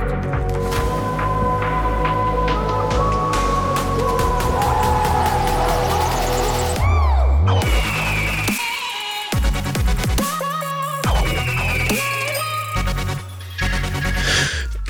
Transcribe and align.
Podcast. 0.00 0.34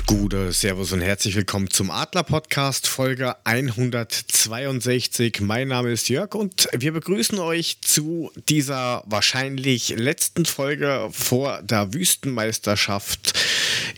Gute, 0.07 0.51
Servus 0.53 0.91
und 0.91 1.01
herzlich 1.01 1.35
willkommen 1.35 1.69
zum 1.69 1.91
Adler 1.91 2.23
Podcast 2.23 2.87
Folge 2.87 3.35
162. 3.45 5.41
Mein 5.41 5.67
Name 5.67 5.91
ist 5.91 6.09
Jörg 6.09 6.33
und 6.33 6.67
wir 6.71 6.93
begrüßen 6.93 7.37
euch 7.37 7.79
zu 7.81 8.31
dieser 8.49 9.03
wahrscheinlich 9.05 9.89
letzten 9.89 10.45
Folge 10.45 11.09
vor 11.11 11.61
der 11.61 11.93
Wüstenmeisterschaft 11.93 13.33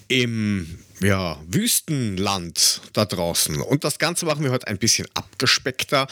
im 0.07 0.79
ja, 0.99 1.37
Wüstenland 1.47 2.81
da 2.93 3.05
draußen. 3.05 3.61
Und 3.61 3.83
das 3.83 3.99
Ganze 3.99 4.25
machen 4.25 4.43
wir 4.43 4.51
heute 4.51 4.67
ein 4.67 4.77
bisschen 4.77 5.07
abgespeckter. 5.13 6.07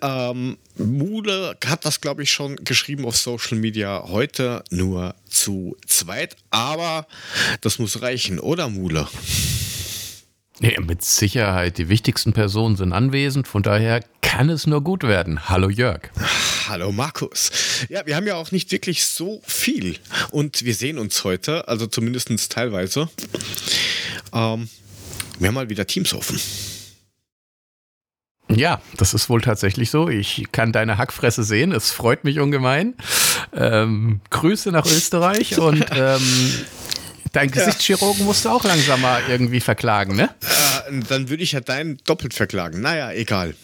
Ähm, 0.00 0.56
Mule 0.76 1.56
hat 1.66 1.84
das, 1.84 2.00
glaube 2.00 2.22
ich, 2.22 2.30
schon 2.30 2.56
geschrieben 2.56 3.04
auf 3.04 3.16
Social 3.16 3.58
Media. 3.58 4.04
Heute 4.06 4.64
nur 4.70 5.14
zu 5.28 5.76
zweit. 5.86 6.36
Aber 6.50 7.06
das 7.60 7.78
muss 7.78 8.00
reichen, 8.00 8.38
oder 8.40 8.68
Mule? 8.68 9.06
Ja, 10.60 10.80
mit 10.80 11.04
Sicherheit. 11.04 11.78
Die 11.78 11.88
wichtigsten 11.88 12.32
Personen 12.32 12.76
sind 12.76 12.92
anwesend. 12.92 13.48
Von 13.48 13.64
daher 13.64 14.04
kann 14.22 14.50
es 14.50 14.66
nur 14.66 14.82
gut 14.82 15.02
werden. 15.02 15.48
Hallo 15.48 15.68
Jörg. 15.68 16.10
Hallo 16.68 16.92
Markus. 16.92 17.50
Ja, 17.88 18.06
wir 18.06 18.14
haben 18.14 18.26
ja 18.26 18.36
auch 18.36 18.52
nicht 18.52 18.70
wirklich 18.70 19.04
so 19.04 19.42
viel. 19.44 19.96
Und 20.30 20.64
wir 20.64 20.74
sehen 20.74 20.98
uns 20.98 21.24
heute, 21.24 21.66
also 21.66 21.88
zumindest 21.88 22.52
teilweise. 22.52 23.08
Ähm, 24.32 24.68
wir 25.40 25.48
haben 25.48 25.54
mal 25.54 25.68
wieder 25.70 25.86
Teams 25.86 26.14
offen. 26.14 26.40
Ja, 28.48 28.80
das 28.96 29.12
ist 29.14 29.28
wohl 29.28 29.40
tatsächlich 29.40 29.90
so. 29.90 30.08
Ich 30.08 30.44
kann 30.52 30.70
deine 30.70 30.98
Hackfresse 30.98 31.42
sehen. 31.42 31.72
Es 31.72 31.90
freut 31.90 32.22
mich 32.22 32.38
ungemein. 32.38 32.94
Ähm, 33.52 34.20
Grüße 34.30 34.70
nach 34.70 34.86
Österreich 34.86 35.58
und 35.58 35.84
ähm, 35.96 36.22
dein 37.34 37.50
Gesichtschirurgen 37.50 38.24
musst 38.24 38.46
du 38.46 38.48
auch 38.48 38.64
langsam 38.64 39.02
mal 39.02 39.22
irgendwie 39.28 39.60
verklagen, 39.60 40.16
ne? 40.16 40.34
Äh, 40.88 41.02
dann 41.08 41.28
würde 41.28 41.42
ich 41.42 41.52
ja 41.52 41.60
deinen 41.60 41.98
doppelt 42.04 42.32
verklagen. 42.32 42.80
Naja, 42.80 43.12
egal. 43.12 43.54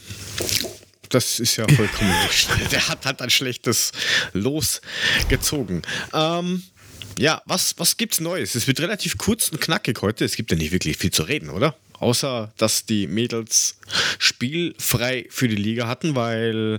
Das 1.09 1.41
ist 1.41 1.57
ja 1.57 1.67
vollkommen 1.69 2.15
Der 2.71 2.89
hat, 2.89 3.05
hat 3.05 3.23
ein 3.23 3.31
schlechtes 3.31 3.93
Los 4.33 4.81
gezogen. 5.29 5.83
Ähm, 6.13 6.63
ja, 7.19 7.43
was, 7.47 7.75
was 7.79 7.97
gibt's 7.97 8.21
Neues? 8.21 8.55
Es 8.55 8.67
wird 8.67 8.81
relativ 8.81 9.19
kurz 9.19 9.49
und 9.49 9.61
knackig 9.61 10.01
heute. 10.03 10.25
Es 10.25 10.37
gibt 10.37 10.51
ja 10.51 10.57
nicht 10.57 10.73
wirklich 10.73 10.97
viel 10.97 11.11
zu 11.11 11.25
reden, 11.25 11.51
oder? 11.51 11.77
Außer, 11.99 12.51
dass 12.57 12.87
die 12.87 13.07
Mädels 13.07 13.77
spielfrei 14.19 15.27
für 15.29 15.49
die 15.49 15.57
Liga 15.57 15.87
hatten, 15.87 16.15
weil 16.15 16.79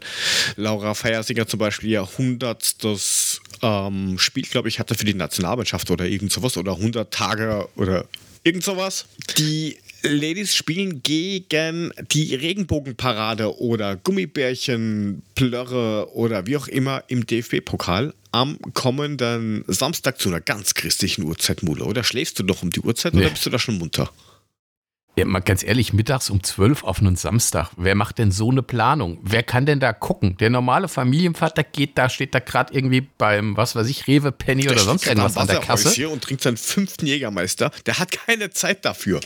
Laura 0.56 0.96
Feiersinger 0.96 1.46
zum 1.46 1.60
Beispiel 1.60 1.92
ja 1.92 2.02
100 2.04 2.84
das 2.84 3.31
ähm, 3.62 4.18
Spiel, 4.18 4.44
glaube 4.44 4.68
ich, 4.70 4.80
hatte 4.80 4.96
für 4.96 5.06
die 5.06 5.14
Nationalmannschaft 5.14 5.92
oder 5.92 6.06
irgend 6.06 6.32
sowas 6.32 6.58
oder 6.58 6.74
100 6.74 7.14
Tage 7.14 7.68
oder 7.76 8.06
irgend 8.44 8.64
sowas. 8.64 9.06
Die 9.38 9.78
Ladies 10.04 10.56
spielen 10.56 11.04
gegen 11.04 11.94
die 12.12 12.34
Regenbogenparade 12.34 13.60
oder 13.60 13.96
Gummibärchen, 13.96 15.22
Plörre 15.36 16.10
oder 16.16 16.48
wie 16.48 16.58
auch 16.58 16.68
immer 16.68 17.04
im 17.08 17.26
DFB-Pokal 17.26 18.14
am 18.32 18.58
kommenden 18.74 19.64
Samstag 19.68 20.20
zu 20.20 20.30
einer 20.30 20.42
ganz 20.42 20.74
christlichen 20.74 21.24
Uhrzeit, 21.24 21.64
Mule. 21.64 21.84
Oder 21.84 22.04
schläfst 22.04 22.40
du 22.40 22.44
noch 22.44 22.64
um 22.64 22.72
die 22.72 22.80
Uhrzeit 22.80 23.14
nee. 23.14 23.22
oder 23.22 23.30
bist 23.30 23.46
du 23.46 23.50
da 23.50 23.60
schon 23.60 23.78
munter? 23.78 24.10
Ja, 25.18 25.26
mal 25.26 25.42
ganz 25.42 25.62
ehrlich, 25.62 25.92
mittags 25.92 26.30
um 26.30 26.42
12 26.42 26.86
auf 26.86 27.00
einen 27.00 27.18
Samstag. 27.18 27.72
Wer 27.76 27.96
macht 27.96 28.18
denn 28.18 28.32
so 28.32 28.50
eine 28.50 28.64
Planung? 28.64 29.20
Wer 29.22 29.44
kann 29.44 29.66
denn 29.66 29.82
da 29.82 29.92
gucken? 29.92 30.38
Der 30.38 30.50
normale 30.50 30.88
Familienvater 30.88 31.64
geht 31.64 31.98
da, 31.98 32.08
steht 32.08 32.34
da 32.34 32.40
gerade 32.40 32.74
irgendwie 32.74 33.02
beim, 33.02 33.58
was 33.58 33.76
weiß 33.76 33.88
ich, 33.88 34.08
Rewe, 34.08 34.32
Penny 34.32 34.64
der 34.64 34.72
oder 34.72 34.82
sonst 34.82 35.06
irgendwas 35.06 35.36
an 35.36 35.48
der 35.48 35.60
Kasse. 35.60 35.90
Hier 35.90 36.10
und 36.10 36.24
trinkt 36.24 36.44
seinen 36.44 36.56
fünften 36.56 37.06
Jägermeister. 37.08 37.72
Der 37.86 38.00
hat 38.00 38.12
keine 38.12 38.52
Zeit 38.52 38.86
dafür. 38.86 39.20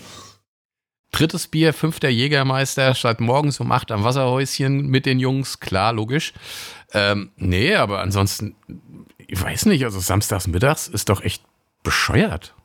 Drittes 1.11 1.47
Bier, 1.47 1.71
fünfter 1.71 2.09
Jägermeister, 2.09 2.95
statt 2.95 3.21
morgens 3.21 3.59
um 3.59 3.71
acht 3.71 3.91
am 3.91 4.03
Wasserhäuschen 4.03 4.87
mit 4.87 5.05
den 5.05 5.19
Jungs. 5.19 5.59
Klar, 5.59 5.93
logisch. 5.93 6.33
Ähm, 6.93 7.31
nee, 7.35 7.75
aber 7.75 8.01
ansonsten, 8.01 8.55
ich 9.17 9.39
weiß 9.39 9.67
nicht, 9.67 9.83
also 9.85 9.99
samstags 9.99 10.47
mittags 10.47 10.87
ist 10.87 11.09
doch 11.09 11.21
echt 11.21 11.43
bescheuert. 11.83 12.55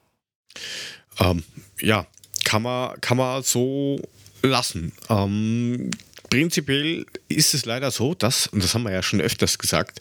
Ähm, 1.19 1.44
ja, 1.81 2.06
kann 2.45 2.62
man, 2.62 3.01
kann 3.01 3.17
man 3.17 3.43
so 3.43 4.01
lassen. 4.43 4.93
Ähm, 5.09 5.91
prinzipiell 6.28 7.06
ist 7.28 7.55
es 7.55 7.65
leider 7.65 7.91
so, 7.91 8.15
dass, 8.15 8.47
und 8.49 8.62
das 8.62 8.75
haben 8.75 8.84
wir 8.84 8.93
ja 8.93 9.03
schon 9.03 9.21
öfters 9.21 9.59
gesagt, 9.59 10.01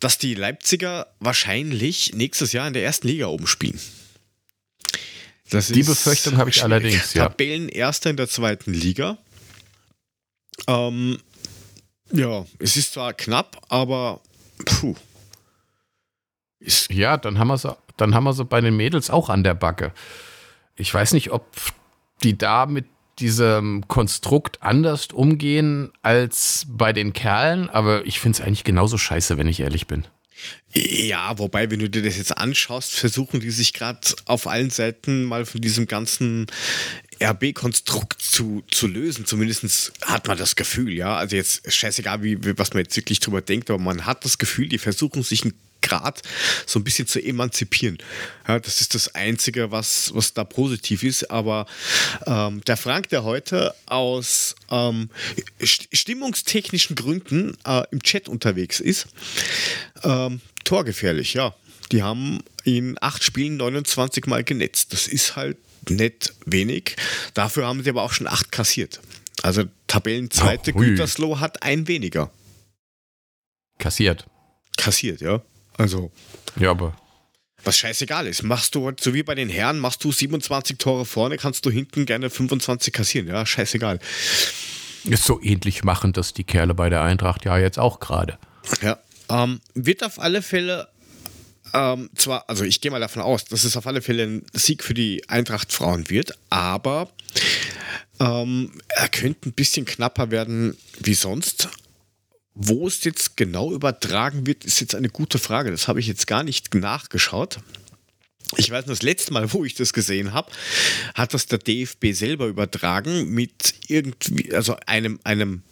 dass 0.00 0.18
die 0.18 0.34
Leipziger 0.34 1.06
wahrscheinlich 1.20 2.14
nächstes 2.14 2.52
Jahr 2.52 2.66
in 2.66 2.74
der 2.74 2.84
ersten 2.84 3.08
Liga 3.08 3.26
oben 3.26 3.46
spielen. 3.46 3.80
Das 5.50 5.68
die 5.68 5.84
Befürchtung 5.84 6.36
habe 6.38 6.50
ich 6.50 6.62
allerdings, 6.64 7.14
ja. 7.14 7.28
Tabellenerster 7.28 8.10
in 8.10 8.16
der 8.16 8.28
zweiten 8.28 8.74
Liga. 8.74 9.16
Ähm, 10.66 11.18
ja, 12.10 12.44
es 12.58 12.76
ist 12.76 12.94
zwar 12.94 13.14
knapp, 13.14 13.62
aber 13.68 14.20
puh. 14.64 14.96
Ist 16.58 16.90
ja, 16.90 17.16
dann 17.16 17.38
haben 17.38 17.48
wir 17.48 17.58
so, 17.58 17.76
dann 17.96 18.14
haben 18.14 18.24
wir 18.24 18.32
so 18.32 18.44
bei 18.44 18.60
den 18.60 18.76
Mädels 18.76 19.08
auch 19.08 19.28
an 19.28 19.44
der 19.44 19.54
Backe 19.54 19.92
ich 20.76 20.92
weiß 20.92 21.12
nicht, 21.12 21.30
ob 21.30 21.46
die 22.22 22.36
da 22.36 22.66
mit 22.66 22.86
diesem 23.18 23.88
Konstrukt 23.88 24.62
anders 24.62 25.08
umgehen 25.12 25.90
als 26.02 26.66
bei 26.68 26.92
den 26.92 27.12
Kerlen, 27.12 27.70
aber 27.70 28.06
ich 28.06 28.20
finde 28.20 28.38
es 28.38 28.46
eigentlich 28.46 28.64
genauso 28.64 28.98
scheiße, 28.98 29.38
wenn 29.38 29.48
ich 29.48 29.60
ehrlich 29.60 29.86
bin. 29.86 30.06
Ja, 30.74 31.38
wobei, 31.38 31.70
wenn 31.70 31.78
du 31.78 31.88
dir 31.88 32.02
das 32.02 32.18
jetzt 32.18 32.36
anschaust, 32.36 32.92
versuchen 32.92 33.40
die 33.40 33.50
sich 33.50 33.72
gerade 33.72 34.00
auf 34.26 34.46
allen 34.46 34.68
Seiten 34.68 35.24
mal 35.24 35.46
von 35.46 35.62
diesem 35.62 35.86
ganzen 35.86 36.46
RB-Konstrukt 37.20 38.20
zu, 38.20 38.62
zu 38.70 38.86
lösen. 38.86 39.26
Zumindest 39.26 39.92
hat 40.02 40.26
man 40.26 40.36
das 40.36 40.56
Gefühl, 40.56 40.92
ja. 40.92 41.16
Also 41.16 41.36
jetzt 41.36 41.72
scheißegal, 41.72 42.22
wie, 42.22 42.38
was 42.58 42.72
man 42.74 42.82
jetzt 42.82 42.96
wirklich 42.96 43.20
drüber 43.20 43.40
denkt, 43.40 43.70
aber 43.70 43.82
man 43.82 44.06
hat 44.06 44.24
das 44.24 44.38
Gefühl, 44.38 44.68
die 44.68 44.78
versuchen 44.78 45.22
sich 45.22 45.44
ein 45.44 45.54
Grad 45.86 46.22
so 46.66 46.80
ein 46.80 46.84
bisschen 46.84 47.06
zu 47.06 47.22
emanzipieren. 47.22 47.98
Ja, 48.48 48.58
das 48.58 48.80
ist 48.80 48.94
das 48.94 49.14
Einzige, 49.14 49.70
was, 49.70 50.12
was 50.14 50.34
da 50.34 50.42
positiv 50.42 51.04
ist. 51.04 51.30
Aber 51.30 51.66
ähm, 52.26 52.60
der 52.66 52.76
Frank, 52.76 53.08
der 53.10 53.22
heute 53.22 53.72
aus 53.86 54.56
ähm, 54.70 55.10
stimmungstechnischen 55.62 56.96
Gründen 56.96 57.56
äh, 57.64 57.84
im 57.92 58.02
Chat 58.02 58.28
unterwegs 58.28 58.80
ist, 58.80 59.06
ähm, 60.02 60.40
torgefährlich, 60.64 61.34
ja. 61.34 61.54
Die 61.92 62.02
haben 62.02 62.40
in 62.64 62.98
acht 63.00 63.22
Spielen 63.22 63.56
29 63.56 64.26
Mal 64.26 64.42
genetzt. 64.42 64.92
Das 64.92 65.06
ist 65.06 65.36
halt 65.36 65.56
nicht 65.90 66.34
wenig. 66.44 66.96
Dafür 67.34 67.66
haben 67.66 67.82
sie 67.82 67.90
aber 67.90 68.02
auch 68.02 68.12
schon 68.12 68.26
acht 68.26 68.52
kassiert. 68.52 69.00
Also 69.42 69.64
Tabellenzweite 69.86 70.72
oh, 70.74 70.78
Gütersloh 70.78 71.40
hat 71.40 71.62
ein 71.62 71.88
weniger. 71.88 72.30
Kassiert. 73.78 74.26
Kassiert, 74.76 75.20
ja. 75.20 75.42
Also. 75.76 76.10
Ja, 76.58 76.70
aber. 76.70 76.96
Was 77.64 77.76
scheißegal 77.78 78.26
ist. 78.26 78.42
Machst 78.42 78.74
du, 78.74 78.92
so 78.98 79.12
wie 79.12 79.22
bei 79.22 79.34
den 79.34 79.48
Herren, 79.48 79.78
machst 79.78 80.04
du 80.04 80.12
27 80.12 80.78
Tore 80.78 81.04
vorne, 81.04 81.36
kannst 81.36 81.66
du 81.66 81.70
hinten 81.70 82.06
gerne 82.06 82.30
25 82.30 82.92
kassieren. 82.92 83.28
Ja, 83.28 83.44
scheißegal. 83.44 83.98
Ist 85.04 85.24
so 85.24 85.40
ähnlich 85.42 85.84
machen 85.84 86.12
das 86.12 86.32
die 86.32 86.44
Kerle 86.44 86.74
bei 86.74 86.90
der 86.90 87.02
Eintracht 87.02 87.44
ja 87.44 87.58
jetzt 87.58 87.78
auch 87.78 88.00
gerade. 88.00 88.38
Ja. 88.82 88.98
Ähm, 89.28 89.60
wird 89.74 90.04
auf 90.04 90.18
alle 90.18 90.42
Fälle 90.42 90.88
ähm, 91.72 92.10
zwar, 92.14 92.48
also 92.48 92.64
ich 92.64 92.80
gehe 92.80 92.90
mal 92.90 93.00
davon 93.00 93.22
aus, 93.22 93.44
dass 93.44 93.64
es 93.64 93.76
auf 93.76 93.86
alle 93.86 94.02
Fälle 94.02 94.24
ein 94.24 94.46
Sieg 94.52 94.82
für 94.82 94.94
die 94.94 95.28
Eintracht 95.28 95.72
Frauen 95.72 96.08
wird, 96.10 96.38
aber 96.50 97.10
ähm, 98.20 98.72
er 98.88 99.08
könnte 99.08 99.48
ein 99.48 99.52
bisschen 99.52 99.84
knapper 99.84 100.30
werden 100.30 100.76
wie 101.00 101.14
sonst. 101.14 101.68
Wo 102.54 102.86
es 102.86 103.04
jetzt 103.04 103.36
genau 103.36 103.72
übertragen 103.72 104.46
wird, 104.46 104.64
ist 104.64 104.80
jetzt 104.80 104.94
eine 104.94 105.10
gute 105.10 105.38
Frage. 105.38 105.70
Das 105.70 105.88
habe 105.88 106.00
ich 106.00 106.06
jetzt 106.06 106.26
gar 106.26 106.42
nicht 106.42 106.74
nachgeschaut. 106.74 107.58
Ich 108.56 108.70
weiß 108.70 108.86
nur, 108.86 108.94
das 108.94 109.02
letzte 109.02 109.32
Mal, 109.32 109.52
wo 109.52 109.64
ich 109.64 109.74
das 109.74 109.92
gesehen 109.92 110.32
habe, 110.32 110.50
hat 111.14 111.34
das 111.34 111.46
der 111.46 111.58
DFB 111.58 112.12
selber 112.12 112.46
übertragen 112.46 113.28
mit 113.28 113.74
irgendwie, 113.88 114.54
also 114.54 114.76
einem, 114.86 115.18
einem, 115.24 115.64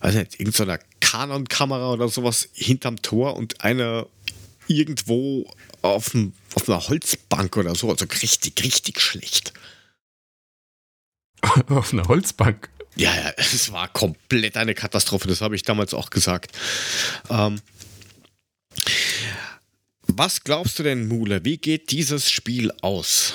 weiß 0.00 0.14
nicht, 0.14 0.38
irgendeiner 0.38 0.78
Canon-Kamera 1.00 1.92
oder 1.92 2.08
sowas 2.08 2.48
hinterm 2.52 3.00
Tor 3.02 3.36
und 3.36 3.64
einer 3.64 4.06
irgendwo 4.68 5.50
auf, 5.82 6.14
ein, 6.14 6.32
auf 6.54 6.68
einer 6.68 6.88
Holzbank 6.88 7.56
oder 7.56 7.74
so. 7.74 7.90
Also 7.90 8.06
richtig, 8.22 8.62
richtig 8.62 9.00
schlecht. 9.00 9.52
auf 11.68 11.92
einer 11.92 12.06
Holzbank? 12.08 12.68
Ja, 12.96 13.14
ja, 13.14 13.32
es 13.36 13.70
war 13.70 13.88
komplett 13.88 14.56
eine 14.56 14.74
Katastrophe, 14.74 15.28
das 15.28 15.40
habe 15.40 15.54
ich 15.54 15.62
damals 15.62 15.94
auch 15.94 16.10
gesagt. 16.10 16.50
Ähm, 17.30 17.60
was 20.08 20.42
glaubst 20.42 20.78
du 20.80 20.82
denn, 20.82 21.06
Mule? 21.06 21.44
Wie 21.44 21.58
geht 21.58 21.92
dieses 21.92 22.28
Spiel 22.28 22.72
aus? 22.82 23.34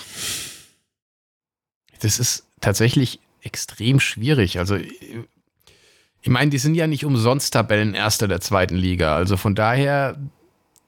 das 2.04 2.20
ist 2.20 2.46
tatsächlich 2.60 3.20
extrem 3.42 4.00
schwierig. 4.00 4.60
Also, 4.60 4.76
ich 4.76 6.30
meine, 6.30 6.52
die 6.52 6.58
sind 6.58 6.76
ja 6.76 6.88
nicht 6.88 7.06
umsonst 7.06 7.54
Tabellenerster 7.54 8.28
der 8.28 8.42
zweiten 8.42 8.76
Liga. 8.76 9.16
Also 9.16 9.38
von 9.38 9.56
daher 9.56 10.18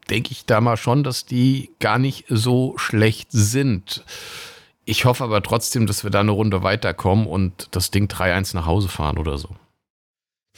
denke 0.10 0.32
ich 0.32 0.46
da 0.46 0.62
mal 0.62 0.78
schon, 0.78 1.04
dass 1.04 1.26
die 1.26 1.72
gar 1.80 2.00
nicht 2.00 2.26
so 2.30 2.78
schlecht 2.78 3.30
sind. 3.32 4.04
Ich 4.86 5.06
hoffe 5.06 5.24
aber 5.24 5.42
trotzdem, 5.42 5.88
dass 5.88 6.04
wir 6.04 6.12
da 6.12 6.20
eine 6.20 6.32
Runde 6.32 6.62
weiterkommen 6.62 7.26
und 7.26 7.70
das 7.72 7.92
Ding 7.92 8.08
3-1 8.08 8.56
nach 8.56 8.66
Hause 8.66 8.88
fahren 8.88 9.18
oder 9.18 9.38
so. 9.38 9.56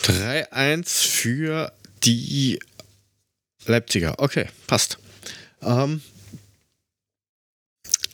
3-1 0.02 1.08
für 1.08 1.72
die 2.04 2.60
Leipziger. 3.66 4.16
Okay, 4.18 4.48
passt. 4.68 5.00
Ähm, 5.62 6.02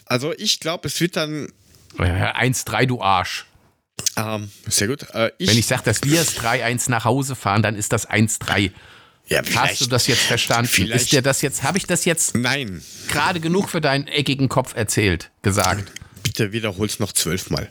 also 0.06 0.34
ich 0.38 0.60
glaube, 0.60 0.88
es 0.88 1.00
wird 1.02 1.16
dann 1.16 1.52
1-3, 1.98 2.86
du 2.86 3.02
Arsch. 3.02 3.46
Ähm, 4.16 4.52
sehr 4.68 4.88
gut. 4.88 5.10
Äh, 5.14 5.32
ich 5.38 5.50
Wenn 5.50 5.58
ich 5.58 5.66
sage, 5.66 5.84
dass 5.84 6.04
wir 6.04 6.22
es 6.22 6.38
3-1 6.38 6.90
nach 6.90 7.06
Hause 7.06 7.36
fahren, 7.36 7.62
dann 7.64 7.76
ist 7.76 7.92
das 7.92 8.10
1-3. 8.10 8.72
Ja, 9.28 9.42
Hast 9.56 9.82
du 9.82 9.86
das 9.88 10.08
jetzt 10.08 10.22
verstanden? 10.22 10.92
Ist 10.92 11.12
dir 11.12 11.22
das 11.22 11.42
jetzt, 11.42 11.64
habe 11.64 11.78
ich 11.78 11.86
das 11.86 12.06
jetzt 12.06 12.36
Nein. 12.36 12.84
gerade 13.08 13.40
genug 13.40 13.70
für 13.70 13.82
deinen 13.82 14.08
eckigen 14.08 14.50
Kopf 14.50 14.76
erzählt, 14.76 15.32
gesagt? 15.42 15.92
Bitte 16.24 16.52
wiederhol's 16.52 17.00
noch 17.00 17.14
zwölfmal. 17.14 17.70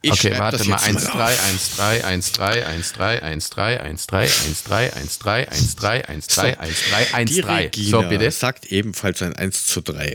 Ich 0.00 0.12
okay, 0.12 0.38
warte 0.38 0.64
mal. 0.64 0.76
1, 0.76 1.04
3, 1.06 1.40
1, 1.40 1.76
3, 1.76 2.04
1, 2.04 2.32
3, 2.32 2.66
1, 2.66 2.92
3, 2.92 3.22
1, 3.22 3.50
3, 3.50 3.82
1, 3.82 3.96
3, 3.98 4.22
1, 4.22 4.58
3, 4.64 4.92
1, 4.92 5.18
3, 5.18 5.48
1, 5.48 5.76
3, 5.76 6.08
1, 6.08 6.26
3, 6.28 6.58
1, 6.58 6.84
3, 6.90 7.14
1, 7.14 7.36
3. 7.36 7.70
So, 7.74 8.02
bitte. 8.02 8.30
sagt 8.30 8.66
ebenfalls 8.66 9.22
ein 9.22 9.34
1 9.34 9.66
zu 9.66 9.80
3. 9.80 10.14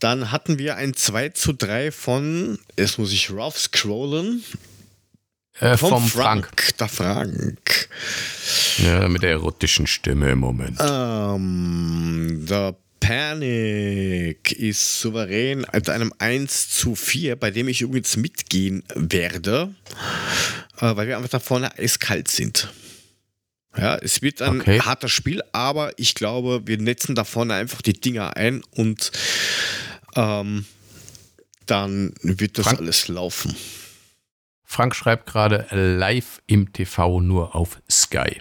Dann 0.00 0.30
hatten 0.32 0.58
wir 0.58 0.76
ein 0.76 0.94
2 0.94 1.30
zu 1.30 1.52
3 1.54 1.92
von, 1.92 2.58
jetzt 2.78 2.98
muss 2.98 3.12
ich 3.12 3.30
rauf 3.30 3.58
scrollen. 3.58 4.44
Äh, 5.58 5.76
vom, 5.76 5.90
vom 5.90 6.08
Frank. 6.08 6.46
Frank. 6.46 6.78
Der 6.78 6.88
Frank. 6.88 7.88
Ja, 8.78 9.08
mit 9.08 9.22
der 9.22 9.30
erotischen 9.30 9.86
Stimme 9.86 10.30
im 10.30 10.38
Moment. 10.38 10.78
Ähm, 10.80 12.46
der 12.48 12.76
Panic 13.00 14.52
ist 14.52 15.00
souverän 15.00 15.66
mit 15.72 15.88
einem 15.88 16.12
1 16.18 16.70
zu 16.70 16.94
4, 16.94 17.36
bei 17.36 17.50
dem 17.50 17.68
ich 17.68 17.80
übrigens 17.80 18.16
mitgehen 18.16 18.84
werde, 18.94 19.74
äh, 20.80 20.96
weil 20.96 21.08
wir 21.08 21.16
einfach 21.16 21.30
da 21.30 21.40
vorne 21.40 21.76
eiskalt 21.78 22.28
sind. 22.28 22.72
Ja, 23.76 23.96
es 23.96 24.20
wird 24.20 24.42
ein 24.42 24.60
okay. 24.60 24.80
hartes 24.80 25.12
Spiel, 25.12 25.42
aber 25.52 25.92
ich 25.96 26.14
glaube, 26.14 26.62
wir 26.66 26.78
netzen 26.78 27.14
da 27.14 27.24
vorne 27.24 27.54
einfach 27.54 27.82
die 27.82 27.92
Dinger 27.92 28.36
ein 28.36 28.62
und 28.72 29.12
ähm, 30.16 30.66
dann 31.66 32.14
wird 32.22 32.58
das 32.58 32.66
Frank, 32.66 32.80
alles 32.80 33.08
laufen. 33.08 33.54
Frank 34.72 34.94
schreibt 34.94 35.26
gerade 35.26 35.66
live 35.72 36.40
im 36.46 36.72
TV 36.72 37.20
nur 37.20 37.56
auf 37.56 37.82
Sky. 37.90 38.40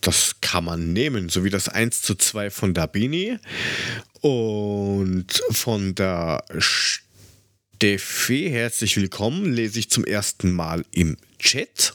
Das 0.00 0.40
kann 0.40 0.64
man 0.64 0.92
nehmen, 0.92 1.28
so 1.28 1.44
wie 1.44 1.50
das 1.50 1.68
1 1.68 2.02
zu 2.02 2.16
2 2.16 2.50
von 2.50 2.74
Dabini 2.74 3.38
und 4.20 5.40
von 5.52 5.94
der 5.94 6.44
Steffi. 6.58 8.48
Herzlich 8.50 8.96
willkommen, 8.96 9.52
lese 9.52 9.78
ich 9.78 9.88
zum 9.88 10.04
ersten 10.04 10.50
Mal 10.50 10.84
im 10.90 11.16
Chat. 11.38 11.92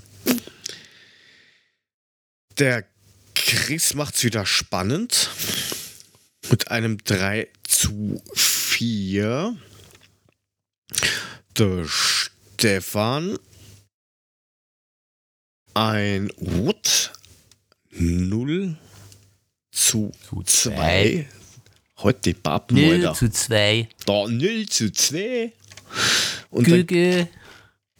Der 2.59 2.85
Chris 3.35 3.95
macht 3.95 4.15
es 4.15 4.23
wieder 4.23 4.45
spannend 4.45 5.29
mit 6.49 6.71
einem 6.71 6.99
3 7.03 7.49
zu 7.63 8.23
4. 8.33 9.57
Der 11.57 11.85
Stefan 11.85 13.37
ein 15.73 16.29
Wood 16.37 17.11
0 17.91 18.75
zu 19.71 20.11
2. 20.45 21.27
Heute 21.99 22.19
die 22.25 22.33
Pappen, 22.33 22.75
0 22.75 22.93
Alter. 22.95 23.13
zu 23.13 23.31
2. 23.31 23.87
Da 24.05 24.27
0 24.27 24.65
zu 24.67 24.91
2. 24.91 25.51
Und 26.49 26.65
Güge. 26.65 27.27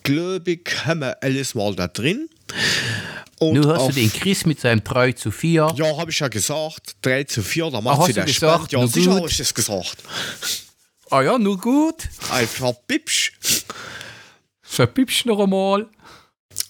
glaube 0.04 0.52
ich, 0.52 0.86
haben 0.86 1.02
wir 1.02 1.22
alles 1.24 1.56
mal 1.56 1.76
da 1.76 1.88
drin. 1.88 2.30
Und 3.40 3.56
Nun 3.56 3.68
hast 3.68 3.90
du 3.90 3.94
den 3.94 4.12
Chris 4.12 4.46
mit 4.46 4.60
seinem 4.60 4.84
3 4.84 5.14
zu 5.14 5.32
4. 5.32 5.74
Ja, 5.76 5.98
habe 5.98 6.12
ich 6.12 6.20
ja 6.20 6.28
gesagt. 6.28 6.96
3 7.02 7.24
zu 7.26 7.42
4, 7.42 7.72
da 7.72 7.82
macht 7.82 8.06
sie 8.08 8.14
der 8.14 8.26
gesagt, 8.26 8.72
Ja, 8.72 8.86
sicher 8.88 9.16
habe 9.16 9.28
ich 9.28 9.38
das 9.38 9.54
gesagt. 9.54 9.98
Ah 11.10 11.22
ja, 11.22 11.38
nur 11.38 11.58
gut. 11.60 12.08
Einfach 12.32 12.74
bipsch. 12.88 13.34
Verbipsch 14.62 15.26
noch 15.26 15.40
einmal. 15.40 15.88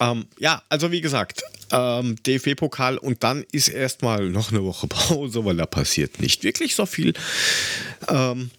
Ähm, 0.00 0.26
ja, 0.38 0.62
also 0.68 0.90
wie 0.90 1.00
gesagt, 1.00 1.42
ähm, 1.70 2.16
DFB-Pokal 2.24 2.98
und 2.98 3.22
dann 3.22 3.44
ist 3.52 3.68
erstmal 3.68 4.28
noch 4.28 4.50
eine 4.50 4.64
Woche 4.64 4.86
Pause, 4.88 5.44
weil 5.44 5.56
da 5.56 5.66
passiert 5.66 6.20
nicht 6.20 6.44
wirklich 6.44 6.74
so 6.74 6.86
viel. 6.86 7.14
Ähm, 8.08 8.50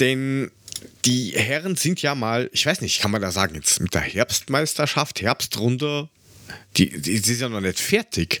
denn 0.00 0.50
die 1.04 1.32
Herren 1.36 1.76
sind 1.76 2.02
ja 2.02 2.14
mal, 2.14 2.48
ich 2.52 2.64
weiß 2.64 2.80
nicht, 2.80 3.00
kann 3.00 3.10
man 3.10 3.22
da 3.22 3.30
sagen, 3.30 3.54
jetzt 3.54 3.80
mit 3.80 3.94
der 3.94 4.00
Herbstmeisterschaft, 4.02 5.20
Herbstrunde, 5.20 6.08
die, 6.76 6.90
die, 6.90 7.20
die 7.20 7.32
ist 7.32 7.40
ja 7.40 7.48
noch 7.48 7.60
nicht 7.60 7.80
fertig. 7.80 8.40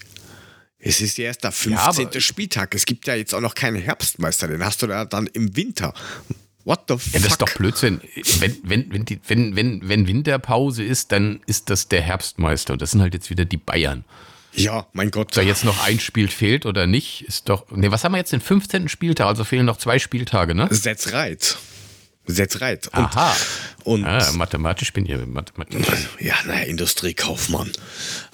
Es 0.78 1.00
ist 1.00 1.16
ja 1.18 1.26
erst 1.26 1.44
der 1.44 1.52
15. 1.52 2.08
Ja, 2.12 2.20
Spieltag. 2.20 2.74
Es 2.74 2.84
gibt 2.86 3.06
ja 3.06 3.14
jetzt 3.14 3.34
auch 3.34 3.40
noch 3.40 3.54
keinen 3.54 3.80
Herbstmeister, 3.80 4.48
den 4.48 4.64
hast 4.64 4.82
du 4.82 4.88
da 4.88 5.04
dann 5.04 5.28
im 5.28 5.54
Winter. 5.56 5.94
What 6.64 6.84
the 6.88 6.96
fuck? 6.96 7.14
Ja, 7.14 7.20
das 7.20 7.32
ist 7.32 7.42
doch 7.42 7.52
Blödsinn. 7.54 8.00
Wenn, 8.38 8.56
wenn, 8.62 8.92
wenn, 8.92 9.04
die, 9.04 9.20
wenn, 9.26 9.56
wenn, 9.56 9.88
wenn 9.88 10.06
Winterpause 10.06 10.84
ist, 10.84 11.12
dann 11.12 11.40
ist 11.46 11.70
das 11.70 11.88
der 11.88 12.02
Herbstmeister. 12.02 12.74
Und 12.74 12.82
das 12.82 12.92
sind 12.92 13.00
halt 13.00 13.14
jetzt 13.14 13.30
wieder 13.30 13.44
die 13.44 13.56
Bayern. 13.56 14.04
Ja, 14.54 14.86
mein 14.92 15.10
Gott. 15.10 15.28
Ob 15.28 15.32
da 15.32 15.42
jetzt 15.42 15.64
noch 15.64 15.82
ein 15.82 15.98
Spiel 15.98 16.28
fehlt 16.28 16.66
oder 16.66 16.86
nicht, 16.86 17.22
ist 17.22 17.48
doch. 17.48 17.70
Ne, 17.70 17.90
was 17.90 18.04
haben 18.04 18.12
wir 18.12 18.18
jetzt 18.18 18.32
den 18.32 18.40
15. 18.40 18.88
Spieltag? 18.88 19.26
Also 19.26 19.44
fehlen 19.44 19.66
noch 19.66 19.78
zwei 19.78 19.98
Spieltage, 19.98 20.54
ne? 20.54 20.68
Setz 20.70 21.12
reit. 21.12 21.56
Setz 22.26 22.60
reit. 22.60 22.86
Und, 22.88 22.94
Aha. 22.94 23.36
Und 23.84 24.04
ah, 24.04 24.32
mathematisch 24.32 24.92
bin 24.92 25.06
ich 25.06 25.16
mathematisch. 25.26 25.82
Ja, 26.20 26.36
naja, 26.46 26.64
Industriekaufmann. 26.64 27.72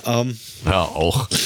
Ähm, 0.05 0.39
ja, 0.65 0.83
auch. 0.83 1.29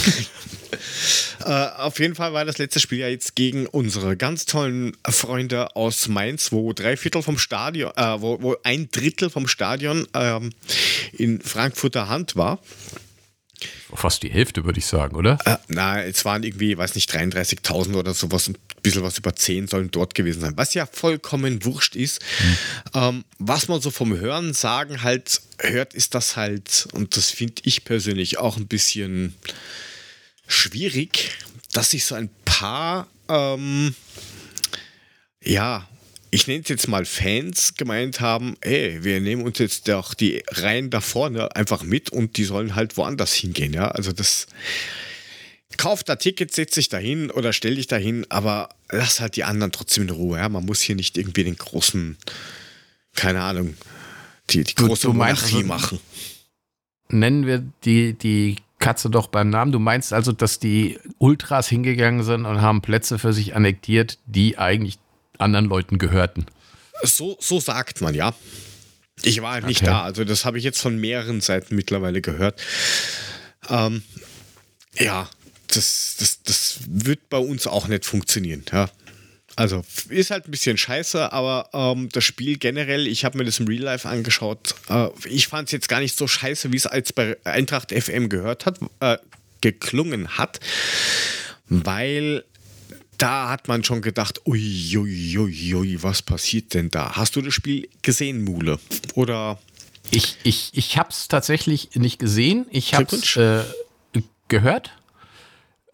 Äh, 1.44 1.66
auf 1.78 1.98
jeden 1.98 2.14
Fall 2.14 2.32
war 2.32 2.44
das 2.44 2.58
letzte 2.58 2.80
Spiel 2.80 2.98
ja 2.98 3.08
jetzt 3.08 3.34
gegen 3.34 3.66
unsere 3.66 4.16
ganz 4.16 4.46
tollen 4.46 4.96
Freunde 5.06 5.74
aus 5.76 6.08
Mainz, 6.08 6.52
wo 6.52 6.72
drei 6.72 6.96
Viertel 6.96 7.22
vom 7.22 7.36
Stadion, 7.36 7.90
äh, 7.96 8.20
wo, 8.20 8.40
wo, 8.40 8.56
ein 8.62 8.88
Drittel 8.90 9.28
vom 9.28 9.48
Stadion 9.48 10.06
ähm, 10.14 10.52
in 11.12 11.40
Frankfurter 11.40 12.08
Hand 12.08 12.36
war. 12.36 12.60
Fast 13.94 14.22
die 14.22 14.30
Hälfte, 14.30 14.64
würde 14.64 14.78
ich 14.78 14.86
sagen, 14.86 15.16
oder? 15.16 15.38
Äh, 15.44 15.56
na, 15.68 16.02
es 16.02 16.24
waren 16.24 16.42
irgendwie, 16.42 16.76
weiß 16.76 16.94
nicht, 16.94 17.10
33.000 17.10 17.94
oder 17.94 18.14
sowas, 18.14 18.48
ein 18.48 18.56
bisschen 18.82 19.02
was 19.02 19.18
über 19.18 19.34
10 19.34 19.68
sollen 19.68 19.90
dort 19.90 20.14
gewesen 20.14 20.40
sein, 20.40 20.56
was 20.56 20.74
ja 20.74 20.86
vollkommen 20.86 21.64
wurscht 21.64 21.96
ist. 21.96 22.20
Hm. 22.38 22.56
Ähm, 22.94 23.24
was 23.38 23.68
man 23.68 23.80
so 23.80 23.90
vom 23.90 24.16
Hören 24.16 24.54
sagen 24.54 25.02
halt 25.02 25.40
hört, 25.58 25.94
ist 25.94 26.14
das 26.14 26.36
halt, 26.36 26.88
und 26.92 27.16
das 27.16 27.30
finde 27.30 27.62
ich 27.64 27.84
persönlich 27.84 28.38
auch 28.38 28.56
ein 28.56 28.66
bisschen 28.66 29.34
schwierig, 30.46 31.32
dass 31.72 31.90
sich 31.90 32.04
so 32.04 32.14
ein 32.14 32.30
paar, 32.44 33.08
ähm, 33.28 33.94
ja, 35.42 35.88
ich 36.34 36.46
nenne 36.46 36.62
es 36.62 36.68
jetzt 36.70 36.88
mal 36.88 37.04
Fans 37.04 37.74
gemeint 37.74 38.20
haben, 38.20 38.56
ey, 38.62 39.04
wir 39.04 39.20
nehmen 39.20 39.42
uns 39.42 39.58
jetzt 39.58 39.86
doch 39.86 40.14
die 40.14 40.42
Reihen 40.50 40.88
da 40.88 41.02
vorne 41.02 41.54
einfach 41.54 41.82
mit 41.82 42.08
und 42.08 42.38
die 42.38 42.44
sollen 42.44 42.74
halt 42.74 42.96
woanders 42.96 43.34
hingehen, 43.34 43.74
ja. 43.74 43.88
Also 43.88 44.12
das 44.12 44.46
kauf 45.76 46.02
da 46.02 46.16
Tickets, 46.16 46.56
setz 46.56 46.74
dich 46.74 46.88
dahin 46.88 47.30
oder 47.30 47.52
stell 47.52 47.74
dich 47.74 47.86
dahin, 47.86 48.24
aber 48.30 48.70
lass 48.90 49.20
halt 49.20 49.36
die 49.36 49.44
anderen 49.44 49.72
trotzdem 49.72 50.04
in 50.04 50.10
Ruhe, 50.10 50.38
ja. 50.38 50.48
Man 50.48 50.64
muss 50.64 50.80
hier 50.80 50.96
nicht 50.96 51.18
irgendwie 51.18 51.44
den 51.44 51.56
großen, 51.56 52.16
keine 53.14 53.42
Ahnung, 53.42 53.76
die, 54.48 54.64
die 54.64 54.74
große 54.74 55.02
du, 55.02 55.08
du 55.08 55.18
Monarchie 55.18 55.56
also, 55.56 55.66
machen. 55.66 56.00
Nennen 57.10 57.46
wir 57.46 57.62
die, 57.84 58.14
die 58.14 58.56
Katze 58.78 59.10
doch 59.10 59.26
beim 59.26 59.50
Namen. 59.50 59.70
Du 59.70 59.78
meinst 59.78 60.14
also, 60.14 60.32
dass 60.32 60.58
die 60.58 60.98
Ultras 61.18 61.68
hingegangen 61.68 62.22
sind 62.22 62.46
und 62.46 62.62
haben 62.62 62.80
Plätze 62.80 63.18
für 63.18 63.34
sich 63.34 63.54
annektiert, 63.54 64.18
die 64.24 64.56
eigentlich 64.56 64.98
anderen 65.38 65.66
Leuten 65.66 65.98
gehörten. 65.98 66.46
So, 67.02 67.36
so 67.40 67.60
sagt 67.60 68.00
man, 68.00 68.14
ja. 68.14 68.34
Ich 69.22 69.40
war 69.42 69.52
halt 69.52 69.66
nicht 69.66 69.82
okay. 69.82 69.90
da, 69.90 70.02
also 70.02 70.24
das 70.24 70.44
habe 70.44 70.58
ich 70.58 70.64
jetzt 70.64 70.80
von 70.80 70.98
mehreren 70.98 71.40
Seiten 71.40 71.76
mittlerweile 71.76 72.20
gehört. 72.20 72.60
Ähm, 73.68 74.02
ja, 74.98 75.28
das, 75.68 76.16
das, 76.18 76.42
das 76.42 76.78
wird 76.86 77.28
bei 77.28 77.38
uns 77.38 77.66
auch 77.66 77.88
nicht 77.88 78.04
funktionieren, 78.04 78.64
ja. 78.72 78.90
Also 79.54 79.84
ist 80.08 80.30
halt 80.30 80.48
ein 80.48 80.50
bisschen 80.50 80.78
scheiße, 80.78 81.30
aber 81.30 81.68
ähm, 81.74 82.08
das 82.10 82.24
Spiel 82.24 82.56
generell, 82.56 83.06
ich 83.06 83.24
habe 83.24 83.36
mir 83.36 83.44
das 83.44 83.60
im 83.60 83.66
Real 83.66 83.82
Life 83.82 84.08
angeschaut. 84.08 84.74
Äh, 84.88 85.08
ich 85.26 85.48
fand 85.48 85.68
es 85.68 85.72
jetzt 85.72 85.88
gar 85.90 86.00
nicht 86.00 86.16
so 86.16 86.26
scheiße, 86.26 86.72
wie 86.72 86.76
es 86.76 86.86
als 86.86 87.12
bei 87.12 87.36
Eintracht 87.44 87.92
FM 87.92 88.30
gehört 88.30 88.64
hat, 88.64 88.78
äh, 89.00 89.18
geklungen 89.60 90.38
hat, 90.38 90.60
weil 91.68 92.44
da 93.22 93.50
hat 93.50 93.68
man 93.68 93.84
schon 93.84 94.02
gedacht, 94.02 94.40
ui, 94.46 94.96
ui, 94.96 95.38
ui, 95.38 95.74
ui, 95.74 96.02
was 96.02 96.22
passiert 96.22 96.74
denn 96.74 96.90
da? 96.90 97.14
Hast 97.14 97.36
du 97.36 97.40
das 97.40 97.54
Spiel 97.54 97.88
gesehen, 98.02 98.42
Mule? 98.42 98.80
Oder? 99.14 99.58
Ich, 100.10 100.38
ich, 100.42 100.70
ich 100.74 100.98
habe 100.98 101.10
es 101.10 101.28
tatsächlich 101.28 101.94
nicht 101.94 102.18
gesehen. 102.18 102.66
Ich 102.70 102.94
habe 102.94 103.14
es 103.14 103.36
äh, 103.36 103.62
gehört 104.48 104.90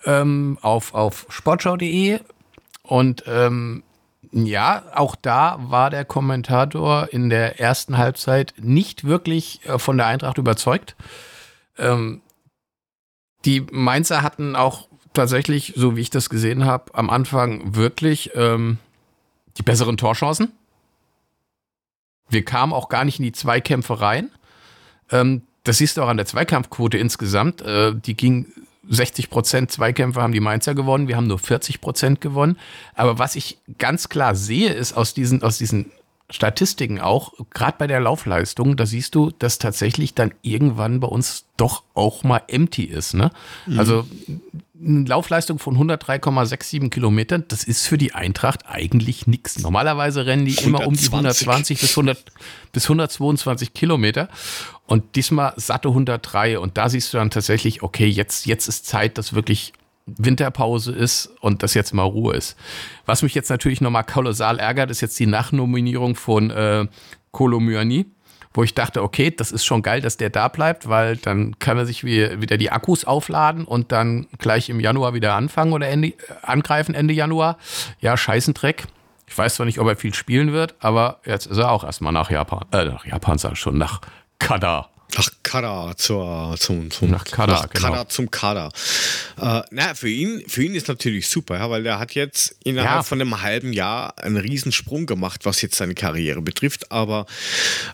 ähm, 0.06 0.58
auf, 0.62 0.94
auf 0.94 1.26
sportschau.de 1.28 2.20
und 2.82 3.24
ähm, 3.26 3.82
ja, 4.32 4.84
auch 4.94 5.14
da 5.14 5.58
war 5.60 5.90
der 5.90 6.06
Kommentator 6.06 7.12
in 7.12 7.28
der 7.28 7.60
ersten 7.60 7.98
Halbzeit 7.98 8.54
nicht 8.56 9.04
wirklich 9.04 9.60
äh, 9.66 9.78
von 9.78 9.98
der 9.98 10.06
Eintracht 10.06 10.38
überzeugt. 10.38 10.96
Ähm, 11.76 12.22
die 13.44 13.60
Mainzer 13.70 14.22
hatten 14.22 14.56
auch 14.56 14.87
tatsächlich, 15.18 15.72
so 15.76 15.96
wie 15.96 16.00
ich 16.00 16.10
das 16.10 16.30
gesehen 16.30 16.64
habe, 16.64 16.94
am 16.94 17.10
Anfang 17.10 17.74
wirklich 17.74 18.30
ähm, 18.34 18.78
die 19.56 19.62
besseren 19.62 19.96
Torchancen. 19.96 20.52
Wir 22.28 22.44
kamen 22.44 22.72
auch 22.72 22.88
gar 22.88 23.04
nicht 23.04 23.18
in 23.18 23.24
die 23.24 23.32
Zweikämpfe 23.32 24.00
rein. 24.00 24.30
Ähm, 25.10 25.42
das 25.64 25.78
siehst 25.78 25.96
du 25.96 26.02
auch 26.02 26.08
an 26.08 26.18
der 26.18 26.26
Zweikampfquote 26.26 26.98
insgesamt. 26.98 27.62
Äh, 27.62 27.94
die 27.94 28.14
ging 28.14 28.46
60 28.88 29.28
Prozent 29.28 29.72
Zweikämpfe 29.72 30.22
haben 30.22 30.32
die 30.32 30.40
Mainzer 30.40 30.74
gewonnen, 30.74 31.08
wir 31.08 31.16
haben 31.16 31.26
nur 31.26 31.40
40 31.40 31.80
Prozent 31.80 32.20
gewonnen. 32.20 32.56
Aber 32.94 33.18
was 33.18 33.34
ich 33.34 33.58
ganz 33.76 34.08
klar 34.08 34.36
sehe, 34.36 34.72
ist 34.72 34.92
aus 34.92 35.14
diesen, 35.14 35.42
aus 35.42 35.58
diesen 35.58 35.90
Statistiken 36.30 37.00
auch, 37.00 37.32
gerade 37.54 37.76
bei 37.78 37.86
der 37.86 38.00
Laufleistung, 38.00 38.76
da 38.76 38.84
siehst 38.84 39.14
du, 39.14 39.30
dass 39.38 39.58
tatsächlich 39.58 40.14
dann 40.14 40.34
irgendwann 40.42 41.00
bei 41.00 41.08
uns 41.08 41.46
doch 41.56 41.84
auch 41.94 42.22
mal 42.22 42.42
empty 42.48 42.84
ist. 42.84 43.14
Ne? 43.14 43.30
Mhm. 43.66 43.78
Also 43.78 44.06
eine 44.80 45.04
Laufleistung 45.08 45.58
von 45.58 45.76
103,67 45.76 46.90
Kilometern, 46.90 47.44
das 47.48 47.64
ist 47.64 47.86
für 47.86 47.98
die 47.98 48.14
Eintracht 48.14 48.68
eigentlich 48.68 49.26
nichts. 49.26 49.58
Normalerweise 49.58 50.26
rennen 50.26 50.44
die 50.44 50.56
120. 50.56 50.66
immer 50.66 50.86
um 50.86 50.94
die 50.94 51.06
120 51.06 51.80
bis, 51.80 51.90
100, 51.90 52.24
bis 52.72 52.84
122 52.84 53.74
Kilometer. 53.74 54.28
Und 54.86 55.16
diesmal 55.16 55.52
satte 55.56 55.88
103. 55.88 56.58
Und 56.58 56.76
da 56.76 56.88
siehst 56.88 57.12
du 57.12 57.18
dann 57.18 57.30
tatsächlich, 57.30 57.82
okay, 57.82 58.06
jetzt, 58.06 58.46
jetzt 58.46 58.68
ist 58.68 58.86
Zeit, 58.86 59.18
dass 59.18 59.32
wirklich 59.32 59.72
Winterpause 60.16 60.92
ist 60.92 61.30
und 61.40 61.62
dass 61.62 61.74
jetzt 61.74 61.92
mal 61.92 62.02
Ruhe 62.02 62.34
ist. 62.34 62.56
Was 63.06 63.22
mich 63.22 63.34
jetzt 63.34 63.50
natürlich 63.50 63.80
nochmal 63.80 64.04
kolossal 64.04 64.58
ärgert, 64.58 64.90
ist 64.90 65.00
jetzt 65.00 65.18
die 65.18 65.26
Nachnominierung 65.26 66.14
von 66.14 66.50
äh, 66.50 66.86
Kolo 67.32 67.60
Myani, 67.60 68.06
wo 68.54 68.62
ich 68.62 68.74
dachte, 68.74 69.02
okay, 69.02 69.30
das 69.30 69.52
ist 69.52 69.64
schon 69.64 69.82
geil, 69.82 70.00
dass 70.00 70.16
der 70.16 70.30
da 70.30 70.48
bleibt, 70.48 70.88
weil 70.88 71.16
dann 71.16 71.58
kann 71.58 71.78
er 71.78 71.86
sich 71.86 72.04
wie, 72.04 72.40
wieder 72.40 72.56
die 72.56 72.70
Akkus 72.70 73.04
aufladen 73.04 73.64
und 73.64 73.92
dann 73.92 74.26
gleich 74.38 74.68
im 74.68 74.80
Januar 74.80 75.14
wieder 75.14 75.34
anfangen 75.34 75.72
oder 75.72 75.88
Ende, 75.88 76.14
angreifen 76.42 76.94
Ende 76.94 77.14
Januar. 77.14 77.58
Ja, 78.00 78.16
Scheißendreck. 78.16 78.86
Ich 79.26 79.36
weiß 79.36 79.56
zwar 79.56 79.66
nicht, 79.66 79.78
ob 79.78 79.86
er 79.86 79.96
viel 79.96 80.14
spielen 80.14 80.52
wird, 80.52 80.74
aber 80.80 81.20
jetzt 81.24 81.46
ist 81.46 81.58
er 81.58 81.70
auch 81.70 81.84
erstmal 81.84 82.12
nach 82.12 82.30
Japan, 82.30 82.64
äh, 82.72 82.86
nach 82.86 83.04
Japan 83.04 83.36
sag 83.36 83.52
ich 83.52 83.58
schon, 83.58 83.76
nach 83.76 84.00
Katar. 84.38 84.90
Nach 85.16 85.30
Kader 85.42 85.94
zur, 85.96 86.54
zum, 86.58 86.90
zum, 86.90 87.10
nach 87.10 87.24
Kader, 87.24 87.54
nach 87.54 87.70
Kader 87.70 87.88
genau. 87.88 88.04
zum 88.04 88.30
Kader. 88.30 88.70
Äh, 89.40 89.62
na, 89.70 89.94
für 89.94 90.08
ihn, 90.08 90.44
für 90.46 90.62
ihn 90.62 90.74
ist 90.74 90.88
natürlich 90.88 91.28
super, 91.28 91.56
ja, 91.56 91.70
weil 91.70 91.82
der 91.82 91.98
hat 91.98 92.14
jetzt 92.14 92.56
innerhalb 92.62 92.96
ja. 92.96 93.02
von 93.02 93.20
einem 93.20 93.40
halben 93.40 93.72
Jahr 93.72 94.18
einen 94.18 94.36
Riesensprung 94.36 95.06
gemacht, 95.06 95.44
was 95.44 95.62
jetzt 95.62 95.76
seine 95.76 95.94
Karriere 95.94 96.42
betrifft. 96.42 96.92
Aber 96.92 97.26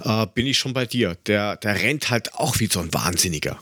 äh, 0.03 0.27
bin 0.35 0.47
ich 0.47 0.59
schon 0.59 0.73
bei 0.73 0.87
dir. 0.87 1.17
Der, 1.27 1.57
der 1.57 1.77
rennt 1.77 2.11
halt 2.11 2.35
auch 2.35 2.59
wie 2.59 2.67
so 2.67 2.81
ein 2.81 2.93
Wahnsinniger. 2.93 3.59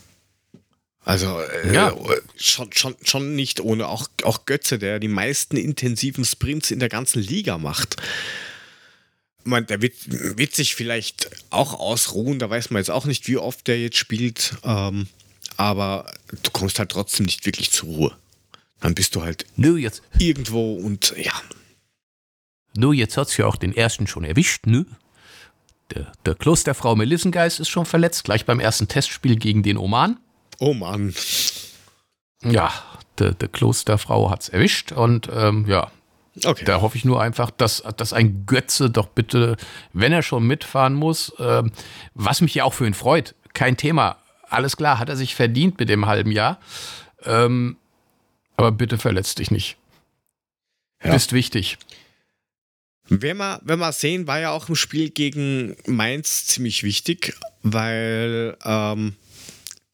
Also 1.05 1.41
äh, 1.41 1.75
ja. 1.75 1.95
schon, 2.37 2.73
schon, 2.73 2.97
schon 3.03 3.35
nicht 3.35 3.61
ohne. 3.61 3.89
Auch, 3.89 4.09
auch 4.23 4.47
Götze, 4.47 4.79
der 4.79 4.99
die 4.99 5.09
meisten 5.09 5.57
intensiven 5.57 6.25
Sprints 6.25 6.71
in 6.71 6.79
der 6.79 6.89
ganzen 6.89 7.21
Liga 7.21 7.59
macht 7.59 7.97
man, 9.45 9.67
der 9.67 9.83
wird, 9.83 9.95
wird 10.39 10.55
sich 10.55 10.75
vielleicht 10.75 11.31
auch 11.51 11.79
ausruhen, 11.79 12.39
da 12.39 12.49
weiß 12.49 12.71
man 12.71 12.81
jetzt 12.81 12.91
auch 12.91 13.05
nicht, 13.05 13.29
wie 13.29 13.37
oft 13.37 13.67
der 13.67 13.81
jetzt 13.81 13.97
spielt, 13.97 14.57
ähm, 14.65 15.09
aber 15.57 16.13
du 16.43 16.51
kommst 16.51 16.79
halt 16.79 16.91
trotzdem 16.91 17.27
nicht 17.27 17.45
wirklich 17.47 17.71
zur 17.71 17.89
Ruhe. 17.89 18.17
Dann 18.81 18.95
bist 18.95 19.15
du 19.15 19.23
halt 19.23 19.47
Nö, 19.57 19.77
jetzt. 19.77 20.03
irgendwo 20.19 20.75
und 20.75 21.15
ja. 21.17 21.33
Nur 22.75 22.95
jetzt 22.95 23.17
hat 23.17 23.29
es 23.29 23.37
ja 23.37 23.47
auch 23.47 23.57
den 23.57 23.77
ersten 23.77 24.07
schon 24.07 24.25
erwischt, 24.25 24.67
ne? 24.67 24.87
Der, 25.91 26.11
der 26.25 26.35
Klosterfrau 26.35 26.97
Melissengeist 26.97 27.61
ist 27.61 27.69
schon 27.69 27.85
verletzt, 27.85 28.25
gleich 28.25 28.47
beim 28.47 28.61
ersten 28.61 28.89
Testspiel 28.89 29.37
gegen 29.37 29.63
den 29.63 29.77
Oman. 29.77 30.19
Oh 30.59 30.73
Mann. 30.73 31.15
Ja, 32.45 32.73
der, 33.19 33.33
der 33.33 33.49
Klosterfrau 33.49 34.31
hat 34.31 34.43
es 34.43 34.49
erwischt 34.49 34.93
und 34.93 35.29
ähm, 35.33 35.67
ja, 35.69 35.93
Okay. 36.45 36.65
Da 36.65 36.81
hoffe 36.81 36.97
ich 36.97 37.05
nur 37.05 37.21
einfach, 37.21 37.51
dass, 37.51 37.83
dass 37.97 38.13
ein 38.13 38.47
Götze 38.47 38.91
doch 38.91 39.09
bitte, 39.09 39.57
wenn 39.93 40.13
er 40.13 40.23
schon 40.23 40.47
mitfahren 40.47 40.95
muss, 40.95 41.29
äh, 41.39 41.63
was 42.15 42.41
mich 42.41 42.55
ja 42.55 42.65
auch 42.65 42.73
für 42.73 42.87
ihn 42.87 42.95
freut, 42.95 43.35
kein 43.53 43.77
Thema. 43.77 44.17
Alles 44.49 44.77
klar, 44.77 44.99
hat 44.99 45.09
er 45.09 45.17
sich 45.17 45.35
verdient 45.35 45.79
mit 45.79 45.89
dem 45.89 46.07
halben 46.07 46.31
Jahr. 46.31 46.59
Ähm, 47.25 47.77
aber 48.57 48.73
bitte 48.73 48.99
verletzt 48.99 49.39
dich 49.39 49.51
nicht. 49.51 49.77
Ja. 51.03 51.13
Bist 51.13 51.33
wichtig. 51.33 51.79
Wenn 53.09 53.37
wir, 53.37 53.61
wenn 53.65 53.79
wir 53.79 53.93
sehen, 53.93 54.27
war 54.27 54.41
ja 54.41 54.51
auch 54.51 54.69
im 54.69 54.77
Spiel 54.77 55.11
gegen 55.11 55.77
Mainz 55.87 56.47
ziemlich 56.47 56.83
wichtig, 56.83 57.35
weil 57.63 58.57
ähm, 58.65 59.17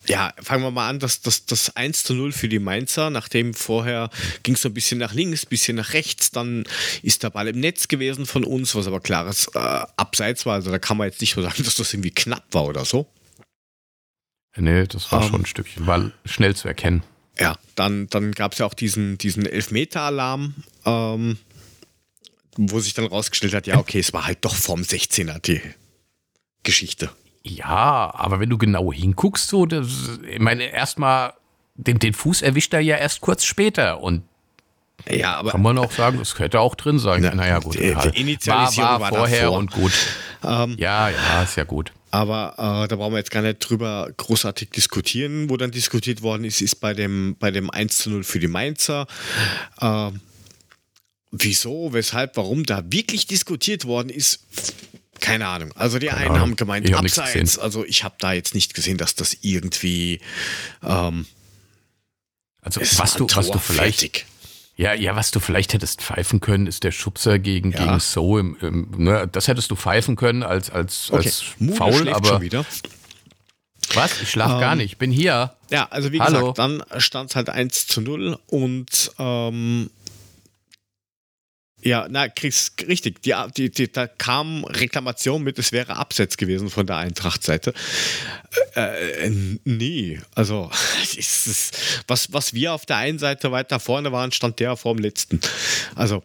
ja, 0.08 0.32
fangen 0.42 0.62
wir 0.62 0.70
mal 0.70 0.88
an, 0.88 0.98
das, 0.98 1.20
das, 1.20 1.46
das 1.46 1.76
1 1.76 2.04
zu 2.04 2.14
0 2.14 2.32
für 2.32 2.48
die 2.48 2.58
Mainzer, 2.58 3.10
nachdem 3.10 3.54
vorher 3.54 4.10
ging 4.42 4.54
es 4.54 4.62
so 4.62 4.68
ein 4.68 4.74
bisschen 4.74 4.98
nach 4.98 5.14
links, 5.14 5.44
ein 5.44 5.48
bisschen 5.48 5.76
nach 5.76 5.92
rechts, 5.92 6.30
dann 6.30 6.64
ist 7.02 7.22
der 7.22 7.30
Ball 7.30 7.48
im 7.48 7.60
Netz 7.60 7.88
gewesen 7.88 8.26
von 8.26 8.44
uns, 8.44 8.74
was 8.74 8.86
aber 8.86 9.00
klares 9.00 9.48
äh, 9.54 9.58
Abseits 9.58 10.46
war. 10.46 10.54
Also 10.54 10.70
da 10.70 10.78
kann 10.78 10.96
man 10.96 11.08
jetzt 11.08 11.20
nicht 11.20 11.34
so 11.34 11.42
sagen, 11.42 11.62
dass 11.64 11.76
das 11.76 11.92
irgendwie 11.92 12.10
knapp 12.10 12.44
war 12.52 12.64
oder 12.64 12.84
so. 12.84 13.06
Nee, 14.56 14.86
das 14.86 15.12
war 15.12 15.22
um, 15.22 15.28
schon 15.28 15.42
ein 15.42 15.46
Stückchen, 15.46 15.86
war 15.86 16.10
schnell 16.24 16.56
zu 16.56 16.66
erkennen. 16.66 17.02
Ja, 17.38 17.56
dann, 17.76 18.08
dann 18.08 18.32
gab 18.32 18.52
es 18.52 18.58
ja 18.58 18.66
auch 18.66 18.74
diesen, 18.74 19.18
diesen 19.18 19.46
Elfmeter-Alarm, 19.46 20.54
ähm, 20.84 21.38
wo 22.56 22.80
sich 22.80 22.94
dann 22.94 23.06
rausgestellt 23.06 23.54
hat, 23.54 23.66
ja, 23.68 23.78
okay, 23.78 24.00
es 24.00 24.12
war 24.12 24.26
halt 24.26 24.44
doch 24.44 24.56
vom 24.56 24.80
16er 24.80 25.38
die 25.38 25.60
Geschichte. 26.64 27.10
Ja, 27.42 28.12
aber 28.14 28.40
wenn 28.40 28.50
du 28.50 28.58
genau 28.58 28.92
hinguckst, 28.92 29.48
so, 29.48 29.66
das, 29.66 29.86
ich 30.28 30.38
meine, 30.38 30.64
erstmal, 30.64 31.32
den, 31.74 31.98
den 31.98 32.12
Fuß 32.12 32.42
erwischt 32.42 32.74
er 32.74 32.80
ja 32.80 32.96
erst 32.96 33.20
kurz 33.20 33.44
später 33.44 34.00
und 34.02 34.22
ja, 35.08 35.36
aber 35.36 35.52
kann 35.52 35.62
man 35.62 35.78
auch 35.78 35.92
sagen, 35.92 36.18
das 36.18 36.34
könnte 36.34 36.60
auch 36.60 36.74
drin 36.74 36.98
sein. 36.98 37.22
Na, 37.22 37.34
naja, 37.34 37.60
gut. 37.60 37.74
Die, 37.74 37.94
die 37.94 38.20
Initialisierung 38.20 38.90
war, 38.90 39.00
war, 39.00 39.10
war 39.12 39.18
vorher 39.18 39.42
davor. 39.42 39.58
und 39.58 39.70
gut. 39.70 39.92
Ähm, 40.44 40.74
ja, 40.78 41.08
ja, 41.08 41.42
ist 41.42 41.56
ja 41.56 41.64
gut. 41.64 41.92
Aber 42.10 42.54
äh, 42.84 42.88
da 42.88 42.96
brauchen 42.96 43.12
wir 43.12 43.18
jetzt 43.18 43.30
gar 43.30 43.42
nicht 43.42 43.58
drüber 43.58 44.10
großartig 44.16 44.70
diskutieren. 44.70 45.50
Wo 45.50 45.56
dann 45.56 45.70
diskutiert 45.70 46.22
worden 46.22 46.44
ist, 46.44 46.60
ist 46.60 46.76
bei 46.76 46.94
dem, 46.94 47.36
bei 47.38 47.50
dem 47.50 47.70
1 47.70 47.98
zu 47.98 48.10
0 48.10 48.24
für 48.24 48.40
die 48.40 48.48
Mainzer. 48.48 49.06
Äh, 49.80 50.10
wieso, 51.30 51.92
weshalb, 51.92 52.36
warum 52.36 52.64
da 52.64 52.82
wirklich 52.86 53.26
diskutiert 53.26 53.84
worden 53.84 54.08
ist, 54.08 54.40
keine 55.20 55.46
Ahnung. 55.46 55.72
Also 55.74 55.98
die 55.98 56.06
Keine 56.06 56.18
einen 56.18 56.30
Ahnung. 56.30 56.40
haben 56.40 56.56
gemeint, 56.56 56.90
hab 56.92 57.00
abseits. 57.00 57.58
Also 57.58 57.84
ich 57.84 58.04
habe 58.04 58.16
da 58.18 58.32
jetzt 58.32 58.54
nicht 58.54 58.74
gesehen, 58.74 58.98
dass 58.98 59.14
das 59.14 59.36
irgendwie. 59.42 60.20
Ähm, 60.82 61.26
also 62.62 62.80
was 62.80 63.14
du, 63.14 63.26
was 63.34 63.50
du 63.50 63.58
vielleicht. 63.58 64.00
Fertig. 64.00 64.26
Ja, 64.76 64.94
ja, 64.94 65.16
was 65.16 65.32
du 65.32 65.40
vielleicht 65.40 65.72
hättest 65.72 66.02
pfeifen 66.02 66.38
können, 66.38 66.68
ist 66.68 66.84
der 66.84 66.92
Schubser 66.92 67.40
gegen, 67.40 67.72
ja. 67.72 67.84
gegen 67.84 67.98
So. 67.98 68.38
Im, 68.38 68.56
im, 68.60 68.88
ne, 68.96 69.28
das 69.30 69.48
hättest 69.48 69.72
du 69.72 69.76
pfeifen 69.76 70.14
können 70.14 70.44
als, 70.44 70.70
als, 70.70 71.10
okay. 71.10 71.26
als 71.26 71.42
Foul, 71.76 72.08
aber. 72.08 72.40
Was? 73.94 74.22
Ich 74.22 74.30
schlaf 74.30 74.52
ähm, 74.52 74.60
gar 74.60 74.76
nicht. 74.76 74.92
Ich 74.92 74.98
bin 74.98 75.10
hier. 75.10 75.54
Ja, 75.70 75.88
also 75.90 76.12
wie 76.12 76.20
Hallo. 76.20 76.52
gesagt, 76.52 76.58
dann 76.58 76.82
stand 76.98 77.30
es 77.30 77.36
halt 77.36 77.48
1 77.48 77.86
zu 77.88 78.00
0 78.00 78.38
und 78.46 79.12
ähm, 79.18 79.90
ja, 81.80 82.08
na, 82.10 82.28
Chris, 82.28 82.72
richtig. 82.88 83.22
Die, 83.22 83.34
die, 83.56 83.70
die, 83.70 83.90
da 83.90 84.08
kam 84.08 84.64
Reklamation 84.64 85.42
mit, 85.44 85.58
es 85.58 85.70
wäre 85.70 85.96
Abseits 85.96 86.36
gewesen 86.36 86.70
von 86.70 86.86
der 86.86 86.96
Eintracht-Seite. 86.96 87.72
Äh, 88.74 89.26
äh, 89.26 89.58
nee, 89.64 90.20
also 90.34 90.70
ist, 91.16 92.02
was, 92.08 92.32
was 92.32 92.52
wir 92.52 92.72
auf 92.72 92.84
der 92.84 92.96
einen 92.96 93.20
Seite 93.20 93.52
weiter 93.52 93.78
vorne 93.78 94.10
waren, 94.10 94.32
stand 94.32 94.58
der 94.58 94.76
vor 94.76 94.94
dem 94.94 95.02
letzten. 95.02 95.40
Also, 95.94 96.24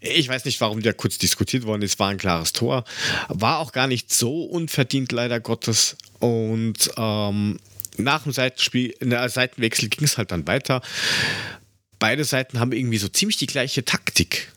ich 0.00 0.28
weiß 0.28 0.46
nicht, 0.46 0.60
warum 0.60 0.80
der 0.80 0.94
kurz 0.94 1.18
diskutiert 1.18 1.64
worden 1.64 1.82
ist, 1.82 1.98
war 1.98 2.08
ein 2.08 2.18
klares 2.18 2.54
Tor. 2.54 2.84
War 3.28 3.58
auch 3.58 3.72
gar 3.72 3.88
nicht 3.88 4.12
so 4.12 4.44
unverdient, 4.44 5.12
leider 5.12 5.38
Gottes. 5.38 5.96
Und 6.18 6.90
ähm, 6.96 7.58
nach 7.98 8.22
dem 8.22 8.32
Seitenspiel, 8.32 8.94
der 9.00 9.28
Seitenwechsel 9.28 9.90
ging 9.90 10.04
es 10.04 10.16
halt 10.16 10.30
dann 10.30 10.46
weiter. 10.46 10.80
Beide 11.98 12.24
Seiten 12.24 12.58
haben 12.58 12.72
irgendwie 12.72 12.98
so 12.98 13.08
ziemlich 13.08 13.36
die 13.36 13.46
gleiche 13.46 13.84
Taktik 13.84 14.52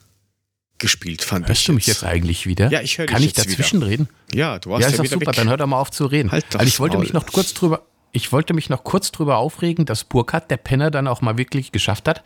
gespielt, 0.82 1.22
fand 1.22 1.48
Hörst 1.48 1.52
ich. 1.52 1.58
Hörst 1.60 1.68
du 1.70 1.74
mich 1.74 1.88
jetzt 1.88 2.04
eigentlich 2.04 2.46
wieder? 2.46 2.70
Ja, 2.70 2.82
ich 2.82 2.98
höre 2.98 3.06
dich 3.06 3.14
Kann 3.14 3.24
ich 3.24 3.34
dazwischen 3.34 3.80
wieder. 3.80 3.90
reden? 3.90 4.10
Ja, 4.34 4.60
du 4.60 4.74
hast 4.74 4.82
ja, 4.82 4.88
ist 4.88 4.98
ja 4.98 5.04
doch 5.04 5.10
super, 5.10 5.28
weg. 5.28 5.36
dann 5.36 5.48
hör 5.50 5.58
doch 5.58 5.68
mal 5.68 5.80
auf 5.80 5.92
zu 5.92 6.06
reden. 6.06 6.32
Halt 6.32 6.46
also 6.54 6.68
ich 6.68 6.80
wollte 6.80 6.98
Maul. 6.98 7.06
mich 7.06 7.14
noch 7.14 7.26
kurz 7.26 7.54
drüber 7.54 7.84
ich 8.12 8.32
wollte 8.32 8.54
mich 8.54 8.70
noch 8.70 8.84
kurz 8.84 9.12
drüber 9.12 9.38
aufregen, 9.38 9.86
dass 9.86 10.04
Burkhardt, 10.04 10.52
der 10.52 10.58
Penner, 10.58 10.92
dann 10.92 11.08
auch 11.08 11.22
mal 11.22 11.38
wirklich 11.38 11.72
geschafft 11.72 12.08
hat, 12.08 12.24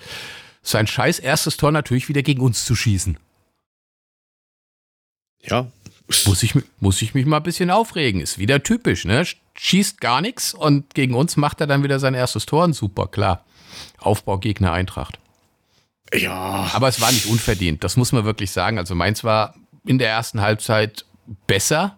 sein 0.62 0.88
scheiß 0.88 1.20
erstes 1.20 1.58
Tor 1.58 1.72
natürlich 1.72 2.10
wieder 2.10 2.24
gegen 2.24 2.42
uns 2.42 2.66
zu 2.66 2.76
schießen. 2.76 3.18
Ja. 5.44 5.68
Muss 6.26 6.44
ich, 6.44 6.54
muss 6.80 7.02
ich 7.02 7.14
mich 7.14 7.26
mal 7.26 7.38
ein 7.38 7.44
bisschen 7.44 7.72
aufregen. 7.72 8.22
Ist 8.22 8.38
wieder 8.38 8.62
typisch, 8.62 9.06
ne? 9.06 9.26
Schießt 9.56 10.02
gar 10.02 10.22
nichts 10.22 10.54
und 10.54 10.94
gegen 10.94 11.16
uns 11.16 11.38
macht 11.38 11.62
er 11.62 11.68
dann 11.68 11.84
wieder 11.84 12.00
sein 12.00 12.14
erstes 12.14 12.46
Tor 12.46 12.64
und 12.64 12.74
super, 12.74 13.08
klar. 13.08 13.44
Aufbaugegner 13.98 14.72
Eintracht. 14.72 15.20
Ja. 16.14 16.70
Aber 16.74 16.88
es 16.88 17.02
war 17.02 17.12
nicht 17.12 17.26
unverdient, 17.28 17.84
das 17.84 17.98
muss 17.98 18.12
man 18.12 18.26
wirklich 18.26 18.52
sagen. 18.52 18.78
Also 18.78 18.96
meins 18.96 19.24
war 19.24 19.56
in 19.86 19.98
der 19.98 20.10
ersten 20.10 20.42
Halbzeit 20.42 21.06
besser. 21.48 21.98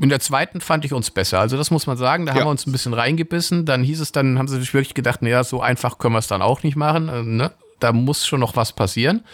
In 0.00 0.08
der 0.08 0.20
zweiten 0.20 0.60
fand 0.60 0.84
ich 0.84 0.92
uns 0.92 1.10
besser. 1.10 1.40
Also 1.40 1.56
das 1.56 1.70
muss 1.70 1.86
man 1.86 1.96
sagen. 1.96 2.26
Da 2.26 2.32
ja. 2.32 2.40
haben 2.40 2.46
wir 2.46 2.50
uns 2.50 2.66
ein 2.66 2.72
bisschen 2.72 2.94
reingebissen. 2.94 3.66
Dann 3.66 3.82
hieß 3.82 4.00
es, 4.00 4.12
dann 4.12 4.38
haben 4.38 4.48
sie 4.48 4.60
sich 4.60 4.72
wirklich 4.72 4.94
gedacht, 4.94 5.22
naja, 5.22 5.42
so 5.42 5.60
einfach 5.60 5.98
können 5.98 6.14
wir 6.14 6.20
es 6.20 6.28
dann 6.28 6.42
auch 6.42 6.62
nicht 6.62 6.76
machen. 6.76 7.08
Äh, 7.08 7.22
ne? 7.22 7.52
Da 7.80 7.92
muss 7.92 8.26
schon 8.26 8.40
noch 8.40 8.56
was 8.56 8.72
passieren. 8.72 9.24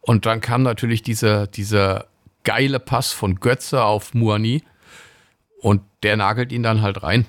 Und 0.00 0.26
dann 0.26 0.40
kam 0.40 0.62
natürlich 0.62 1.02
dieser, 1.02 1.46
dieser 1.46 2.06
geile 2.44 2.78
Pass 2.78 3.12
von 3.12 3.40
Götze 3.40 3.82
auf 3.82 4.14
Muani 4.14 4.62
und 5.60 5.82
der 6.02 6.16
nagelt 6.16 6.52
ihn 6.52 6.62
dann 6.62 6.82
halt 6.82 7.02
rein. 7.02 7.26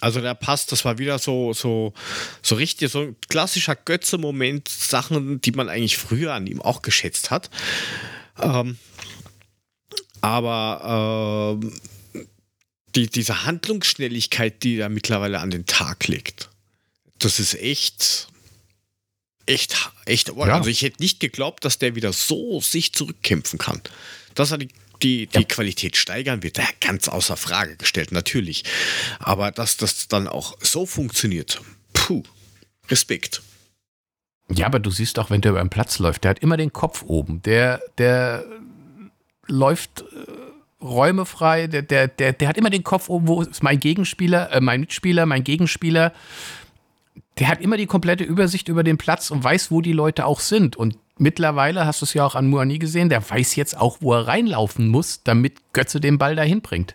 Also 0.00 0.20
der 0.20 0.34
Pass, 0.34 0.66
das 0.66 0.84
war 0.84 0.98
wieder 0.98 1.18
so, 1.18 1.52
so, 1.52 1.92
so 2.42 2.54
richtig, 2.54 2.90
so 2.90 3.00
ein 3.00 3.16
klassischer 3.28 3.76
Götze-Moment, 3.76 4.68
Sachen, 4.68 5.40
die 5.40 5.52
man 5.52 5.68
eigentlich 5.68 5.96
früher 5.96 6.34
an 6.34 6.46
ihm 6.46 6.60
auch 6.60 6.82
geschätzt 6.82 7.30
hat. 7.30 7.50
Ähm, 8.40 8.78
aber 10.20 11.60
äh, 11.62 12.22
die, 12.94 13.08
diese 13.08 13.44
Handlungsschnelligkeit, 13.44 14.62
die 14.62 14.78
er 14.78 14.88
mittlerweile 14.88 15.40
an 15.40 15.50
den 15.50 15.66
Tag 15.66 16.06
legt, 16.08 16.50
das 17.18 17.38
ist 17.40 17.54
echt 17.54 18.28
echt, 19.46 19.90
echt. 20.06 20.28
Ja. 20.28 20.44
Also 20.44 20.70
ich 20.70 20.82
hätte 20.82 21.02
nicht 21.02 21.20
geglaubt, 21.20 21.64
dass 21.64 21.78
der 21.78 21.94
wieder 21.94 22.12
so 22.12 22.60
sich 22.60 22.92
zurückkämpfen 22.92 23.58
kann. 23.58 23.80
Dass 24.34 24.50
er 24.50 24.58
die, 24.58 24.68
die, 25.02 25.26
die 25.26 25.40
ja. 25.40 25.44
Qualität 25.44 25.96
steigern 25.96 26.42
wird, 26.42 26.58
ja, 26.58 26.64
ganz 26.80 27.08
außer 27.08 27.36
Frage 27.36 27.76
gestellt, 27.76 28.12
natürlich. 28.12 28.64
Aber 29.18 29.50
dass 29.50 29.76
das 29.76 30.08
dann 30.08 30.28
auch 30.28 30.56
so 30.60 30.86
funktioniert, 30.86 31.60
puh, 31.92 32.22
Respekt. 32.88 33.42
Ja, 34.50 34.66
aber 34.66 34.78
du 34.78 34.90
siehst 34.90 35.18
auch, 35.18 35.30
wenn 35.30 35.40
der 35.40 35.52
über 35.52 35.60
den 35.60 35.70
Platz 35.70 35.98
läuft, 35.98 36.24
der 36.24 36.30
hat 36.30 36.38
immer 36.40 36.56
den 36.56 36.72
Kopf 36.72 37.02
oben. 37.06 37.42
Der, 37.42 37.80
der 37.98 38.44
läuft 39.46 40.02
äh, 40.02 40.84
Räume 40.84 41.24
frei, 41.24 41.66
der, 41.66 41.82
der, 41.82 42.08
der, 42.08 42.34
der 42.34 42.48
hat 42.48 42.58
immer 42.58 42.70
den 42.70 42.84
Kopf 42.84 43.08
oben, 43.08 43.26
wo 43.26 43.42
ist 43.42 43.62
mein 43.62 43.80
Gegenspieler, 43.80 44.52
äh, 44.52 44.60
mein 44.60 44.80
Mitspieler, 44.80 45.24
mein 45.24 45.44
Gegenspieler 45.44 46.12
der 47.38 47.48
hat 47.48 47.60
immer 47.60 47.76
die 47.76 47.86
komplette 47.86 48.24
Übersicht 48.24 48.68
über 48.68 48.84
den 48.84 48.98
Platz 48.98 49.30
und 49.30 49.42
weiß, 49.42 49.70
wo 49.70 49.80
die 49.80 49.92
Leute 49.92 50.26
auch 50.26 50.40
sind. 50.40 50.76
Und 50.76 50.98
mittlerweile 51.18 51.86
hast 51.86 52.00
du 52.00 52.04
es 52.04 52.14
ja 52.14 52.24
auch 52.24 52.34
an 52.34 52.48
Muani 52.48 52.78
gesehen, 52.78 53.08
der 53.08 53.28
weiß 53.28 53.56
jetzt 53.56 53.76
auch, 53.76 53.98
wo 54.00 54.14
er 54.14 54.26
reinlaufen 54.26 54.88
muss, 54.88 55.22
damit 55.22 55.72
Götze 55.72 56.00
den 56.00 56.18
Ball 56.18 56.36
dahin 56.36 56.60
bringt. 56.60 56.94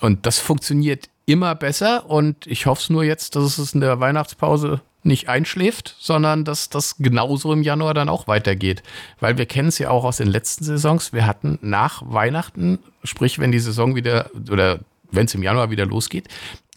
Und 0.00 0.26
das 0.26 0.38
funktioniert 0.38 1.08
immer 1.26 1.54
besser 1.54 2.10
und 2.10 2.46
ich 2.46 2.66
hoffe 2.66 2.82
es 2.82 2.90
nur 2.90 3.04
jetzt, 3.04 3.36
dass 3.36 3.58
es 3.58 3.74
in 3.74 3.80
der 3.80 4.00
Weihnachtspause 4.00 4.80
nicht 5.04 5.28
einschläft, 5.28 5.96
sondern 5.98 6.44
dass 6.44 6.68
das 6.68 6.96
genauso 6.98 7.52
im 7.52 7.62
Januar 7.62 7.94
dann 7.94 8.08
auch 8.08 8.28
weitergeht. 8.28 8.82
Weil 9.20 9.38
wir 9.38 9.46
kennen 9.46 9.68
es 9.68 9.78
ja 9.78 9.90
auch 9.90 10.04
aus 10.04 10.18
den 10.18 10.28
letzten 10.28 10.64
Saisons. 10.64 11.12
Wir 11.12 11.26
hatten 11.26 11.58
nach 11.60 12.02
Weihnachten, 12.04 12.78
sprich, 13.02 13.38
wenn 13.38 13.52
die 13.52 13.60
Saison 13.60 13.96
wieder 13.96 14.30
oder 14.50 14.80
wenn 15.10 15.26
es 15.26 15.34
im 15.34 15.42
Januar 15.42 15.70
wieder 15.70 15.86
losgeht, 15.86 16.28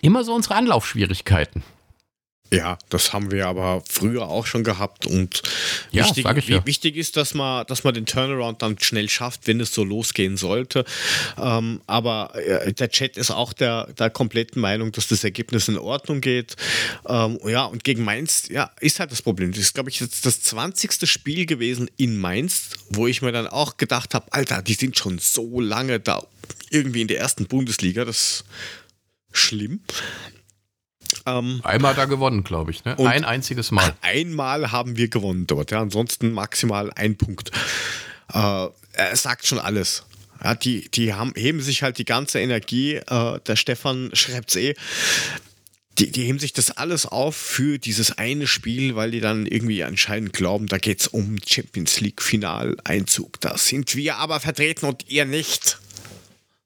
immer 0.02 0.24
so 0.24 0.34
unsere 0.34 0.56
Anlaufschwierigkeiten. 0.56 1.64
Ja, 2.52 2.78
das 2.90 3.12
haben 3.12 3.32
wir 3.32 3.48
aber 3.48 3.82
früher 3.90 4.28
auch 4.28 4.46
schon 4.46 4.64
gehabt 4.64 5.08
und 5.08 5.42
ja, 5.92 6.06
wichtig, 6.06 6.48
ja. 6.48 6.66
wichtig, 6.66 6.96
ist, 6.96 7.18
dass 7.18 7.34
man, 7.34 7.66
dass 7.66 7.84
man 7.84 7.96
den 7.96 8.06
Turnaround 8.06 8.62
dann 8.62 8.78
schnell 8.80 9.10
schafft, 9.10 9.48
wenn 9.48 9.60
es 9.60 9.74
so 9.74 9.84
losgehen 9.84 10.38
sollte. 10.38 10.86
Ähm, 11.38 11.82
aber 11.88 12.36
äh, 12.36 12.72
der 12.72 12.90
Chat 12.90 13.18
ist 13.18 13.32
auch 13.32 13.52
der, 13.52 13.88
der 13.94 14.12
kompletten 14.12 14.62
Meinung, 14.62 14.92
dass 14.92 15.08
das 15.08 15.24
Ergebnis 15.24 15.68
in 15.68 15.78
Ordnung 15.78 16.22
geht. 16.22 16.56
Ähm, 17.08 17.40
ja, 17.46 17.66
und 17.66 17.84
gegen 17.84 18.04
Mainz, 18.04 18.48
ja, 18.50 18.72
ist 18.80 19.00
halt 19.00 19.12
das 19.12 19.24
Problem. 19.24 19.52
Das 19.52 19.62
ist, 19.62 19.74
glaube 19.74 19.90
ich, 19.90 20.00
jetzt 20.00 20.26
das 20.26 20.42
20. 20.42 21.10
Spiel 21.10 21.48
gewesen 21.48 21.90
in 21.98 22.18
Mainz, 22.18 22.70
wo 22.90 23.08
ich 23.08 23.24
mir 23.24 23.32
dann 23.32 23.48
auch 23.48 23.78
gedacht 23.78 24.14
habe, 24.14 24.32
Alter, 24.32 24.62
die 24.62 24.76
sind 24.76 24.98
schon 24.98 25.18
so 25.18 25.60
lange 25.60 26.00
da 26.00 26.24
irgendwie 26.70 27.02
in 27.02 27.08
der 27.08 27.20
ersten 27.20 27.48
Bundesliga. 27.48 28.06
Das 28.06 28.18
ist 28.18 28.46
schlimm. 29.32 29.82
Ähm, 31.26 31.62
Einmal 31.64 31.96
da 31.96 32.06
gewonnen, 32.06 32.44
glaube 32.44 32.72
ich. 32.72 32.86
Ne? 32.86 32.98
Ein 33.00 33.26
einziges 33.26 33.72
Mal. 33.72 33.94
Einmal 34.02 34.72
haben 34.72 34.98
wir 34.98 35.08
gewonnen 35.08 35.48
dort. 35.48 35.72
Ja. 35.72 35.82
Ansonsten 35.82 36.32
maximal 36.32 36.92
ein 36.94 37.18
Punkt. 37.18 37.52
Äh, 38.34 38.68
er 38.94 39.16
sagt 39.16 39.46
schon 39.46 39.60
alles. 39.60 40.06
Ja, 40.44 40.54
die, 40.54 40.90
die 40.90 41.14
haben, 41.14 41.34
heben 41.36 41.62
sich 41.62 41.84
halt 41.84 41.98
die 41.98 42.06
ganze 42.06 42.40
Energie. 42.40 42.96
Äh, 42.96 43.40
der 43.40 43.56
Stefan 43.56 44.12
schreibt 44.14 44.50
es 44.50 44.56
eh. 44.58 44.76
Die, 45.98 46.12
die 46.12 46.24
heben 46.26 46.40
sich 46.40 46.52
das 46.52 46.72
alles 46.72 47.06
auf 47.06 47.38
für 47.38 47.80
dieses 47.80 48.18
eine 48.18 48.48
Spiel, 48.48 48.96
weil 48.96 49.12
die 49.12 49.22
dann 49.22 49.46
irgendwie 49.46 49.84
anscheinend 49.84 50.34
glauben, 50.34 50.68
da 50.68 50.78
geht 50.78 51.00
es 51.00 51.08
um 51.08 51.38
Champions 51.48 52.02
League 52.02 52.22
Finaleinzug. 52.22 53.40
Da 53.40 53.58
sind 53.58 53.96
wir 53.96 54.18
aber 54.18 54.42
vertreten 54.42 54.88
und 54.88 55.08
ihr 55.10 55.24
nicht. 55.26 55.80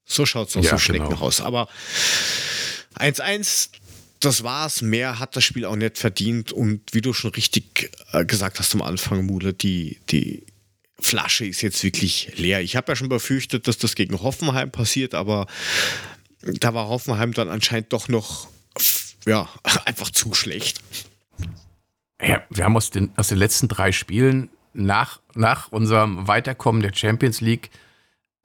So 0.04 0.26
schaut 0.26 0.50
es 0.50 0.58
aus 0.58 0.66
ja, 0.66 0.72
dem 0.72 0.80
Schlecken 0.80 1.10
genau. 1.10 1.20
raus. 1.20 1.42
Aber 1.42 1.70
1-1, 2.98 3.70
das 4.20 4.44
war's. 4.44 4.82
Mehr 4.82 5.20
hat 5.20 5.36
das 5.36 5.44
Spiel 5.44 5.66
auch 5.66 5.76
nicht 5.76 5.98
verdient. 5.98 6.52
Und 6.52 6.94
wie 6.94 7.02
du 7.02 7.14
schon 7.14 7.32
richtig 7.32 7.92
äh, 8.12 8.26
gesagt 8.26 8.60
hast 8.60 8.74
am 8.76 8.82
Anfang, 8.82 9.26
Mule, 9.26 9.54
die, 9.54 10.00
die 10.10 10.44
Flasche 11.00 11.46
ist 11.46 11.62
jetzt 11.62 11.84
wirklich 11.84 12.34
leer. 12.38 12.62
Ich 12.62 12.76
habe 12.76 12.92
ja 12.92 12.96
schon 12.96 13.10
befürchtet, 13.10 13.68
dass 13.68 13.78
das 13.78 13.96
gegen 13.96 14.22
Hoffenheim 14.22 14.72
passiert, 14.72 15.14
aber 15.14 15.48
da 16.42 16.74
war 16.74 16.88
Hoffenheim 16.88 17.34
dann 17.34 17.50
anscheinend 17.50 17.94
doch 17.94 18.08
noch 18.08 18.48
ja, 19.26 19.48
einfach 19.86 20.10
zu 20.10 20.34
schlecht. 20.34 20.82
Ja, 22.22 22.44
wir 22.50 22.66
haben 22.66 22.76
aus 22.76 22.92
den, 22.92 23.12
aus 23.16 23.30
den 23.30 23.38
letzten 23.38 23.68
drei 23.68 23.92
Spielen 23.92 24.50
nach, 24.74 25.22
nach 25.36 25.72
unserem 25.72 26.28
Weiterkommen 26.28 26.82
der 26.82 26.94
Champions 26.94 27.42
League 27.42 27.70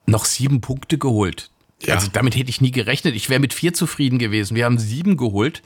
noch 0.06 0.24
sieben 0.24 0.60
Punkte 0.60 0.98
geholt. 0.98 1.50
Ja. 1.82 1.94
Also 1.94 2.08
damit 2.12 2.36
hätte 2.36 2.50
ich 2.50 2.60
nie 2.60 2.70
gerechnet. 2.70 3.14
Ich 3.14 3.28
wäre 3.28 3.40
mit 3.40 3.52
vier 3.52 3.74
zufrieden 3.74 4.18
gewesen. 4.18 4.54
Wir 4.54 4.64
haben 4.64 4.78
sieben 4.78 5.16
geholt. 5.16 5.62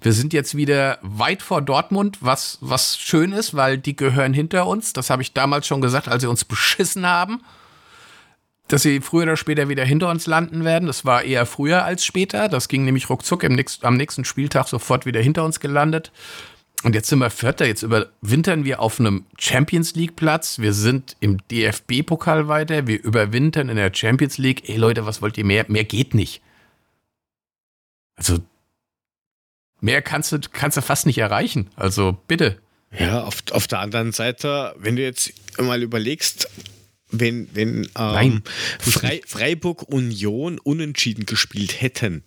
Wir 0.00 0.12
sind 0.12 0.32
jetzt 0.32 0.56
wieder 0.56 0.98
weit 1.02 1.42
vor 1.42 1.62
Dortmund, 1.62 2.18
was, 2.20 2.58
was 2.60 2.98
schön 2.98 3.32
ist, 3.32 3.54
weil 3.54 3.78
die 3.78 3.94
gehören 3.94 4.34
hinter 4.34 4.66
uns. 4.66 4.92
Das 4.92 5.10
habe 5.10 5.22
ich 5.22 5.32
damals 5.32 5.66
schon 5.66 5.80
gesagt, 5.80 6.08
als 6.08 6.22
sie 6.22 6.28
uns 6.28 6.44
beschissen 6.44 7.06
haben. 7.06 7.42
Dass 8.68 8.82
sie 8.82 9.00
früher 9.00 9.24
oder 9.24 9.36
später 9.36 9.68
wieder 9.68 9.84
hinter 9.84 10.08
uns 10.10 10.26
landen 10.26 10.64
werden. 10.64 10.86
Das 10.86 11.04
war 11.04 11.22
eher 11.22 11.46
früher 11.46 11.84
als 11.84 12.04
später. 12.04 12.48
Das 12.48 12.68
ging 12.68 12.84
nämlich 12.84 13.08
ruckzuck 13.08 13.44
im 13.44 13.52
nächsten, 13.52 13.86
am 13.86 13.96
nächsten 13.96 14.24
Spieltag 14.24 14.66
sofort 14.66 15.06
wieder 15.06 15.20
hinter 15.20 15.44
uns 15.44 15.60
gelandet. 15.60 16.10
Und 16.82 16.94
jetzt 16.94 17.08
sind 17.08 17.20
wir 17.20 17.30
Vierter, 17.30 17.66
jetzt 17.66 17.82
überwintern 17.82 18.64
wir 18.64 18.80
auf 18.80 18.98
einem 18.98 19.24
Champions 19.38 19.94
League 19.94 20.16
Platz. 20.16 20.58
Wir 20.58 20.72
sind 20.72 21.16
im 21.20 21.38
DFB-Pokal 21.48 22.48
weiter, 22.48 22.86
wir 22.86 23.02
überwintern 23.02 23.68
in 23.68 23.76
der 23.76 23.94
Champions 23.94 24.38
League. 24.38 24.68
Ey 24.68 24.76
Leute, 24.76 25.06
was 25.06 25.22
wollt 25.22 25.38
ihr 25.38 25.44
mehr? 25.44 25.64
Mehr 25.68 25.84
geht 25.84 26.14
nicht. 26.14 26.42
Also, 28.16 28.38
mehr 29.80 30.02
kannst 30.02 30.32
du, 30.32 30.40
kannst 30.40 30.76
du 30.76 30.82
fast 30.82 31.06
nicht 31.06 31.18
erreichen. 31.18 31.70
Also, 31.76 32.18
bitte. 32.26 32.58
Ja, 32.98 33.22
auf, 33.22 33.42
auf 33.52 33.66
der 33.68 33.78
anderen 33.78 34.12
Seite, 34.12 34.74
wenn 34.78 34.96
du 34.96 35.02
jetzt 35.02 35.32
mal 35.58 35.82
überlegst, 35.82 36.48
wenn, 37.10 37.48
wenn 37.54 37.88
ähm, 37.96 38.42
Frei, 38.80 39.20
Freiburg 39.26 39.82
Union 39.82 40.58
unentschieden 40.58 41.26
gespielt 41.26 41.80
hätten 41.80 42.22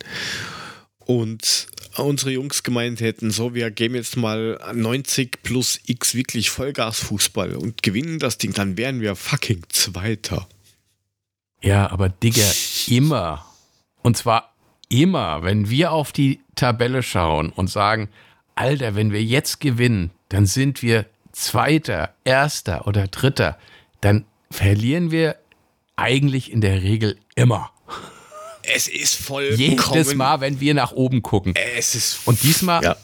und 1.00 1.68
unsere 2.04 2.32
Jungs 2.32 2.64
gemeint 2.64 3.02
hätten, 3.02 3.32
so, 3.32 3.54
wir 3.54 3.72
geben 3.72 3.96
jetzt 3.96 4.18
mal 4.18 4.60
90 4.74 5.42
plus 5.44 5.80
X 5.86 6.16
wirklich 6.16 6.50
Vollgas-Fußball 6.50 7.56
und 7.56 7.84
gewinnen 7.84 8.20
das 8.20 8.38
Ding, 8.38 8.54
dann 8.54 8.78
wären 8.78 9.02
wir 9.02 9.16
fucking 9.16 9.64
Zweiter. 9.70 10.48
Ja, 11.62 11.90
aber 11.92 12.10
Digga, 12.10 12.46
immer. 12.88 13.46
Und 14.02 14.18
zwar 14.18 14.54
immer, 14.90 15.44
wenn 15.44 15.70
wir 15.70 15.92
auf 15.92 16.12
die 16.12 16.40
Tabelle 16.56 17.02
schauen 17.02 17.50
und 17.50 17.70
sagen, 17.70 18.10
Alter, 18.56 18.96
wenn 18.96 19.12
wir 19.12 19.24
jetzt 19.24 19.60
gewinnen, 19.60 20.12
dann 20.30 20.46
sind 20.46 20.82
wir 20.82 21.06
Zweiter, 21.32 22.14
Erster 22.24 22.88
oder 22.88 23.08
Dritter, 23.08 23.58
dann 24.02 24.26
verlieren 24.50 25.12
wir 25.12 25.36
eigentlich 25.96 26.52
in 26.52 26.62
der 26.62 26.82
Regel 26.82 27.18
immer. 27.36 27.72
Es 28.74 28.88
ist 28.88 29.16
voll. 29.16 29.54
Jedes 29.56 30.16
Mal, 30.16 30.42
wenn 30.42 30.60
wir 30.60 30.74
nach 30.74 30.92
oben 30.92 31.22
gucken. 31.22 31.54
Es 31.78 31.96
ist. 31.96 32.28
Und 32.28 32.42
diesmal. 32.44 32.84
Ja. 32.84 32.96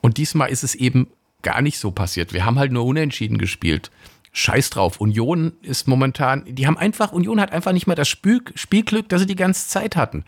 Und 0.00 0.16
diesmal 0.16 0.50
ist 0.50 0.62
es 0.62 0.74
eben 0.74 1.08
gar 1.42 1.62
nicht 1.62 1.78
so 1.78 1.90
passiert. 1.90 2.32
Wir 2.32 2.44
haben 2.44 2.58
halt 2.58 2.72
nur 2.72 2.84
unentschieden 2.84 3.38
gespielt. 3.38 3.90
Scheiß 4.32 4.70
drauf. 4.70 5.00
Union 5.00 5.52
ist 5.62 5.88
momentan, 5.88 6.44
die 6.46 6.66
haben 6.66 6.78
einfach, 6.78 7.12
Union 7.12 7.40
hat 7.40 7.52
einfach 7.52 7.72
nicht 7.72 7.86
mehr 7.86 7.96
das 7.96 8.08
Spiel, 8.08 8.42
Spielglück, 8.54 9.08
das 9.08 9.22
sie 9.22 9.26
die 9.26 9.36
ganze 9.36 9.68
Zeit 9.68 9.96
hatten. 9.96 10.24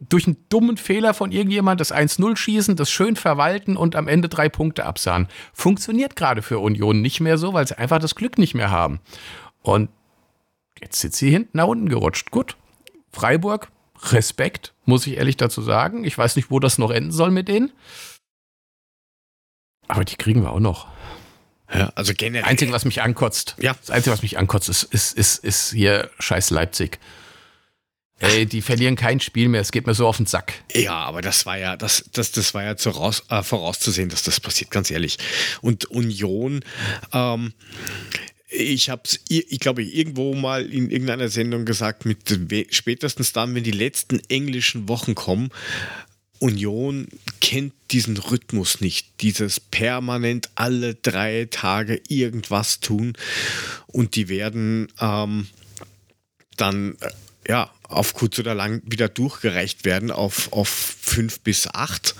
durch 0.00 0.26
einen 0.26 0.36
dummen 0.48 0.78
Fehler 0.78 1.12
von 1.12 1.30
irgendjemand 1.30 1.80
das 1.80 1.92
1-0 1.92 2.36
schießen, 2.36 2.76
das 2.76 2.90
schön 2.90 3.16
verwalten 3.16 3.76
und 3.76 3.96
am 3.96 4.08
Ende 4.08 4.28
drei 4.28 4.48
Punkte 4.48 4.86
absahen. 4.86 5.28
Funktioniert 5.52 6.16
gerade 6.16 6.40
für 6.42 6.58
Union 6.58 7.02
nicht 7.02 7.20
mehr 7.20 7.36
so, 7.36 7.52
weil 7.52 7.66
sie 7.66 7.76
einfach 7.76 7.98
das 7.98 8.14
Glück 8.14 8.38
nicht 8.38 8.54
mehr 8.54 8.70
haben. 8.70 9.00
Und 9.62 9.90
jetzt 10.80 11.00
sind 11.00 11.14
sie 11.14 11.30
hinten 11.30 11.58
nach 11.58 11.66
unten 11.66 11.88
gerutscht. 11.90 12.30
Gut. 12.30 12.56
Freiburg, 13.12 13.68
Respekt, 14.10 14.72
muss 14.84 15.06
ich 15.06 15.16
ehrlich 15.16 15.36
dazu 15.36 15.62
sagen. 15.62 16.04
Ich 16.04 16.16
weiß 16.16 16.36
nicht, 16.36 16.50
wo 16.50 16.58
das 16.58 16.78
noch 16.78 16.90
enden 16.90 17.12
soll 17.12 17.30
mit 17.30 17.48
denen. 17.48 17.72
Aber 19.88 20.04
die 20.04 20.16
kriegen 20.16 20.42
wir 20.42 20.52
auch 20.52 20.60
noch. 20.60 20.86
Ja, 21.72 21.92
also 21.94 22.12
generell. 22.16 22.44
Einzige, 22.44 22.72
was 22.72 22.84
mich 22.84 23.02
ankotzt. 23.02 23.56
Ja. 23.58 23.74
Das 23.74 23.90
Einzige, 23.90 24.12
was 24.12 24.22
mich 24.22 24.38
ankotzt, 24.38 24.68
ist, 24.68 24.82
ist, 24.84 25.16
ist, 25.16 25.44
ist 25.44 25.72
hier 25.72 26.10
scheiß 26.18 26.50
Leipzig. 26.50 26.98
Ey, 28.18 28.44
die 28.44 28.60
verlieren 28.60 28.96
kein 28.96 29.18
Spiel 29.18 29.48
mehr. 29.48 29.62
Es 29.62 29.72
geht 29.72 29.86
mir 29.86 29.94
so 29.94 30.06
auf 30.06 30.18
den 30.18 30.26
Sack. 30.26 30.52
Ja, 30.74 30.92
aber 30.92 31.22
das 31.22 31.46
war 31.46 31.56
ja, 31.56 31.76
das, 31.76 32.04
das, 32.12 32.32
das 32.32 32.52
war 32.52 32.62
ja 32.62 32.76
zu 32.76 32.90
raus, 32.90 33.22
äh, 33.30 33.42
vorauszusehen, 33.42 34.10
dass 34.10 34.22
das 34.22 34.40
passiert, 34.40 34.70
ganz 34.70 34.90
ehrlich. 34.90 35.16
Und 35.62 35.86
Union, 35.86 36.62
ähm, 37.14 37.54
ich 38.50 38.90
habe 38.90 39.02
es, 39.04 39.20
ich 39.28 39.60
glaube, 39.60 39.82
irgendwo 39.82 40.34
mal 40.34 40.66
in 40.66 40.90
irgendeiner 40.90 41.28
Sendung 41.28 41.64
gesagt, 41.64 42.04
mit 42.04 42.18
spätestens 42.70 43.32
dann, 43.32 43.54
wenn 43.54 43.64
die 43.64 43.70
letzten 43.70 44.20
englischen 44.28 44.88
Wochen 44.88 45.14
kommen, 45.14 45.50
Union 46.40 47.06
kennt 47.40 47.74
diesen 47.90 48.16
Rhythmus 48.16 48.80
nicht, 48.80 49.20
dieses 49.20 49.60
permanent 49.60 50.50
alle 50.54 50.94
drei 50.94 51.46
Tage 51.50 52.00
irgendwas 52.08 52.80
tun 52.80 53.12
und 53.86 54.16
die 54.16 54.28
werden 54.28 54.88
ähm, 55.00 55.48
dann 56.56 56.96
äh, 57.00 57.10
ja 57.48 57.70
auf 57.82 58.14
kurz 58.14 58.38
oder 58.38 58.54
lang 58.54 58.82
wieder 58.86 59.08
durchgereicht 59.08 59.84
werden 59.84 60.10
auf, 60.10 60.52
auf 60.52 60.68
fünf 60.68 61.40
bis 61.40 61.66
acht. 61.66 62.14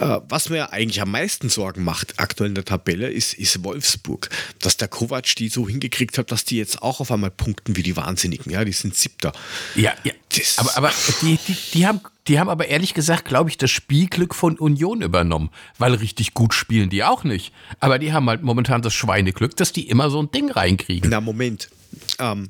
Äh, 0.00 0.20
was 0.28 0.50
mir 0.50 0.72
eigentlich 0.72 1.00
am 1.00 1.10
meisten 1.10 1.48
Sorgen 1.48 1.82
macht 1.82 2.14
aktuell 2.18 2.50
in 2.50 2.54
der 2.54 2.64
Tabelle 2.64 3.08
ist, 3.08 3.34
ist 3.34 3.64
Wolfsburg. 3.64 4.28
Dass 4.60 4.76
der 4.76 4.88
Kovac 4.88 5.34
die 5.36 5.48
so 5.48 5.68
hingekriegt 5.68 6.18
hat, 6.18 6.30
dass 6.30 6.44
die 6.44 6.58
jetzt 6.58 6.82
auch 6.82 7.00
auf 7.00 7.10
einmal 7.10 7.30
punkten 7.30 7.76
wie 7.76 7.82
die 7.82 7.96
Wahnsinnigen. 7.96 8.52
Ja, 8.52 8.64
die 8.64 8.72
sind 8.72 8.94
siebter. 8.94 9.32
Ja, 9.74 9.92
ja. 10.04 10.12
Das 10.36 10.58
aber, 10.58 10.76
aber 10.76 10.92
die, 11.22 11.38
die, 11.48 11.56
die, 11.72 11.86
haben, 11.86 12.00
die 12.28 12.38
haben 12.38 12.48
aber 12.48 12.68
ehrlich 12.68 12.94
gesagt, 12.94 13.24
glaube 13.24 13.48
ich, 13.48 13.56
das 13.56 13.70
Spielglück 13.70 14.34
von 14.34 14.58
Union 14.58 15.00
übernommen. 15.00 15.50
Weil 15.78 15.94
richtig 15.94 16.34
gut 16.34 16.52
spielen 16.52 16.90
die 16.90 17.04
auch 17.04 17.24
nicht. 17.24 17.52
Aber 17.80 17.98
die 17.98 18.12
haben 18.12 18.28
halt 18.28 18.42
momentan 18.42 18.82
das 18.82 18.92
Schweineglück, 18.94 19.56
dass 19.56 19.72
die 19.72 19.88
immer 19.88 20.10
so 20.10 20.20
ein 20.20 20.30
Ding 20.30 20.50
reinkriegen. 20.50 21.08
Na, 21.10 21.20
Moment. 21.20 21.70
Ähm, 22.18 22.48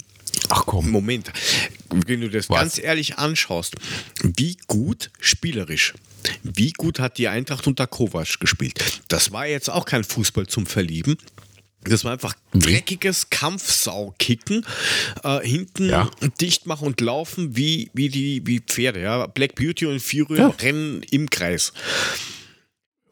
Ach 0.49 0.65
komm. 0.67 0.91
Moment. 0.91 1.33
Wenn 1.91 2.21
du 2.21 2.31
das 2.31 2.49
Was? 2.49 2.59
ganz 2.59 2.79
ehrlich 2.79 3.19
anschaust, 3.19 3.75
wie 4.23 4.57
gut 4.67 5.11
spielerisch, 5.21 5.95
wie 6.43 6.73
gut 6.73 6.99
hat 6.99 7.19
die 7.19 7.29
Eintracht 7.29 7.67
unter 7.67 7.87
Kovac 7.87 8.41
gespielt? 8.41 9.03
Das 9.09 9.33
war 9.33 9.47
jetzt 9.47 9.71
auch 9.71 9.85
kein 9.85 10.05
Fußball 10.05 10.47
zum 10.47 10.67
Verlieben. 10.67 11.17
Das 11.89 12.05
war 12.05 12.13
einfach 12.13 12.35
dreckiges 12.53 13.31
Kampfsau-Kicken, 13.31 14.67
äh, 15.23 15.41
hinten 15.41 15.89
ja. 15.89 16.11
dicht 16.41 16.67
machen 16.67 16.87
und 16.89 17.01
laufen 17.01 17.57
wie, 17.57 17.91
wie, 17.95 18.09
die, 18.09 18.43
wie 18.45 18.61
Pferde. 18.61 19.03
Ja? 19.03 19.27
Black 19.29 19.55
Beauty 19.55 19.87
und 19.87 20.01
Fury 20.01 20.39
ja. 20.39 20.49
rennen 20.49 21.03
im 21.11 21.31
Kreis. 21.31 21.73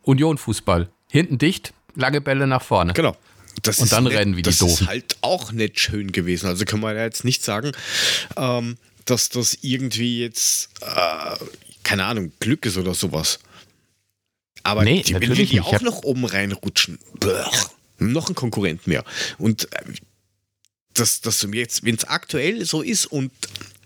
Union 0.02 0.38
Fußball. 0.38 0.90
Hinten 1.08 1.38
dicht, 1.38 1.72
lange 1.94 2.20
Bälle 2.20 2.48
nach 2.48 2.62
vorne. 2.62 2.94
Genau. 2.94 3.16
Das 3.62 3.78
und 3.78 3.92
dann 3.92 4.04
nicht, 4.04 4.14
rennen 4.14 4.36
wie 4.36 4.42
die 4.42 4.50
Das 4.50 4.58
Doofen. 4.58 4.84
ist 4.84 4.88
halt 4.88 5.16
auch 5.20 5.52
nicht 5.52 5.78
schön 5.80 6.12
gewesen. 6.12 6.46
Also 6.46 6.64
kann 6.64 6.80
man 6.80 6.96
ja 6.96 7.04
jetzt 7.04 7.24
nicht 7.24 7.42
sagen, 7.44 7.72
ähm, 8.36 8.76
dass 9.04 9.28
das 9.28 9.58
irgendwie 9.62 10.20
jetzt, 10.20 10.70
äh, 10.80 11.36
keine 11.82 12.04
Ahnung, 12.04 12.32
Glück 12.40 12.66
ist 12.66 12.76
oder 12.76 12.94
sowas. 12.94 13.38
Aber 14.62 14.82
nee, 14.84 15.02
die, 15.02 15.14
wenn 15.14 15.32
die 15.34 15.60
auch 15.60 15.80
noch 15.82 16.02
oben 16.02 16.24
reinrutschen, 16.24 16.98
blech, 17.20 17.66
noch 17.98 18.28
ein 18.28 18.34
Konkurrent 18.34 18.86
mehr. 18.86 19.04
Und 19.38 19.70
äh, 19.72 19.84
das, 20.94 21.20
das 21.20 21.46
jetzt, 21.52 21.84
wenn 21.84 21.96
es 21.96 22.04
aktuell 22.04 22.64
so 22.64 22.80
ist 22.80 23.06
und 23.06 23.30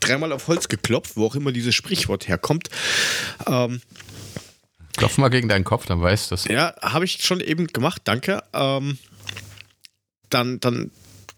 dreimal 0.01 0.33
auf 0.33 0.47
Holz 0.47 0.69
geklopft, 0.69 1.17
wo 1.17 1.27
auch 1.27 1.35
immer 1.35 1.53
dieses 1.53 1.75
Sprichwort 1.75 2.29
herkommt, 2.29 2.69
ähm, 3.47 3.81
Klopf 4.97 5.17
mal 5.17 5.29
gegen 5.29 5.49
deinen 5.49 5.65
Kopf, 5.65 5.87
dann 5.87 6.01
weißt 6.01 6.29
du 6.31 6.35
das. 6.35 6.45
Ja, 6.47 6.75
habe 6.83 7.05
ich 7.05 7.25
schon 7.25 7.41
eben 7.41 7.69
gemacht, 7.69 8.03
danke. 8.05 8.43
Ähm, 8.53 8.99
dann, 10.31 10.61
dann 10.61 10.91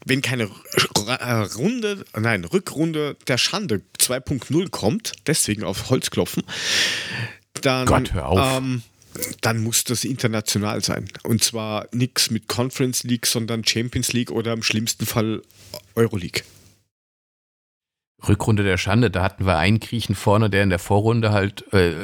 wenn 0.07 0.22
keine 0.22 0.44
äh, 0.44 1.33
Runde, 1.57 2.05
nein, 2.18 2.44
Rückrunde 2.44 3.16
der 3.26 3.38
Schande 3.38 3.83
2.0 3.98 4.70
kommt, 4.70 5.12
deswegen 5.26 5.64
auf 5.64 5.90
Holz 5.90 6.11
klopfen, 6.11 6.42
dann, 7.61 7.87
Gott, 7.87 8.14
hör 8.14 8.29
auf. 8.29 8.59
Ähm, 8.59 8.83
dann 9.40 9.62
muss 9.62 9.85
das 9.85 10.05
international 10.05 10.83
sein. 10.83 11.09
Und 11.24 11.42
zwar 11.42 11.87
nichts 11.92 12.31
mit 12.31 12.48
Conference 12.48 13.03
League, 13.03 13.26
sondern 13.26 13.64
Champions 13.64 14.12
League 14.12 14.31
oder 14.31 14.53
im 14.53 14.62
schlimmsten 14.62 15.05
Fall 15.05 15.42
Euroleague. 15.94 16.42
Rückrunde 18.26 18.62
der 18.62 18.76
Schande, 18.76 19.11
da 19.11 19.22
hatten 19.22 19.46
wir 19.46 19.57
einen 19.57 19.81
Griechen 19.81 20.14
vorne, 20.14 20.50
der 20.50 20.62
in 20.62 20.70
der 20.70 20.79
Vorrunde 20.79 21.33
halt 21.33 21.72
äh, 21.72 21.94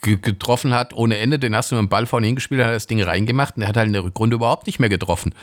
getroffen 0.00 0.74
hat 0.74 0.92
ohne 0.92 1.18
Ende. 1.18 1.38
Den 1.38 1.56
hast 1.56 1.70
du 1.70 1.76
mit 1.76 1.82
dem 1.82 1.88
Ball 1.88 2.06
vorne 2.06 2.26
hingespielt, 2.26 2.64
hat 2.64 2.74
das 2.74 2.86
Ding 2.86 3.02
reingemacht 3.02 3.56
und 3.56 3.60
der 3.60 3.68
hat 3.68 3.76
halt 3.76 3.88
in 3.88 3.92
der 3.92 4.04
Rückrunde 4.04 4.36
überhaupt 4.36 4.66
nicht 4.66 4.78
mehr 4.78 4.88
getroffen. 4.88 5.34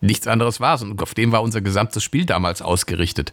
Nichts 0.00 0.26
anderes 0.26 0.60
war 0.60 0.74
es. 0.74 0.82
Und 0.82 1.02
auf 1.02 1.14
dem 1.14 1.32
war 1.32 1.42
unser 1.42 1.60
gesamtes 1.60 2.02
Spiel 2.02 2.24
damals 2.24 2.62
ausgerichtet. 2.62 3.32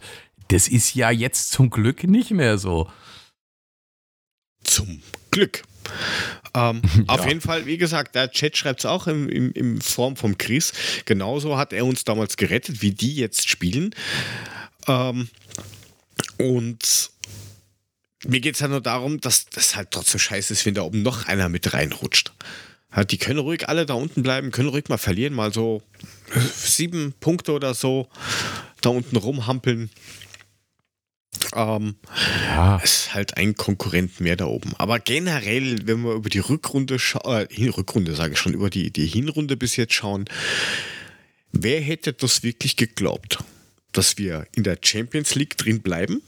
Das 0.50 0.68
ist 0.68 0.94
ja 0.96 1.12
jetzt 1.12 1.52
zum 1.52 1.70
Glück 1.70 2.04
nicht 2.04 2.32
mehr 2.32 2.58
so. 2.58 2.90
Zum 4.64 5.02
Glück. 5.32 5.64
Ähm, 6.54 6.82
ja. 6.98 7.04
Auf 7.08 7.28
jeden 7.28 7.42
Fall, 7.42 7.66
wie 7.66 7.78
gesagt, 7.78 8.16
der 8.16 8.32
Chat 8.32 8.58
schreibt 8.58 8.80
es 8.80 8.86
auch 8.86 9.08
in, 9.08 9.30
in, 9.30 9.52
in, 9.52 9.82
Form 9.82 10.16
vom 10.16 10.38
Chris. 10.38 10.74
Genauso 11.06 11.58
hat 11.58 11.74
er 11.74 11.86
uns 11.86 12.04
damals 12.04 12.38
gerettet, 12.38 12.82
wie 12.82 12.92
die 12.92 13.16
jetzt 13.16 13.48
spielen. 13.48 13.94
Ähm, 14.88 15.30
und 16.38 17.12
mir 18.28 18.40
geht 18.40 18.56
es 18.56 18.62
ja 18.62 18.68
nur 18.68 18.82
darum, 18.82 19.22
dass 19.22 19.46
das 19.48 19.76
halt 19.76 19.92
trotzdem 19.92 20.20
scheiße 20.20 20.54
ist, 20.54 20.66
wenn 20.66 20.74
da 20.74 20.82
oben 20.82 21.02
noch 21.02 21.28
einer 21.28 21.50
mit 21.50 21.74
reinrutscht. 21.74 22.34
die 23.10 23.18
können 23.18 23.40
ruhig 23.40 23.68
alle 23.68 23.86
da 23.86 23.94
unten 23.94 24.24
bleiben, 24.24 24.52
können 24.52 24.70
ruhig 24.70 24.90
mal 24.90 24.98
verlieren, 24.98 25.34
mal 25.34 25.54
so 25.54 25.82
sieben 26.56 27.14
Punkte 27.20 27.52
oder 27.52 27.74
so 27.74 28.08
da 28.82 28.90
unten 28.90 29.16
rumhampeln. 29.16 29.90
Ähm, 31.54 31.96
ja. 32.48 32.78
Ist 32.78 33.14
halt 33.14 33.38
ein 33.38 33.56
Konkurrent 33.56 34.20
mehr 34.20 34.36
da 34.36 34.46
oben. 34.46 34.74
Aber 34.78 35.00
generell, 35.00 35.88
wenn 35.88 36.02
wir 36.02 36.14
über 36.14 36.30
die 36.30 36.40
Rückrunde 36.40 37.00
schauen, 37.00 37.48
äh, 37.50 37.70
Rückrunde 37.70 38.16
sage 38.16 38.34
ich 38.34 38.40
schon, 38.40 38.54
über 38.54 38.70
die, 38.70 38.92
die 38.92 39.06
Hinrunde 39.06 39.58
bis 39.58 39.76
jetzt 39.76 39.94
schauen, 39.94 40.26
wer 41.52 41.82
hätte 41.82 42.14
das 42.14 42.44
wirklich 42.44 42.76
geglaubt, 42.76 43.44
dass 43.92 44.18
wir 44.18 44.48
in 44.54 44.64
der 44.64 44.78
Champions 44.82 45.36
League 45.36 45.58
drin 45.58 45.82
bleiben? 45.82 46.22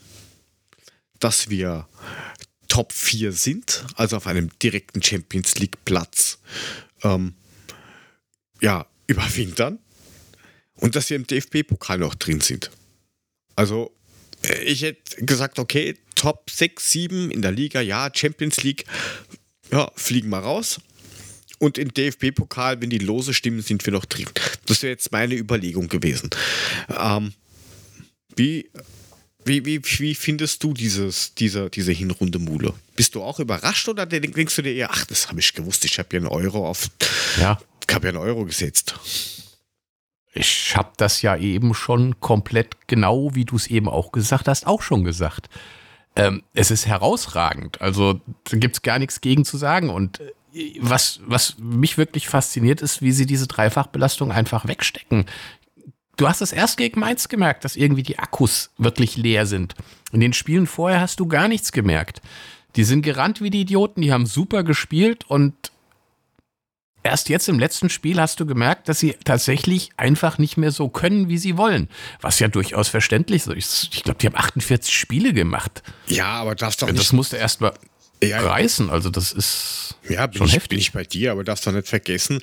Dass 1.20 1.50
wir 1.50 1.88
Top 2.68 2.92
4 2.92 3.32
sind, 3.32 3.84
also 3.96 4.16
auf 4.16 4.26
einem 4.26 4.50
direkten 4.60 5.02
Champions 5.02 5.58
League 5.58 5.84
Platz, 5.84 6.38
ähm, 7.02 7.34
ja, 8.60 8.86
überwintern 9.06 9.78
und 10.74 10.94
dass 10.94 11.10
wir 11.10 11.16
im 11.16 11.26
DFB-Pokal 11.26 11.98
noch 11.98 12.14
drin 12.14 12.40
sind. 12.40 12.70
Also, 13.56 13.94
äh, 14.42 14.62
ich 14.62 14.82
hätte 14.82 15.24
gesagt, 15.24 15.58
okay, 15.58 15.96
Top 16.14 16.50
6, 16.50 16.90
7 16.90 17.30
in 17.30 17.42
der 17.42 17.52
Liga, 17.52 17.80
ja, 17.80 18.10
Champions 18.14 18.62
League, 18.62 18.84
ja, 19.70 19.90
fliegen 19.94 20.28
wir 20.30 20.38
raus. 20.38 20.80
Und 21.58 21.76
im 21.76 21.92
DFB-Pokal, 21.92 22.80
wenn 22.80 22.90
die 22.90 22.98
Lose 22.98 23.34
stimmen, 23.34 23.62
sind 23.62 23.84
wir 23.84 23.92
noch 23.92 24.04
drin. 24.04 24.28
Das 24.66 24.82
wäre 24.82 24.92
jetzt 24.92 25.10
meine 25.10 25.34
Überlegung 25.34 25.88
gewesen. 25.88 26.30
Ähm, 26.88 27.32
wie 28.36 28.70
wie, 29.48 29.64
wie, 29.64 29.82
wie 29.82 30.14
findest 30.14 30.62
du 30.62 30.72
dieses, 30.72 31.34
diese, 31.34 31.70
diese 31.70 31.92
Hinrunde 31.92 32.38
Mule? 32.38 32.74
Bist 32.94 33.14
du 33.14 33.22
auch 33.22 33.40
überrascht 33.40 33.88
oder 33.88 34.06
denkst 34.06 34.54
du 34.54 34.62
dir 34.62 34.74
eher, 34.74 34.90
ach, 34.92 35.04
das 35.06 35.28
habe 35.28 35.40
ich 35.40 35.54
gewusst, 35.54 35.84
ich 35.84 35.98
habe 35.98 36.08
ja 36.12 36.18
einen 36.18 36.28
Euro 36.28 36.68
auf. 36.68 36.88
Ja. 37.40 37.58
Ich 37.88 37.94
habe 37.94 38.06
ja 38.06 38.12
einen 38.12 38.22
Euro 38.22 38.44
gesetzt. 38.44 38.94
Ich 40.34 40.76
habe 40.76 40.92
das 40.96 41.22
ja 41.22 41.36
eben 41.36 41.74
schon 41.74 42.20
komplett 42.20 42.86
genau, 42.86 43.34
wie 43.34 43.44
du 43.44 43.56
es 43.56 43.66
eben 43.66 43.88
auch 43.88 44.12
gesagt 44.12 44.46
hast, 44.46 44.66
auch 44.66 44.82
schon 44.82 45.02
gesagt. 45.02 45.48
Ähm, 46.14 46.42
es 46.54 46.70
ist 46.70 46.86
herausragend. 46.86 47.80
Also 47.80 48.20
da 48.44 48.56
gibt 48.56 48.76
es 48.76 48.82
gar 48.82 48.98
nichts 48.98 49.20
gegen 49.20 49.44
zu 49.44 49.56
sagen. 49.56 49.88
Und 49.88 50.20
äh, 50.52 50.78
was, 50.80 51.20
was 51.26 51.56
mich 51.58 51.98
wirklich 51.98 52.28
fasziniert, 52.28 52.82
ist, 52.82 53.02
wie 53.02 53.12
sie 53.12 53.26
diese 53.26 53.46
Dreifachbelastung 53.46 54.32
einfach 54.32 54.66
wegstecken. 54.68 55.26
Du 56.18 56.28
hast 56.28 56.42
es 56.42 56.52
erst 56.52 56.76
gegen 56.76 57.00
Mainz 57.00 57.28
gemerkt, 57.28 57.64
dass 57.64 57.76
irgendwie 57.76 58.02
die 58.02 58.18
Akkus 58.18 58.70
wirklich 58.76 59.16
leer 59.16 59.46
sind. 59.46 59.74
In 60.12 60.20
den 60.20 60.32
Spielen 60.34 60.66
vorher 60.66 61.00
hast 61.00 61.20
du 61.20 61.26
gar 61.26 61.48
nichts 61.48 61.72
gemerkt. 61.72 62.20
Die 62.76 62.84
sind 62.84 63.02
gerannt 63.02 63.40
wie 63.40 63.50
die 63.50 63.62
Idioten, 63.62 64.02
die 64.02 64.12
haben 64.12 64.26
super 64.26 64.62
gespielt 64.64 65.24
und 65.28 65.54
erst 67.04 67.28
jetzt 67.28 67.48
im 67.48 67.58
letzten 67.58 67.88
Spiel 67.88 68.20
hast 68.20 68.40
du 68.40 68.46
gemerkt, 68.46 68.88
dass 68.88 68.98
sie 68.98 69.14
tatsächlich 69.24 69.90
einfach 69.96 70.38
nicht 70.38 70.56
mehr 70.56 70.72
so 70.72 70.88
können, 70.88 71.28
wie 71.28 71.38
sie 71.38 71.56
wollen. 71.56 71.88
Was 72.20 72.40
ja 72.40 72.48
durchaus 72.48 72.88
verständlich 72.88 73.46
ist. 73.46 73.88
Ich 73.94 74.02
glaube, 74.02 74.18
die 74.18 74.26
haben 74.26 74.36
48 74.36 74.92
Spiele 74.94 75.32
gemacht. 75.32 75.82
Ja, 76.08 76.26
aber 76.26 76.54
darfst 76.56 76.82
doch 76.82 76.88
Das 76.88 76.96
nicht. 76.98 77.12
musste 77.14 77.36
erst 77.36 77.60
mal 77.60 77.72
Ja, 78.22 78.40
reißen. 78.40 78.90
Also 78.90 79.10
das 79.10 79.32
ist 79.32 79.96
Ja, 80.08 80.26
bin 80.26 80.38
schon 80.38 80.46
ich, 80.48 80.54
heftig. 80.54 80.68
bin 80.70 80.78
ich 80.78 80.92
bei 80.92 81.04
dir, 81.04 81.32
aber 81.32 81.44
darfst 81.44 81.66
doch 81.66 81.72
nicht 81.72 81.88
vergessen, 81.88 82.40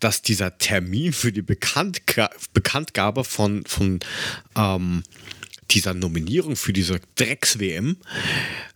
dass 0.00 0.22
dieser 0.22 0.58
Termin 0.58 1.12
für 1.12 1.32
die 1.32 1.42
Bekanntga 1.42 2.30
Bekanntgabe 2.52 3.24
von, 3.24 3.64
von 3.66 4.00
ähm, 4.56 5.02
dieser 5.70 5.94
Nominierung 5.94 6.56
für 6.56 6.72
diese 6.72 7.00
Drecks-WM, 7.16 7.96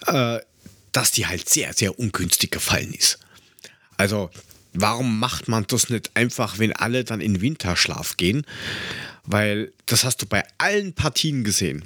äh, 0.06 0.38
dass 0.92 1.10
die 1.10 1.26
halt 1.26 1.48
sehr, 1.48 1.72
sehr 1.74 1.98
ungünstig 1.98 2.50
gefallen 2.50 2.94
ist. 2.94 3.18
Also, 3.96 4.30
warum 4.72 5.18
macht 5.18 5.48
man 5.48 5.66
das 5.66 5.90
nicht 5.90 6.10
einfach, 6.14 6.58
wenn 6.58 6.72
alle 6.72 7.04
dann 7.04 7.20
in 7.20 7.40
Winterschlaf 7.40 8.16
gehen? 8.16 8.46
Weil 9.24 9.72
das 9.86 10.04
hast 10.04 10.22
du 10.22 10.26
bei 10.26 10.44
allen 10.58 10.92
Partien 10.92 11.44
gesehen. 11.44 11.84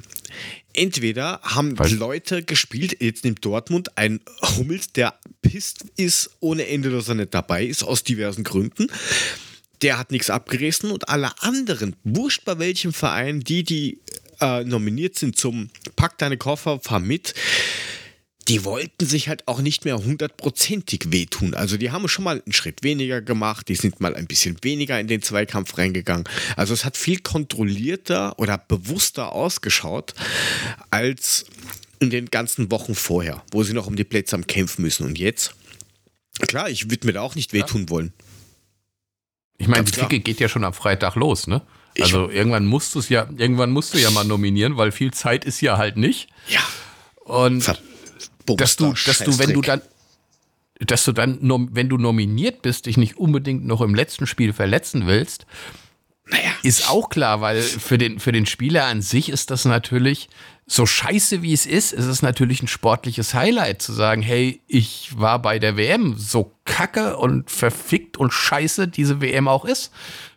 Entweder 0.81 1.41
haben 1.43 1.79
Weil- 1.79 1.93
Leute 1.93 2.43
gespielt, 2.43 2.97
jetzt 3.01 3.23
nimmt 3.25 3.45
Dortmund 3.45 3.99
ein 3.99 4.21
Hummels, 4.57 4.91
der 4.95 5.13
pisst 5.43 5.85
ist 5.97 6.31
ohne 6.41 6.67
Ende, 6.69 6.89
dass 6.89 7.07
er 7.09 7.17
nicht 7.17 7.35
dabei 7.35 7.67
ist, 7.67 7.83
aus 7.83 8.03
diversen 8.03 8.45
Gründen. 8.45 8.87
Der 9.83 9.99
hat 9.99 10.11
nichts 10.11 10.31
abgerissen 10.31 10.91
und 10.91 11.11
alle 11.11 11.33
anderen, 11.43 11.97
wurscht 12.03 12.47
bei 12.47 12.59
welchem 12.59 12.95
Verein, 12.95 13.41
die, 13.41 13.63
die 13.63 14.01
äh, 14.41 14.65
nominiert 14.65 15.19
sind 15.19 15.37
zum 15.37 15.69
Pack 15.97 16.17
deine 16.17 16.39
Koffer, 16.39 16.81
fahr 16.81 17.01
mit, 17.01 17.35
die 18.49 18.65
wollten 18.65 19.07
sich 19.07 19.29
halt 19.29 19.47
auch 19.47 19.61
nicht 19.61 19.85
mehr 19.85 19.97
hundertprozentig 19.99 21.13
wehtun. 21.13 21.55
Also 21.55 21.77
die 21.77 21.91
haben 21.93 22.09
schon 22.09 22.25
mal 22.25 22.43
einen 22.45 22.53
Schritt 22.53 22.83
weniger 22.83 23.21
gemacht, 23.23 23.69
die 23.69 23.77
sind 23.77 24.01
mal 24.01 24.15
ein 24.17 24.27
bisschen 24.27 24.57
weniger 24.63 24.99
in 24.99 25.07
den 25.07 25.23
Zweikampf 25.23 25.79
reingegangen. 25.79 26.25
Also 26.57 26.75
es 26.75 26.85
hat 26.85 26.97
viel 26.97 27.21
kontrollierter 27.21 28.39
oder 28.39 28.59
bewusster 28.59 29.33
ausgeschaut 29.33 30.15
als 30.91 31.45
in 32.01 32.11
den 32.11 32.27
ganzen 32.27 32.71
Wochen 32.71 32.95
vorher, 32.95 33.43
wo 33.53 33.63
sie 33.63 33.75
noch 33.75 33.87
um 33.87 33.95
die 33.95 34.05
Plätze 34.05 34.35
am 34.35 34.47
Kämpfen 34.47 34.83
müssen. 34.83 35.07
Und 35.07 35.19
jetzt, 35.19 35.55
klar, 36.49 36.69
ich 36.71 36.91
würde 36.91 37.07
mir 37.07 37.13
da 37.13 37.21
auch 37.21 37.35
nicht 37.35 37.53
wehtun 37.53 37.89
wollen. 37.91 38.13
Ich 39.59 39.69
meine, 39.69 39.85
die 39.85 39.93
klar. 39.93 40.09
Ficke 40.09 40.23
geht 40.23 40.41
ja 40.41 40.49
schon 40.49 40.65
am 40.65 40.73
Freitag 40.73 41.15
los, 41.15 41.47
ne? 41.47 41.61
Ich- 41.95 42.05
Also 42.05 42.31
irgendwann 42.31 42.65
musst 42.67 42.95
du 42.95 42.99
es 43.01 43.11
ja, 43.11 43.29
irgendwann 43.37 43.71
musst 43.71 43.93
du 43.95 43.99
ja 43.99 44.11
mal 44.11 44.25
nominieren, 44.25 44.77
weil 44.77 44.91
viel 44.93 45.13
Zeit 45.13 45.45
ist 45.45 45.61
ja 45.61 45.77
halt 45.77 45.97
nicht. 45.99 46.29
Ja, 46.49 46.61
Und 47.25 47.63
dass 48.57 48.77
du, 48.77 48.93
dass 49.07 49.19
du, 49.19 49.39
wenn 49.39 49.53
du 49.53 49.61
dann, 49.61 49.81
dass 50.79 51.05
du 51.05 51.13
dann, 51.13 51.39
wenn 51.73 51.89
du 51.89 51.99
nominiert 51.99 52.63
bist, 52.63 52.87
dich 52.87 52.97
nicht 52.97 53.19
unbedingt 53.19 53.67
noch 53.67 53.81
im 53.81 53.95
letzten 53.95 54.27
Spiel 54.27 54.53
verletzen 54.53 55.07
willst, 55.07 55.47
Naja, 56.27 56.53
ist 56.63 56.89
auch 56.89 57.09
klar, 57.09 57.41
weil 57.41 57.61
für 57.63 57.99
den, 57.99 58.19
für 58.21 58.33
den 58.33 58.47
Spieler 58.47 58.85
an 58.87 59.03
sich 59.03 59.29
ist 59.29 59.51
das 59.51 59.65
natürlich, 59.65 60.29
so 60.73 60.87
scheiße 60.87 61.43
wie 61.43 61.53
es 61.53 61.67
ist, 61.67 61.93
ist 61.93 62.05
es 62.05 62.23
natürlich 62.23 62.63
ein 62.63 62.69
sportliches 62.69 63.35
Highlight 63.35 63.83
zu 63.83 63.93
sagen, 63.93 64.23
hey, 64.23 64.61
ich 64.69 65.11
war 65.19 65.43
bei 65.43 65.59
der 65.59 65.77
WM, 65.77 66.15
so 66.17 66.55
kacke 66.65 67.17
und 67.17 67.51
verfickt 67.51 68.17
und 68.17 68.33
scheiße 68.33 68.87
diese 68.87 69.21
WM 69.21 69.49
auch 69.49 69.65
ist. 69.65 69.91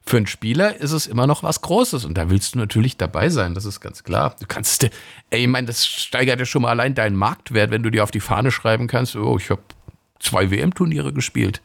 Für 0.04 0.18
einen 0.18 0.26
Spieler 0.26 0.76
ist 0.78 0.92
es 0.92 1.06
immer 1.06 1.28
noch 1.28 1.44
was 1.44 1.62
Großes 1.62 2.04
und 2.04 2.18
da 2.18 2.32
willst 2.32 2.56
du 2.56 2.58
natürlich 2.58 2.98
dabei 2.98 3.30
sein, 3.30 3.54
das 3.54 3.66
ist 3.66 3.80
ganz 3.80 4.04
klar. 4.04 4.36
Du 4.40 4.48
kannst, 4.48 4.90
ey, 5.30 5.44
ich 5.44 5.48
meine, 5.48 5.68
das 5.68 5.86
steigert 5.86 6.40
ja 6.40 6.48
schon 6.48 6.64
mal 6.64 6.72
allein 6.72 6.96
deinen 6.96 7.16
Marktwert, 7.16 7.70
wenn 7.70 7.84
du 7.84 7.92
dir 7.92 8.04
auf 8.04 8.10
die 8.10 8.20
Fahne 8.20 8.50
schreiben 8.50 8.88
kannst, 8.88 9.16
oh, 9.16 9.38
ich 9.38 9.52
habe 9.52 9.62
zwei 10.20 10.50
WM-Turniere 10.50 11.14
gespielt. 11.14 11.62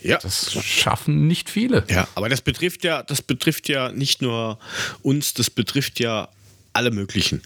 ja. 0.00 0.18
Das 0.18 0.52
schaffen 0.52 1.26
nicht 1.26 1.50
viele. 1.50 1.84
Ja, 1.90 2.06
aber 2.14 2.28
das 2.28 2.40
betrifft 2.40 2.84
ja, 2.84 3.02
das 3.02 3.20
betrifft 3.20 3.68
ja 3.68 3.90
nicht 3.90 4.22
nur 4.22 4.60
uns, 5.02 5.34
das 5.34 5.50
betrifft 5.50 5.98
ja 5.98 6.28
alle 6.78 6.92
möglichen. 6.92 7.42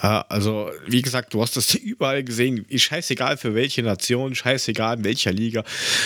Ja, 0.00 0.20
also, 0.28 0.70
wie 0.86 1.02
gesagt, 1.02 1.34
du 1.34 1.42
hast 1.42 1.56
das 1.56 1.74
überall 1.92 2.22
gesehen. 2.22 2.64
Scheißegal 2.72 3.36
für 3.36 3.54
welche 3.56 3.82
Nation, 3.82 4.36
scheißegal 4.36 4.98
in 4.98 5.04
welcher 5.04 5.32
Liga, 5.32 5.64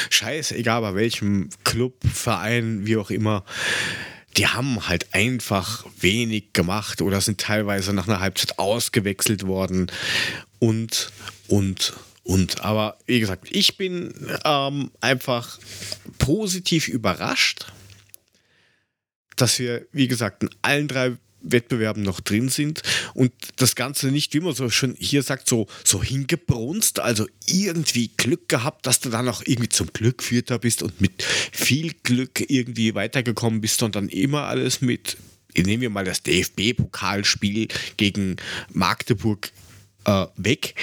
scheißegal 0.08 0.80
bei 0.80 0.94
welchem 0.94 1.50
Club, 1.62 1.94
Verein, 2.10 2.86
wie 2.86 2.96
auch 2.96 3.10
immer. 3.10 3.44
Die 4.38 4.46
haben 4.46 4.88
halt 4.88 5.12
einfach 5.12 5.84
wenig 5.98 6.54
gemacht 6.54 7.02
oder 7.02 7.20
sind 7.20 7.38
teilweise 7.40 7.92
nach 7.92 8.08
einer 8.08 8.20
Halbzeit 8.20 8.58
ausgewechselt 8.58 9.46
worden 9.46 9.90
und, 10.58 11.10
und, 11.48 11.92
und. 12.22 12.62
Aber 12.62 12.96
wie 13.06 13.20
gesagt, 13.20 13.48
ich 13.50 13.76
bin 13.76 14.14
ähm, 14.44 14.90
einfach 15.02 15.58
positiv 16.18 16.88
überrascht, 16.88 17.66
dass 19.36 19.58
wir, 19.58 19.86
wie 19.92 20.08
gesagt, 20.08 20.44
in 20.44 20.50
allen 20.62 20.88
drei 20.88 21.16
Wettbewerben 21.42 22.03
noch 22.03 22.20
drin 22.20 22.48
sind 22.48 22.83
und 23.14 23.33
das 23.57 23.74
Ganze 23.74 24.09
nicht, 24.09 24.35
wie 24.35 24.40
man 24.40 24.55
so 24.55 24.70
schon 24.70 24.94
hier 24.98 25.22
sagt, 25.22 25.48
so, 25.48 25.66
so 25.85 26.03
hingebrunst, 26.03 27.00
also 27.00 27.26
irgendwie 27.46 28.11
Glück 28.16 28.48
gehabt, 28.48 28.87
dass 28.87 29.00
du 29.00 29.11
dann 29.11 29.29
auch 29.29 29.42
irgendwie 29.44 29.68
zum 29.68 29.92
Glück 29.92 30.22
Vierter 30.22 30.59
bist 30.59 30.83
und 30.83 31.00
mit 31.00 31.22
viel 31.22 31.94
Glück 32.03 32.44
irgendwie 32.48 32.94
weitergekommen 32.94 33.61
bist 33.61 33.83
und 33.83 33.96
dann 33.96 34.09
immer 34.09 34.44
alles 34.44 34.81
mit, 34.81 35.16
nehmen 35.57 35.83
wir 35.83 35.90
mal 35.90 36.05
das 36.05 36.22
DFB-Pokalspiel 36.22 37.68
gegen 37.96 38.37
Magdeburg 38.72 39.50
äh, 40.05 40.26
weg. 40.37 40.74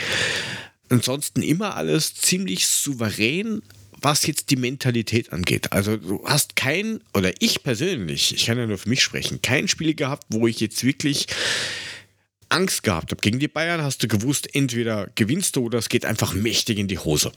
Ansonsten 0.89 1.41
immer 1.41 1.76
alles 1.76 2.15
ziemlich 2.15 2.67
souverän, 2.67 3.62
was 3.99 4.25
jetzt 4.27 4.49
die 4.49 4.55
Mentalität 4.55 5.33
angeht. 5.33 5.71
Also 5.71 5.97
du 5.97 6.23
hast 6.25 6.55
kein, 6.55 7.01
oder 7.13 7.33
ich 7.39 7.63
persönlich, 7.63 8.33
ich 8.33 8.45
kann 8.45 8.57
ja 8.57 8.65
nur 8.65 8.77
für 8.77 8.89
mich 8.89 9.01
sprechen, 9.01 9.41
kein 9.41 9.67
Spiel 9.67 9.93
gehabt, 9.95 10.25
wo 10.29 10.47
ich 10.47 10.60
jetzt 10.60 10.83
wirklich 10.83 11.27
Angst 12.49 12.83
gehabt 12.83 13.12
habe. 13.12 13.21
Gegen 13.21 13.39
die 13.39 13.47
Bayern 13.47 13.81
hast 13.81 14.03
du 14.03 14.07
gewusst, 14.07 14.53
entweder 14.55 15.10
gewinnst 15.15 15.55
du 15.55 15.65
oder 15.65 15.79
es 15.79 15.89
geht 15.89 16.05
einfach 16.05 16.33
mächtig 16.33 16.77
in 16.77 16.88
die 16.88 16.99
Hose. 16.99 17.31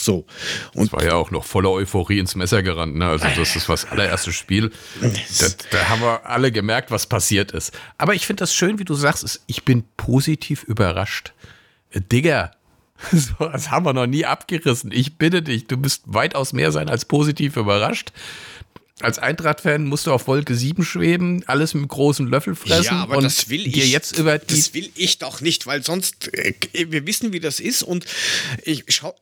So. 0.00 0.26
Und 0.74 0.86
Es 0.86 0.92
war 0.92 1.04
ja 1.04 1.14
auch 1.14 1.30
noch 1.32 1.44
voller 1.44 1.70
Euphorie 1.70 2.20
ins 2.20 2.36
Messer 2.36 2.62
gerannt. 2.62 2.96
Ne? 2.96 3.06
Also 3.06 3.26
das 3.36 3.56
ist 3.56 3.68
das 3.68 3.84
allererste 3.84 4.32
Spiel. 4.32 4.70
Da, 5.00 5.46
da 5.70 5.88
haben 5.88 6.00
wir 6.02 6.24
alle 6.24 6.52
gemerkt, 6.52 6.90
was 6.92 7.06
passiert 7.06 7.50
ist. 7.50 7.72
Aber 7.98 8.14
ich 8.14 8.26
finde 8.26 8.42
das 8.42 8.54
schön, 8.54 8.78
wie 8.78 8.84
du 8.84 8.94
sagst, 8.94 9.42
ich 9.46 9.64
bin 9.64 9.84
positiv 9.96 10.62
überrascht. 10.62 11.32
Digga, 11.94 12.52
so, 13.12 13.48
das 13.48 13.70
haben 13.70 13.84
wir 13.86 13.92
noch 13.92 14.06
nie 14.06 14.24
abgerissen. 14.24 14.90
Ich 14.92 15.16
bitte 15.16 15.42
dich, 15.42 15.66
du 15.66 15.76
bist 15.76 16.02
weitaus 16.06 16.52
mehr 16.52 16.72
sein 16.72 16.88
als 16.88 17.04
positiv 17.04 17.56
überrascht. 17.56 18.12
Als 19.00 19.20
Eintracht-Fan 19.20 19.84
musst 19.84 20.08
du 20.08 20.12
auf 20.12 20.26
Wolke 20.26 20.56
7 20.56 20.84
schweben, 20.84 21.44
alles 21.46 21.72
mit 21.72 21.82
einem 21.82 21.88
großen 21.88 22.26
Löffel 22.26 22.56
fressen 22.56 22.82
Ja, 22.84 23.02
aber 23.04 23.18
und 23.18 23.22
das 23.22 23.48
will 23.48 23.62
dir 23.62 23.84
ich. 23.84 23.92
jetzt 23.92 24.18
über 24.18 24.38
die 24.38 24.56
das 24.56 24.74
will 24.74 24.90
ich 24.96 25.18
doch 25.18 25.40
nicht, 25.40 25.66
weil 25.68 25.84
sonst 25.84 26.34
äh, 26.34 26.52
wir 26.72 27.06
wissen, 27.06 27.32
wie 27.32 27.38
das 27.38 27.60
ist 27.60 27.84
und 27.84 28.04
ich 28.64 28.82
schau 28.88 29.14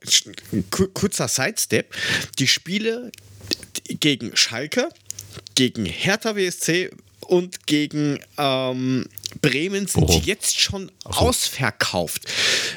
ku- 0.71 0.89
kurzer 0.95 1.29
Sidestep. 1.29 1.95
Die 2.39 2.47
Spiele 2.49 3.13
gegen 4.01 4.35
Schalke, 4.35 4.89
gegen 5.55 5.85
Hertha 5.85 6.35
WSC 6.37 6.91
und 7.21 7.67
gegen 7.67 8.19
ähm, 8.39 9.05
Bremen 9.41 9.87
sind 9.87 10.05
Oh. 10.09 10.23
jetzt 10.25 10.61
schon 10.61 10.91
so. 11.05 11.11
ausverkauft. 11.11 12.25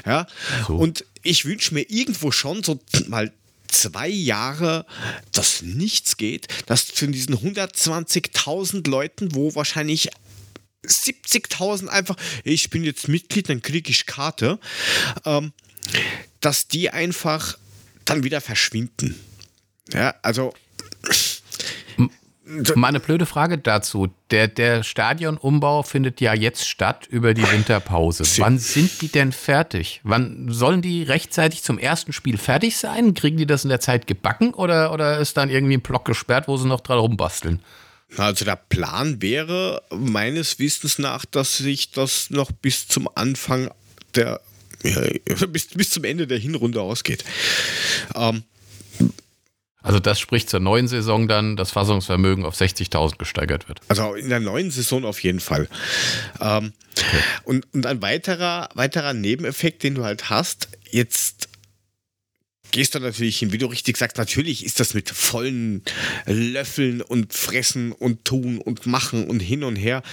Ja? 0.06 0.28
so. 0.68 0.76
Und 0.76 1.06
ich 1.24 1.46
wünsche 1.46 1.74
mir 1.74 1.90
irgendwo 1.90 2.32
schon 2.32 2.64
so 2.64 2.80
mal 3.08 3.32
zwei 3.68 4.08
Jahre, 4.08 4.86
dass 5.32 5.62
nichts 5.62 6.18
geht, 6.18 6.48
dass 6.66 6.84
von 6.84 7.12
diesen 7.12 7.36
120.000 7.36 8.90
Leuten, 8.90 9.36
wo 9.36 9.54
wahrscheinlich 9.56 10.10
70.000 10.86 11.88
einfach, 11.88 12.16
ich 12.44 12.70
bin 12.70 12.84
jetzt 12.84 13.08
Mitglied, 13.08 13.50
dann 13.50 13.62
kriege 13.62 13.92
ich 13.92 14.06
Karte, 14.06 14.60
ähm, 15.26 15.52
dass 16.40 16.68
die 16.68 16.90
einfach 16.90 17.58
dann 18.06 18.24
wieder 18.24 18.42
verschwinden. 18.42 19.20
Ja, 19.94 20.16
also 20.22 20.54
Mal 22.76 22.88
eine 22.88 23.00
blöde 23.00 23.28
Frage 23.28 23.60
dazu. 23.60 24.08
Der, 24.32 24.48
der 24.48 24.82
Stadionumbau 24.84 25.84
findet 25.84 26.20
ja 26.20 26.34
jetzt 26.34 26.68
statt 26.68 27.06
über 27.08 27.34
die 27.36 27.44
Winterpause. 27.44 28.24
Wann 28.38 28.58
sind 28.58 29.02
die 29.02 29.08
denn 29.08 29.32
fertig? 29.32 30.02
Wann 30.04 30.48
sollen 30.52 30.82
die 30.82 31.04
rechtzeitig 31.04 31.62
zum 31.62 31.78
ersten 31.78 32.12
Spiel 32.12 32.38
fertig 32.38 32.78
sein? 32.78 33.14
Kriegen 33.14 33.38
die 33.38 33.46
das 33.46 33.64
in 33.64 33.70
der 33.70 33.80
Zeit 33.80 34.08
gebacken 34.08 34.54
oder, 34.56 34.92
oder 34.94 35.20
ist 35.20 35.38
dann 35.38 35.50
irgendwie 35.50 35.76
ein 35.78 35.82
Block 35.82 36.06
gesperrt, 36.06 36.48
wo 36.48 36.58
sie 36.58 36.68
noch 36.68 36.82
dran 36.82 36.98
rumbasteln? 36.98 37.62
Also 38.18 38.46
der 38.46 38.56
Plan 38.56 39.22
wäre 39.22 39.84
meines 39.92 40.58
Wissens 40.58 40.98
nach, 40.98 41.26
dass 41.26 41.58
sich 41.58 41.92
das 41.92 42.32
noch 42.32 42.52
bis 42.52 42.88
zum 42.88 43.08
Anfang 43.14 43.70
der, 44.16 44.42
ja, 44.84 45.02
bis, 45.48 45.68
bis 45.68 45.92
zum 45.92 46.04
Ende 46.04 46.26
der 46.26 46.40
Hinrunde 46.40 46.82
ausgeht. 46.82 47.24
Ähm, 48.16 48.44
Also 49.82 50.00
das 50.00 50.20
spricht 50.20 50.50
zur 50.50 50.60
neuen 50.60 50.88
Saison 50.88 51.28
dann, 51.28 51.56
das 51.56 51.72
Fassungsvermögen 51.72 52.46
auf 52.46 52.56
60.000 52.56 53.18
gesteigert 53.18 53.70
wird. 53.70 53.80
also 53.88 54.14
in 54.14 54.30
der 54.30 54.42
neuen 54.42 54.72
Saison 54.72 55.06
auf 55.06 55.24
jeden 55.24 55.40
Fall. 55.40 55.70
Ähm, 56.42 56.74
und, 57.44 57.66
und 57.74 57.86
ein 57.86 58.02
weiterer, 58.02 58.70
weiterer 58.74 59.14
Nebeneffekt, 59.14 59.84
den 59.84 59.96
du 59.96 60.04
halt 60.04 60.30
hast, 60.30 60.68
jetzt 60.92 61.50
gehst 62.72 62.94
dann 62.96 63.02
natürlich 63.02 63.40
hin, 63.40 63.52
wie 63.52 63.58
du 63.58 63.68
richtig 63.68 63.98
sagst, 63.98 64.18
natürlich 64.18 64.66
ist 64.66 64.80
das 64.80 64.94
mit 64.94 65.10
vollen 65.10 65.84
Löffeln 66.26 67.02
und 67.02 67.34
Fressen 67.34 67.92
und 67.92 68.26
Tun 68.26 68.60
und 68.60 68.86
Machen 68.86 69.28
und 69.28 69.40
hin 69.40 69.64
und 69.64 69.76
her. 69.76 70.04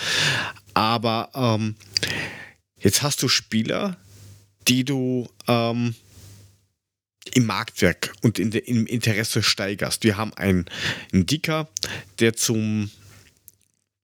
Aber 0.75 1.31
ähm, 1.35 1.75
jetzt 2.79 3.03
hast 3.03 3.23
du 3.23 3.29
Spieler, 3.29 3.97
die 4.69 4.85
du 4.85 5.29
ähm, 5.49 5.95
im 7.37 7.45
Marktwerk 7.45 8.15
und 8.23 8.39
in 8.39 8.51
de, 8.51 8.63
im 8.63 8.87
Interesse 8.87 9.43
steigerst. 9.43 10.05
Wir 10.05 10.17
haben 10.17 10.33
einen, 10.35 10.65
einen 11.13 11.27
Dicker, 11.27 11.69
der 12.19 12.35
zum 12.35 12.91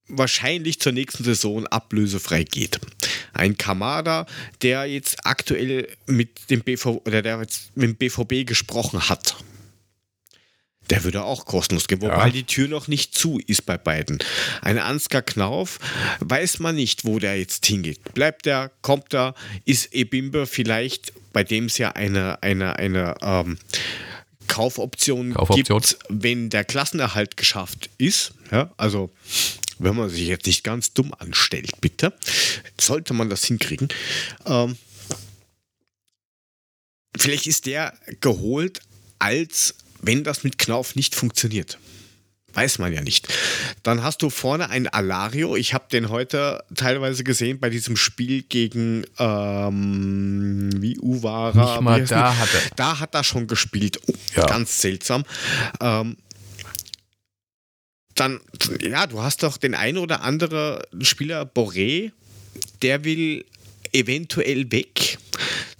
wahrscheinlich 0.06 0.80
zur 0.80 0.92
nächsten 0.92 1.24
Saison 1.24 1.66
ablösefrei 1.66 2.44
geht. 2.44 2.78
Ein 3.32 3.56
Kamada, 3.56 4.26
der 4.60 4.84
jetzt 4.84 5.24
aktuell 5.24 5.88
mit 6.06 6.50
dem 6.50 6.60
BVB 6.60 7.06
oder 7.06 7.22
der 7.22 7.40
jetzt 7.40 7.74
mit 7.74 7.88
dem 7.88 7.96
BVB 7.96 8.46
gesprochen 8.46 9.08
hat. 9.08 9.36
Der 10.92 11.04
würde 11.04 11.22
auch 11.22 11.46
kostenlos 11.46 11.88
gehen, 11.88 12.02
wobei 12.02 12.26
ja. 12.26 12.28
die 12.28 12.44
Tür 12.44 12.68
noch 12.68 12.86
nicht 12.86 13.14
zu 13.14 13.40
ist 13.46 13.64
bei 13.64 13.78
beiden. 13.78 14.18
Ein 14.60 14.76
Ansgar 14.76 15.22
Knauf 15.22 15.78
weiß 16.20 16.58
man 16.58 16.74
nicht, 16.74 17.06
wo 17.06 17.18
der 17.18 17.38
jetzt 17.38 17.64
hingeht. 17.64 18.12
Bleibt 18.12 18.46
er, 18.46 18.70
kommt 18.82 19.14
er, 19.14 19.34
ist 19.64 19.94
Ebimbe 19.94 20.46
vielleicht, 20.46 21.14
bei 21.32 21.44
dem 21.44 21.64
es 21.64 21.78
ja 21.78 21.92
eine, 21.92 22.42
eine, 22.42 22.76
eine 22.76 23.14
ähm, 23.22 23.56
Kaufoption, 24.48 25.32
Kaufoption, 25.32 25.80
gibt, 25.80 25.98
wenn 26.10 26.50
der 26.50 26.64
Klassenerhalt 26.64 27.38
geschafft 27.38 27.88
ist. 27.96 28.34
Ja, 28.50 28.70
also 28.76 29.10
wenn 29.78 29.96
man 29.96 30.10
sich 30.10 30.26
jetzt 30.26 30.46
nicht 30.46 30.62
ganz 30.62 30.92
dumm 30.92 31.14
anstellt, 31.18 31.80
bitte, 31.80 32.12
sollte 32.78 33.14
man 33.14 33.30
das 33.30 33.46
hinkriegen. 33.46 33.88
Ähm, 34.44 34.76
vielleicht 37.16 37.46
ist 37.46 37.64
der 37.64 37.94
geholt, 38.20 38.80
als 39.18 39.74
wenn 40.02 40.24
das 40.24 40.44
mit 40.44 40.58
Knauf 40.58 40.94
nicht 40.96 41.14
funktioniert. 41.14 41.78
Weiß 42.54 42.78
man 42.78 42.92
ja 42.92 43.00
nicht. 43.00 43.28
Dann 43.82 44.02
hast 44.02 44.20
du 44.20 44.28
vorne 44.28 44.68
einen 44.68 44.86
Alario. 44.88 45.56
Ich 45.56 45.72
habe 45.72 45.86
den 45.90 46.10
heute 46.10 46.62
teilweise 46.74 47.24
gesehen 47.24 47.58
bei 47.58 47.70
diesem 47.70 47.96
Spiel 47.96 48.42
gegen 48.42 49.04
ähm, 49.18 50.70
wie 50.82 50.98
Uwara. 50.98 51.72
Nicht 51.72 51.80
mal 51.80 52.04
da 52.04 52.36
hat 52.36 52.48
er. 52.52 52.60
Da 52.76 53.00
hat 53.00 53.14
er 53.14 53.24
schon 53.24 53.46
gespielt. 53.46 54.00
Oh, 54.06 54.12
ja. 54.36 54.46
Ganz 54.46 54.82
seltsam. 54.82 55.24
Ähm, 55.80 56.18
dann, 58.14 58.40
ja, 58.82 59.06
du 59.06 59.22
hast 59.22 59.42
doch 59.42 59.56
den 59.56 59.74
einen 59.74 59.96
oder 59.96 60.20
anderen 60.20 60.82
Spieler, 61.00 61.44
Boré, 61.44 62.12
der 62.82 63.04
will 63.04 63.46
eventuell 63.92 64.70
weg. 64.70 65.18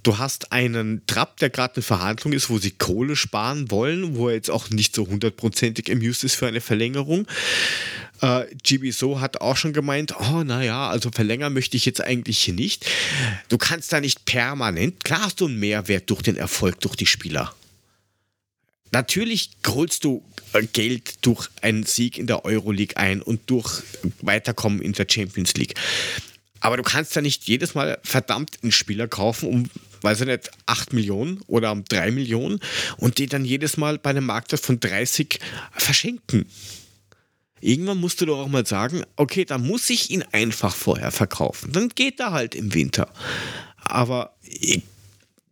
Du 0.02 0.18
hast 0.18 0.50
einen 0.50 1.06
Trapp, 1.06 1.36
der 1.36 1.50
gerade 1.50 1.76
in 1.76 1.82
Verhandlung 1.82 2.32
ist, 2.32 2.50
wo 2.50 2.58
sie 2.58 2.72
Kohle 2.72 3.14
sparen 3.14 3.70
wollen, 3.70 4.16
wo 4.16 4.28
er 4.28 4.34
jetzt 4.34 4.50
auch 4.50 4.68
nicht 4.70 4.96
so 4.96 5.06
hundertprozentig 5.06 5.90
amused 5.92 6.24
ist 6.24 6.34
für 6.34 6.48
eine 6.48 6.60
Verlängerung. 6.60 7.28
Äh, 8.20 8.46
GB 8.62 8.90
So 8.90 9.20
hat 9.20 9.40
auch 9.40 9.56
schon 9.56 9.72
gemeint, 9.72 10.14
oh 10.18 10.42
naja, 10.42 10.88
also 10.88 11.10
verlängern 11.12 11.52
möchte 11.52 11.76
ich 11.76 11.86
jetzt 11.86 12.00
eigentlich 12.00 12.48
nicht. 12.48 12.84
Du 13.48 13.58
kannst 13.58 13.92
da 13.92 14.00
nicht 14.00 14.24
permanent, 14.24 15.04
klar 15.04 15.22
hast 15.22 15.40
du 15.40 15.46
einen 15.46 15.60
Mehrwert 15.60 16.10
durch 16.10 16.22
den 16.22 16.36
Erfolg, 16.36 16.80
durch 16.80 16.96
die 16.96 17.06
Spieler. 17.06 17.54
Natürlich 18.90 19.50
holst 19.66 20.04
du 20.04 20.22
äh, 20.52 20.66
Geld 20.66 21.24
durch 21.24 21.48
einen 21.62 21.84
Sieg 21.84 22.18
in 22.18 22.26
der 22.26 22.44
Euroleague 22.44 22.96
ein 22.96 23.22
und 23.22 23.48
durch 23.48 23.82
Weiterkommen 24.20 24.82
in 24.82 24.92
der 24.92 25.06
Champions 25.08 25.54
League. 25.54 25.74
Aber 26.62 26.76
du 26.76 26.84
kannst 26.84 27.16
ja 27.16 27.22
nicht 27.22 27.48
jedes 27.48 27.74
Mal 27.74 27.98
verdammt 28.04 28.58
einen 28.62 28.70
Spieler 28.70 29.08
kaufen, 29.08 29.48
um, 29.48 29.70
weiß 30.02 30.20
ich 30.20 30.26
nicht, 30.28 30.50
8 30.66 30.92
Millionen 30.92 31.40
oder 31.48 31.72
um 31.72 31.84
3 31.84 32.12
Millionen 32.12 32.60
und 32.98 33.18
die 33.18 33.26
dann 33.26 33.44
jedes 33.44 33.76
Mal 33.76 33.98
bei 33.98 34.10
einem 34.10 34.26
Marktwert 34.26 34.62
von 34.62 34.78
30 34.78 35.40
verschenken. 35.72 36.46
Irgendwann 37.60 37.98
musst 37.98 38.20
du 38.20 38.26
doch 38.26 38.38
auch 38.38 38.48
mal 38.48 38.64
sagen, 38.64 39.02
okay, 39.16 39.44
dann 39.44 39.66
muss 39.66 39.90
ich 39.90 40.10
ihn 40.10 40.22
einfach 40.30 40.74
vorher 40.74 41.10
verkaufen. 41.10 41.72
Dann 41.72 41.88
geht 41.88 42.20
er 42.20 42.30
halt 42.30 42.54
im 42.54 42.72
Winter. 42.74 43.12
Aber 43.76 44.36
ich 44.42 44.82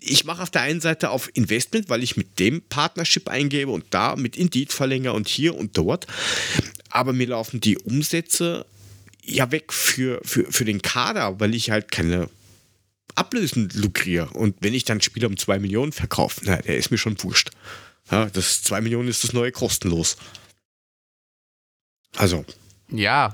ich 0.02 0.24
mache 0.24 0.42
auf 0.42 0.50
der 0.50 0.62
einen 0.62 0.80
Seite 0.80 1.10
auf 1.10 1.28
Investment, 1.34 1.90
weil 1.90 2.02
ich 2.02 2.16
mit 2.16 2.38
dem 2.38 2.62
Partnership 2.62 3.28
eingebe 3.28 3.70
und 3.70 3.84
da 3.90 4.16
mit 4.16 4.34
Indeed 4.34 4.72
verlängere 4.72 5.12
und 5.12 5.28
hier 5.28 5.54
und 5.54 5.76
dort. 5.76 6.06
Aber 6.88 7.12
mir 7.12 7.26
laufen 7.26 7.60
die 7.60 7.76
Umsätze 7.76 8.64
ja 9.24 9.50
weg 9.50 9.72
für, 9.72 10.20
für, 10.24 10.50
für 10.50 10.64
den 10.64 10.82
Kader, 10.82 11.40
weil 11.40 11.54
ich 11.54 11.70
halt 11.70 11.90
keine 11.90 12.28
Ablösen 13.14 13.68
lukriere. 13.74 14.30
Und 14.30 14.56
wenn 14.60 14.74
ich 14.74 14.84
dann 14.84 15.00
Spieler 15.00 15.28
um 15.28 15.36
2 15.36 15.58
Millionen 15.58 15.92
verkaufe, 15.92 16.40
na, 16.44 16.56
der 16.56 16.76
ist 16.76 16.90
mir 16.90 16.98
schon 16.98 17.22
wurscht. 17.22 17.50
Ja, 18.10 18.26
das 18.26 18.62
2 18.62 18.80
Millionen 18.80 19.08
ist 19.08 19.24
das 19.24 19.32
neue 19.32 19.52
kostenlos. 19.52 20.16
Also, 22.16 22.44
ja, 22.92 23.32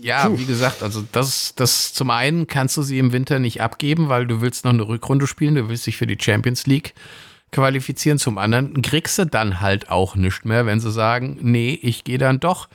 ja, 0.00 0.28
Puh. 0.28 0.38
wie 0.38 0.44
gesagt, 0.44 0.82
also 0.82 1.04
das, 1.12 1.54
das 1.56 1.92
zum 1.92 2.10
einen 2.10 2.46
kannst 2.46 2.76
du 2.76 2.82
sie 2.82 2.98
im 2.98 3.12
Winter 3.12 3.38
nicht 3.38 3.60
abgeben, 3.60 4.08
weil 4.08 4.26
du 4.26 4.40
willst 4.40 4.64
noch 4.64 4.72
eine 4.72 4.86
Rückrunde 4.86 5.26
spielen, 5.26 5.56
du 5.56 5.68
willst 5.68 5.86
dich 5.86 5.96
für 5.96 6.06
die 6.06 6.18
Champions 6.20 6.66
League 6.66 6.94
qualifizieren. 7.50 8.18
Zum 8.18 8.38
anderen 8.38 8.80
kriegst 8.80 9.18
du 9.18 9.26
dann 9.26 9.60
halt 9.60 9.90
auch 9.90 10.14
nicht 10.14 10.44
mehr, 10.44 10.66
wenn 10.66 10.80
sie 10.80 10.90
sagen, 10.90 11.38
nee, 11.42 11.78
ich 11.82 12.04
gehe 12.04 12.18
dann 12.18 12.40
doch. 12.40 12.68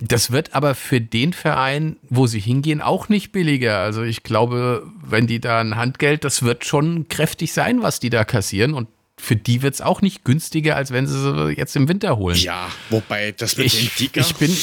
Das 0.00 0.30
wird 0.30 0.54
aber 0.54 0.74
für 0.74 1.00
den 1.00 1.32
Verein, 1.32 1.96
wo 2.08 2.26
sie 2.26 2.40
hingehen, 2.40 2.80
auch 2.80 3.08
nicht 3.08 3.32
billiger. 3.32 3.78
Also 3.78 4.02
ich 4.02 4.22
glaube, 4.22 4.86
wenn 5.02 5.26
die 5.26 5.40
da 5.40 5.60
ein 5.60 5.76
Handgeld, 5.76 6.24
das 6.24 6.42
wird 6.42 6.64
schon 6.64 7.08
kräftig 7.08 7.52
sein, 7.52 7.82
was 7.82 8.00
die 8.00 8.10
da 8.10 8.24
kassieren. 8.24 8.74
Und 8.74 8.88
für 9.16 9.36
die 9.36 9.62
wird 9.62 9.74
es 9.74 9.80
auch 9.80 10.02
nicht 10.02 10.24
günstiger, 10.24 10.76
als 10.76 10.90
wenn 10.90 11.06
sie 11.06 11.20
sie 11.20 11.54
jetzt 11.56 11.76
im 11.76 11.88
Winter 11.88 12.16
holen. 12.16 12.36
Ja, 12.36 12.70
wobei 12.90 13.32
das 13.32 13.56
mit 13.56 13.66
ich, 13.66 13.94
Dicker 13.94 14.20
ich 14.20 14.34
bin 14.34 14.54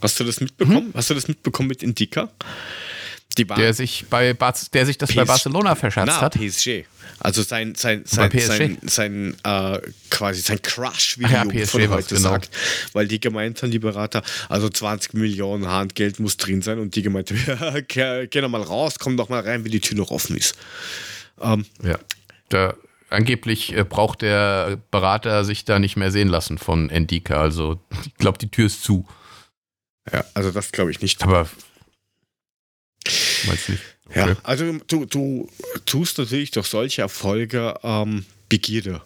Hast 0.00 0.20
du 0.20 0.24
das 0.24 0.40
mitbekommen? 0.40 0.86
Hm? 0.86 0.92
Hast 0.94 1.10
du 1.10 1.14
das 1.14 1.28
mitbekommen 1.28 1.68
mit 1.68 1.82
Indika? 3.38 3.54
der 3.54 3.74
sich 3.74 4.06
bei 4.10 4.32
Bar 4.34 4.54
der 4.72 4.86
sich 4.86 4.98
das 4.98 5.10
PSG. 5.10 5.16
bei 5.16 5.24
Barcelona 5.24 5.74
verscherzt 5.74 6.06
Na, 6.08 6.20
hat. 6.20 6.34
PSG. 6.34 6.84
Also 7.20 7.42
sein 7.42 7.74
sein 7.74 8.02
sein 8.04 8.30
sein, 8.38 8.78
sein 8.82 9.36
äh, 9.42 9.80
quasi 10.10 10.40
sein 10.40 10.62
Crush, 10.62 11.18
wie 11.18 11.24
Ach 11.24 11.46
die 11.48 11.58
ja, 11.58 11.66
von 11.66 11.88
heute 11.88 12.14
genau. 12.14 12.30
sagt, 12.30 12.50
weil 12.92 13.08
die 13.08 13.20
gemeint 13.20 13.62
haben, 13.62 13.70
die 13.70 13.78
Berater, 13.78 14.22
also 14.48 14.68
20 14.68 15.14
Millionen 15.14 15.66
Handgeld 15.66 16.20
muss 16.20 16.36
drin 16.36 16.62
sein 16.62 16.78
und 16.78 16.94
die 16.94 17.02
gemeint 17.02 17.30
haben, 17.30 17.84
ja, 17.94 18.26
geh 18.26 18.40
doch 18.40 18.48
mal 18.48 18.62
raus, 18.62 18.98
komm 18.98 19.16
doch 19.16 19.28
mal 19.28 19.40
rein, 19.40 19.64
wenn 19.64 19.72
die 19.72 19.80
Tür 19.80 19.96
noch 19.96 20.10
offen 20.10 20.36
ist. 20.36 20.54
Ähm, 21.40 21.64
ja. 21.82 21.98
Da, 22.50 22.74
angeblich 23.10 23.76
äh, 23.76 23.84
braucht 23.84 24.22
der 24.22 24.78
Berater 24.90 25.44
sich 25.44 25.64
da 25.64 25.78
nicht 25.78 25.96
mehr 25.96 26.10
sehen 26.10 26.28
lassen 26.28 26.58
von 26.58 26.90
Endika. 26.90 27.40
Also 27.40 27.80
ich 28.06 28.14
glaube, 28.14 28.38
die 28.38 28.50
Tür 28.50 28.66
ist 28.66 28.82
zu. 28.82 29.06
Ja, 30.12 30.24
also 30.34 30.50
das 30.50 30.72
glaube 30.72 30.90
ich 30.90 31.02
nicht. 31.02 31.22
Aber 31.22 31.48
meinst 33.46 33.68
nicht? 33.68 33.82
Okay. 34.08 34.30
Ja, 34.30 34.36
also 34.42 34.78
du, 34.86 35.04
du 35.04 35.48
tust 35.84 36.18
natürlich 36.18 36.50
durch 36.50 36.66
solche 36.66 37.02
Erfolge 37.02 37.74
ähm, 37.82 38.24
Begierde 38.48 39.02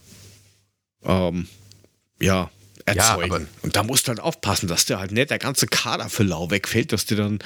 ähm, 1.04 1.48
ja, 2.20 2.50
erzeugen. 2.86 3.42
Ja, 3.42 3.62
und 3.62 3.76
da 3.76 3.82
musst 3.82 4.06
du 4.06 4.08
halt 4.10 4.20
aufpassen, 4.20 4.68
dass 4.68 4.86
dir 4.86 4.98
halt 4.98 5.12
nicht 5.12 5.30
der 5.30 5.38
ganze 5.38 5.66
Kader 5.66 6.08
für 6.08 6.22
lau 6.22 6.50
wegfällt, 6.50 6.92
dass 6.92 7.06
dir 7.06 7.16
dann, 7.16 7.38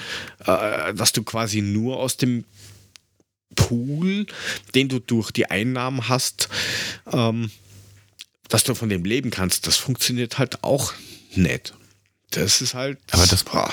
äh, 0.45 0.95
dass 0.95 1.13
du 1.13 1.23
quasi 1.23 1.63
nur 1.63 1.99
aus 1.99 2.17
dem 2.17 2.45
Pool, 3.55 4.27
den 4.75 4.89
du 4.89 4.99
durch 4.99 5.31
die 5.31 5.51
Einnahmen 5.51 6.09
hast, 6.09 6.49
ähm, 7.11 7.51
dass 8.49 8.65
du 8.65 8.75
von 8.75 8.89
dem 8.89 9.05
leben 9.05 9.31
kannst. 9.31 9.67
Das 9.67 9.77
funktioniert 9.77 10.39
halt 10.39 10.63
auch 10.63 10.93
nicht. 11.35 11.75
Das 12.31 12.61
ist 12.61 12.75
halt. 12.75 12.99
Aber 13.13 13.27
das 13.27 13.45
boah. 13.45 13.73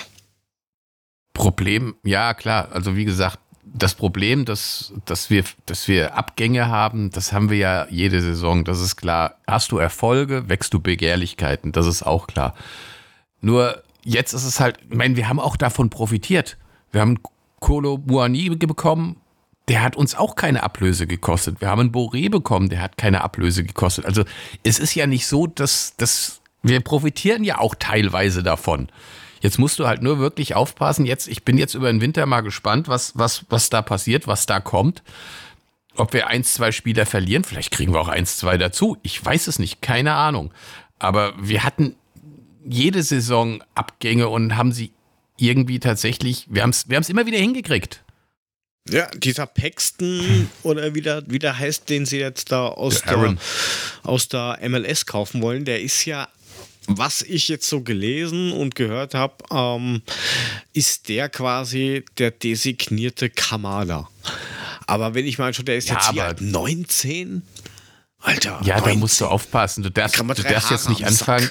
Problem, 1.34 1.96
ja 2.04 2.34
klar, 2.34 2.69
also 2.72 2.96
wie 2.96 3.06
gesagt, 3.06 3.39
das 3.65 3.96
Problem, 3.96 4.46
dass, 4.46 4.93
dass, 5.06 5.30
wir, 5.30 5.43
dass 5.65 5.88
wir 5.88 6.15
Abgänge 6.15 6.67
haben, 6.67 7.10
das 7.10 7.34
haben 7.34 7.50
wir 7.50 7.58
ja 7.58 7.88
jede 7.89 8.22
Saison, 8.22 8.63
das 8.63 8.80
ist 8.80 8.98
klar. 8.98 9.38
Hast 9.48 9.72
du 9.72 9.78
Erfolge, 9.78 10.48
wächst 10.48 10.74
du 10.74 10.80
Begehrlichkeiten, 10.80 11.72
das 11.72 11.88
ist 11.88 12.04
auch 12.04 12.28
klar. 12.28 12.54
Nur 13.41 13.82
jetzt 14.03 14.34
ist 14.34 14.45
es 14.45 14.60
halt, 14.60 14.78
ich 14.89 14.95
meine, 14.95 15.16
wir 15.16 15.28
haben 15.28 15.39
auch 15.39 15.57
davon 15.57 15.89
profitiert. 15.89 16.57
Wir 16.91 17.01
haben 17.01 17.20
Kolo 17.60 17.99
Muani 18.05 18.49
bekommen, 18.49 19.18
der 19.68 19.82
hat 19.82 19.95
uns 19.95 20.16
auch 20.16 20.36
keine 20.36 20.64
Ablöse 20.64 21.07
gekostet. 21.07 21.62
Wir 21.62 21.70
haben 21.70 21.80
einen 21.80 21.91
Boré 21.91 22.30
bekommen, 22.30 22.70
der 22.70 22.82
hat 22.82 22.97
keine 22.97 23.22
Ablöse 23.22 23.64
gekostet. 23.64 24.05
Also 24.05 24.24
es 24.64 24.80
ist 24.80 24.93
ja 24.93 25.07
nicht 25.07 25.26
so, 25.26 25.47
dass, 25.47 25.95
dass 25.97 26.41
wir 26.62 26.82
profitieren 26.82 27.43
ja 27.43 27.60
auch 27.60 27.76
teilweise 27.76 28.43
davon. 28.43 28.89
Jetzt 29.44 29.60
musst 29.60 29.78
du 29.78 29.88
halt 29.88 30.02
nur 30.02 30.20
wirklich 30.20 30.56
aufpassen. 30.56 31.06
Jetzt, 31.06 31.28
ich 31.28 31.44
bin 31.44 31.58
jetzt 31.58 31.74
über 31.76 31.91
den 31.91 32.00
Winter 32.00 32.26
mal 32.26 32.39
gespannt, 32.39 32.88
was, 32.88 33.12
was, 33.18 33.46
was 33.50 33.70
da 33.70 33.82
passiert, 33.82 34.26
was 34.26 34.46
da 34.46 34.62
kommt. 34.62 35.04
Ob 35.98 36.14
wir 36.14 36.28
eins, 36.28 36.54
zwei 36.54 36.72
Spieler 36.72 37.06
verlieren, 37.06 37.44
vielleicht 37.44 37.72
kriegen 37.72 37.94
wir 37.94 38.00
auch 38.00 38.08
eins, 38.08 38.38
zwei 38.38 38.58
dazu. 38.58 38.98
Ich 39.04 39.24
weiß 39.24 39.48
es 39.48 39.60
nicht, 39.60 39.82
keine 39.82 40.14
Ahnung. 40.14 40.54
Aber 40.98 41.34
wir 41.38 41.66
hatten 41.66 41.96
jede 42.66 43.04
Saison 43.04 43.62
Abgänge 43.76 44.30
und 44.30 44.56
haben 44.56 44.72
sie 44.72 44.94
irgendwie 45.36 45.80
tatsächlich, 45.80 46.46
wir 46.50 46.64
haben 46.64 46.70
es 46.70 46.88
wir 46.88 47.02
immer 47.10 47.26
wieder 47.26 47.38
hingekriegt. 47.38 48.02
Ja, 48.88 49.10
dieser 49.12 49.46
Paxton 49.46 50.50
oder 50.64 50.96
wie 50.96 51.02
der, 51.02 51.24
wie 51.28 51.39
der 51.39 51.60
heißt, 51.60 51.89
den 51.89 52.06
sie 52.06 52.20
jetzt 52.20 52.54
da 52.54 52.68
aus 52.68 53.02
der, 53.02 53.36
aus 54.04 54.30
der 54.30 54.60
MLS 54.70 55.06
kaufen 55.06 55.41
wollen, 55.41 55.66
der 55.66 55.82
ist 55.82 56.06
ja 56.06 56.30
was 56.88 57.21
ich 57.21 57.47
jetzt 57.47 57.67
so 57.67 57.81
gelesen 57.81 58.51
und 58.51 58.75
gehört 58.75 59.13
habe, 59.13 59.36
ähm, 59.51 60.01
ist 60.73 61.09
der 61.09 61.29
quasi 61.29 62.03
der 62.17 62.31
designierte 62.31 63.29
Kamada. 63.29 64.09
Aber 64.88 65.13
wenn 65.13 65.25
ich 65.25 65.38
mal 65.38 65.53
schon, 65.53 65.65
der 65.65 65.77
ist 65.77 65.89
ja, 65.89 65.95
jetzt 65.95 66.11
hier 66.11 66.36
19. 66.39 67.43
Alter. 68.19 68.61
Ja, 68.63 68.77
19. 68.79 68.93
da 68.93 68.99
musst 68.99 69.21
du 69.21 69.25
aufpassen. 69.27 69.84
Du 69.84 69.91
darfst, 69.91 70.19
du 70.19 70.23
darfst 70.23 70.71
jetzt 70.71 70.89
nicht 70.89 71.05
anfangen. 71.05 71.49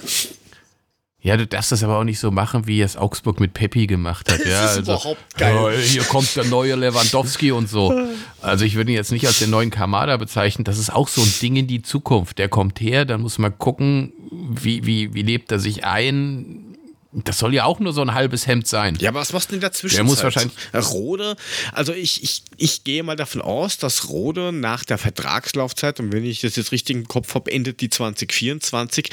Ja, 1.24 1.36
du 1.36 1.46
darfst 1.46 1.70
das 1.70 1.84
aber 1.84 1.98
auch 1.98 2.04
nicht 2.04 2.18
so 2.18 2.32
machen, 2.32 2.66
wie 2.66 2.80
es 2.80 2.96
Augsburg 2.96 3.38
mit 3.38 3.54
Peppi 3.54 3.86
gemacht 3.86 4.30
hat. 4.30 4.40
Ja, 4.44 4.62
das 4.62 4.72
ist 4.72 4.78
also, 4.78 4.92
überhaupt 4.92 5.36
geil. 5.38 5.56
Oh, 5.56 5.70
hier 5.70 6.02
kommt 6.02 6.34
der 6.34 6.44
neue 6.44 6.74
Lewandowski 6.74 7.52
und 7.52 7.68
so. 7.68 7.94
Also 8.40 8.64
ich 8.64 8.74
würde 8.74 8.90
ihn 8.90 8.96
jetzt 8.96 9.12
nicht 9.12 9.26
als 9.26 9.38
den 9.38 9.50
neuen 9.50 9.70
Kamada 9.70 10.16
bezeichnen. 10.16 10.64
Das 10.64 10.78
ist 10.78 10.92
auch 10.92 11.06
so 11.06 11.22
ein 11.22 11.32
Ding 11.40 11.54
in 11.54 11.68
die 11.68 11.80
Zukunft. 11.80 12.38
Der 12.38 12.48
kommt 12.48 12.80
her, 12.80 13.04
dann 13.04 13.20
muss 13.20 13.38
man 13.38 13.56
gucken, 13.56 14.12
wie, 14.30 14.84
wie, 14.84 15.14
wie 15.14 15.22
lebt 15.22 15.52
er 15.52 15.60
sich 15.60 15.84
ein, 15.84 16.76
das 17.12 17.38
soll 17.38 17.52
ja 17.52 17.64
auch 17.64 17.78
nur 17.78 17.92
so 17.92 18.00
ein 18.00 18.14
halbes 18.14 18.46
Hemd 18.46 18.66
sein. 18.66 18.96
Ja, 18.98 19.10
aber 19.10 19.20
was 19.20 19.32
machst 19.32 19.52
du 19.52 19.58
der 19.58 19.72
Zwischenzeit? 19.72 19.98
Der 19.98 20.04
muss 20.04 20.22
wahrscheinlich. 20.22 20.56
Rode, 20.92 21.36
also 21.72 21.92
ich, 21.92 22.22
ich, 22.22 22.42
ich 22.56 22.84
gehe 22.84 23.02
mal 23.02 23.16
davon 23.16 23.42
aus, 23.42 23.76
dass 23.76 24.08
Rode 24.08 24.50
nach 24.52 24.84
der 24.84 24.96
Vertragslaufzeit, 24.96 26.00
und 26.00 26.12
wenn 26.12 26.24
ich 26.24 26.40
das 26.40 26.56
jetzt 26.56 26.72
richtig 26.72 26.96
im 26.96 27.08
Kopf 27.08 27.34
habe, 27.34 27.52
endet 27.52 27.82
die 27.82 27.90
2024, 27.90 29.10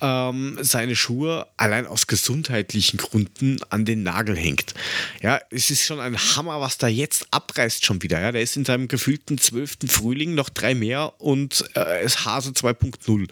ähm, 0.00 0.58
seine 0.62 0.96
Schuhe 0.96 1.46
allein 1.58 1.86
aus 1.86 2.06
gesundheitlichen 2.06 2.96
Gründen 2.96 3.58
an 3.68 3.84
den 3.84 4.02
Nagel 4.02 4.36
hängt. 4.36 4.72
Ja, 5.20 5.38
es 5.50 5.70
ist 5.70 5.84
schon 5.84 6.00
ein 6.00 6.16
Hammer, 6.16 6.60
was 6.60 6.78
da 6.78 6.88
jetzt 6.88 7.26
abreißt 7.30 7.84
schon 7.84 8.02
wieder. 8.02 8.20
Ja, 8.20 8.32
der 8.32 8.40
ist 8.40 8.56
in 8.56 8.64
seinem 8.64 8.88
gefühlten 8.88 9.36
zwölften 9.36 9.88
Frühling 9.88 10.34
noch 10.34 10.48
drei 10.48 10.74
mehr 10.74 11.12
und 11.20 11.64
äh, 11.76 12.04
ist 12.04 12.24
Hase 12.24 12.50
2.0. 12.50 13.28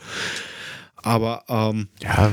Aber 0.96 1.44
ähm, 1.48 1.88
ja, 2.00 2.32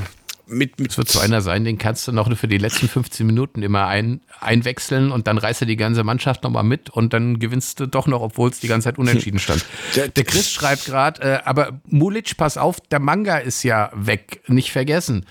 mit, 0.50 0.78
mit. 0.78 0.90
Es 0.90 0.98
wird 0.98 1.08
so 1.08 1.20
einer 1.20 1.40
sein, 1.40 1.64
den 1.64 1.78
kannst 1.78 2.06
du 2.08 2.12
noch 2.12 2.34
für 2.36 2.48
die 2.48 2.58
letzten 2.58 2.88
15 2.88 3.26
Minuten 3.26 3.62
immer 3.62 3.86
ein, 3.86 4.20
einwechseln 4.40 5.12
und 5.12 5.26
dann 5.26 5.38
reißt 5.38 5.62
er 5.62 5.66
die 5.66 5.76
ganze 5.76 6.04
Mannschaft 6.04 6.42
nochmal 6.42 6.64
mit 6.64 6.90
und 6.90 7.12
dann 7.12 7.38
gewinnst 7.38 7.80
du 7.80 7.86
doch 7.86 8.06
noch, 8.06 8.20
obwohl 8.20 8.50
es 8.50 8.60
die 8.60 8.68
ganze 8.68 8.86
Zeit 8.86 8.98
unentschieden 8.98 9.38
stand. 9.40 9.64
Der 9.94 10.24
Chris 10.24 10.50
schreibt 10.50 10.86
gerade, 10.86 11.22
äh, 11.22 11.38
aber 11.44 11.80
Mulic, 11.86 12.36
pass 12.36 12.56
auf, 12.56 12.80
der 12.80 13.00
Manga 13.00 13.38
ist 13.38 13.62
ja 13.62 13.90
weg, 13.94 14.42
nicht 14.46 14.72
vergessen. 14.72 15.26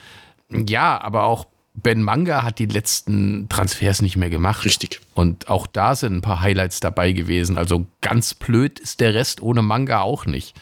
Ja, 0.49 0.99
aber 1.01 1.24
auch 1.24 1.47
Ben 1.76 2.01
Manga 2.01 2.43
hat 2.43 2.59
die 2.59 2.65
letzten 2.65 3.47
Transfers 3.49 4.01
nicht 4.01 4.17
mehr 4.17 4.30
gemacht. 4.30 4.65
Richtig. 4.65 4.99
Und 5.13 5.49
auch 5.49 5.67
da 5.67 5.95
sind 5.95 6.15
ein 6.15 6.22
paar 6.22 6.41
Highlights 6.41 6.80
dabei 6.80 7.11
gewesen. 7.11 7.57
Also 7.57 7.86
ganz 8.01 8.34
blöd 8.34 8.80
ist 8.80 8.99
der 8.99 9.13
Rest 9.13 9.41
ohne 9.41 9.61
Manga 9.61 10.01
auch 10.01 10.26
nicht. 10.26 10.59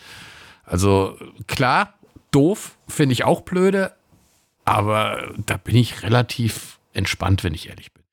Also 0.65 1.17
klar, 1.47 1.93
doof, 2.31 2.77
finde 2.87 3.13
ich 3.13 3.23
auch 3.23 3.41
blöde, 3.41 3.93
aber 4.67 5.33
da 5.45 5.55
bin 5.55 5.77
ich 5.77 6.03
relativ 6.03 6.77
entspannt, 6.93 7.43
wenn 7.45 7.53
ich 7.53 7.69
ehrlich 7.69 7.93
bin. 7.93 8.03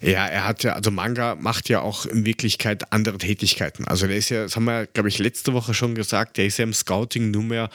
Ja, 0.00 0.26
er 0.26 0.44
hat 0.46 0.62
ja, 0.62 0.74
also 0.74 0.90
Manga 0.90 1.34
macht 1.34 1.68
ja 1.68 1.80
auch 1.80 2.06
in 2.06 2.24
Wirklichkeit 2.24 2.92
andere 2.92 3.18
Tätigkeiten. 3.18 3.86
Also 3.88 4.06
der 4.06 4.16
ist 4.16 4.28
ja, 4.28 4.44
das 4.44 4.54
haben 4.54 4.66
wir, 4.66 4.86
glaube 4.86 5.08
ich, 5.08 5.18
letzte 5.18 5.54
Woche 5.54 5.74
schon 5.74 5.94
gesagt, 5.94 6.36
der 6.36 6.46
ist 6.46 6.58
ja 6.58 6.64
im 6.64 6.72
Scouting 6.72 7.30
nur 7.32 7.42
mehr 7.42 7.70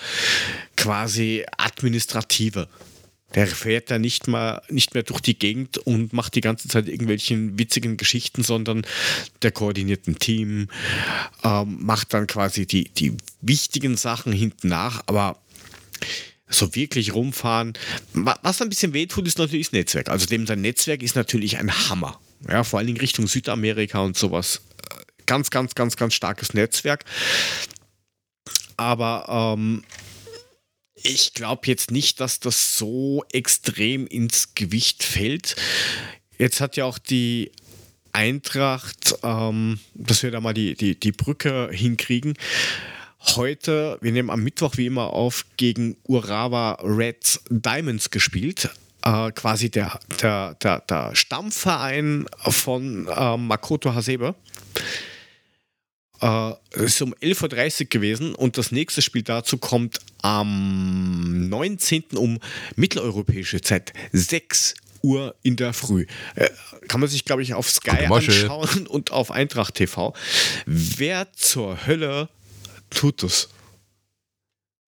quasi 0.78 1.44
administrative. 1.58 2.70
Der 3.36 3.46
fährt 3.46 3.92
da 3.92 4.00
nicht 4.00 4.28
mal 4.28 4.62
nicht 4.70 4.94
mehr 4.94 5.04
durch 5.04 5.20
die 5.20 5.38
Gegend 5.38 5.78
und 5.78 6.14
macht 6.14 6.36
die 6.36 6.42
ganze 6.42 6.68
Zeit 6.68 6.88
irgendwelchen 6.88 7.60
witzigen 7.60 7.98
Geschichten, 7.98 8.44
sondern 8.44 8.86
der 9.42 9.52
koordiniert 9.52 10.08
ein 10.08 10.18
Team, 10.18 10.70
ähm, 11.44 11.78
macht 11.82 12.14
dann 12.14 12.26
quasi 12.26 12.66
die, 12.66 12.86
die 12.86 13.18
wichtigen 13.42 13.98
Sachen 13.98 14.32
hinten 14.32 14.70
nach, 14.70 15.04
aber 15.08 15.38
so 16.50 16.76
wirklich 16.76 17.14
rumfahren. 17.14 17.74
Was 18.14 18.62
ein 18.62 18.70
bisschen 18.70 18.94
wehtut, 18.94 19.28
ist 19.28 19.38
natürlich 19.38 19.68
das 19.68 19.74
Netzwerk. 19.74 20.10
Also 20.10 20.26
dem 20.26 20.48
sein 20.48 20.62
Netzwerk 20.62 21.04
ist 21.04 21.16
natürlich 21.16 21.58
ein 21.58 21.72
Hammer. 21.90 22.20
Ja, 22.48 22.64
vor 22.64 22.80
allen 22.80 22.88
Dingen 22.88 23.00
Richtung 23.00 23.28
Südamerika 23.28 24.00
und 24.00 24.18
sowas. 24.18 24.62
Ganz, 25.26 25.52
ganz, 25.52 25.76
ganz, 25.76 25.96
ganz 25.96 26.14
starkes 26.14 26.54
Netzwerk. 26.54 27.06
Aber 28.78 29.56
ähm, 29.58 29.84
ich 30.96 31.34
glaube 31.34 31.68
jetzt 31.68 31.92
nicht, 31.92 32.20
dass 32.20 32.40
das 32.40 32.78
so 32.78 33.24
extrem 33.32 34.08
ins 34.08 34.56
Gewicht 34.56 35.04
fällt. 35.04 35.56
Jetzt 36.38 36.62
hat 36.62 36.78
ja 36.78 36.86
auch 36.86 36.98
die 36.98 37.52
Eintracht, 38.12 39.16
ähm, 39.24 39.80
dass 39.94 40.24
wir 40.24 40.32
da 40.32 40.42
mal 40.42 40.54
die, 40.54 40.76
die, 40.76 41.00
die 41.00 41.12
Brücke 41.12 41.70
hinkriegen, 41.72 42.34
heute, 43.22 43.98
wir 44.02 44.12
nehmen 44.12 44.30
am 44.30 44.44
Mittwoch 44.44 44.78
wie 44.78 44.88
immer 44.88 45.14
auf, 45.14 45.46
gegen 45.58 45.98
Urawa 46.04 46.74
Reds 46.82 47.42
Diamonds 47.50 48.10
gespielt. 48.10 48.70
Äh, 49.04 49.32
quasi 49.32 49.70
der, 49.70 50.00
der, 50.22 50.56
der, 50.56 50.82
der 50.82 51.16
Stammverein 51.16 52.26
von 52.38 53.08
äh, 53.08 53.38
Makoto 53.38 53.94
Hasebe. 53.94 54.36
Äh, 56.22 56.52
es 56.72 56.96
ist 56.96 57.02
um 57.02 57.14
11.30 57.14 57.82
Uhr 57.82 57.88
gewesen 57.90 58.36
und 58.36 58.58
das 58.58 58.72
nächste 58.72 59.02
Spiel 59.02 59.24
dazu 59.24 59.58
kommt 59.58 60.00
am 60.22 61.48
19. 61.48 62.18
um 62.18 62.40
mitteleuropäische 62.76 63.62
Zeit, 63.62 63.94
6 64.12 64.74
Uhr 65.02 65.36
in 65.44 65.56
der 65.56 65.74
Früh. 65.74 66.06
Äh, 66.36 66.50
kann 66.88 67.00
man 67.00 67.10
sich, 67.10 67.24
glaube 67.24 67.42
ich, 67.42 67.54
auf 67.54 67.70
Sky 67.70 68.06
anschauen 68.08 68.86
und 68.88 69.12
auf 69.12 69.32
Eintracht 69.32 69.76
TV. 69.76 70.14
Wer 70.66 71.32
zur 71.34 71.88
Hölle 71.88 72.28
tut 72.90 73.24
es. 73.24 73.50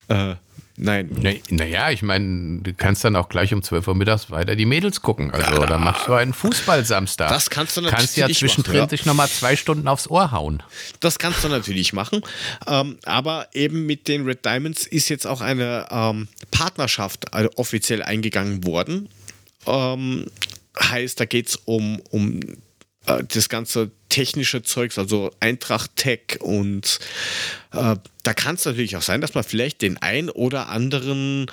Äh, 0.09 0.37
nein. 0.77 1.11
Naja, 1.51 1.91
ich 1.91 2.03
meine, 2.03 2.61
du 2.63 2.73
kannst 2.75 3.05
dann 3.05 3.17
auch 3.17 3.29
gleich 3.29 3.53
um 3.53 3.63
12 3.63 3.89
Uhr 3.89 3.95
mittags 3.95 4.31
weiter 4.31 4.55
die 4.55 4.67
Mädels 4.67 5.03
gucken. 5.03 5.31
Also 5.33 5.61
ja, 5.61 5.67
da 5.67 5.79
machst 5.79 6.07
du 6.07 6.15
einen 6.15 6.33
Fußball-Samstag. 6.33 7.29
Das 7.29 7.51
kannst 7.51 7.77
du 7.77 7.81
natürlich 7.81 7.99
kannst 7.99 8.17
ja 8.17 8.29
zwischendrin 8.29 8.77
machen, 8.77 8.85
ja. 8.85 8.89
sich 8.89 9.07
nochmal 9.07 9.29
zwei 9.29 9.57
Stunden 9.57 9.89
aufs 9.89 10.09
Ohr 10.09 10.31
hauen. 10.31 10.63
Das 11.01 11.19
kannst 11.19 11.43
du 11.43 11.49
natürlich 11.49 11.93
machen. 11.93 12.23
Ähm, 12.67 12.99
aber 13.05 13.49
eben 13.53 13.87
mit 13.87 14.07
den 14.09 14.25
Red 14.25 14.45
Diamonds 14.45 14.87
ist 14.87 15.09
jetzt 15.09 15.27
auch 15.27 15.41
eine 15.41 15.87
ähm, 15.91 16.29
Partnerschaft 16.51 17.35
also 17.35 17.51
offiziell 17.57 18.03
eingegangen 18.03 18.65
worden. 18.65 19.09
Ähm, 19.67 20.27
heißt, 20.79 21.19
da 21.19 21.25
geht 21.25 21.49
es 21.49 21.57
um, 21.57 22.01
um 22.11 22.41
äh, 23.07 23.25
das 23.27 23.49
ganze 23.49 23.91
technische 24.17 24.62
Zeugs, 24.62 24.97
also 24.97 25.31
Eintracht 25.41 25.95
Tech 25.95 26.39
und 26.41 27.01
äh, 27.73 27.97
da 28.23 28.35
kann 28.35 28.55
es 28.55 28.64
natürlich 28.64 28.97
auch 28.97 29.03
sein, 29.03 29.21
dass 29.21 29.35
man 29.35 29.45
vielleicht 29.45 29.83
den 29.83 29.99
ein 29.99 30.31
oder 30.31 30.71
anderen 30.71 31.51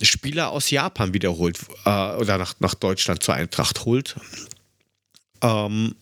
Spieler 0.00 0.48
aus 0.48 0.70
Japan 0.70 1.12
wiederholt 1.12 1.58
äh, 1.84 2.14
oder 2.14 2.38
nach, 2.38 2.54
nach 2.58 2.74
Deutschland 2.74 3.22
zur 3.22 3.34
Eintracht 3.34 3.84
holt. 3.84 4.16
Ähm, 5.42 5.94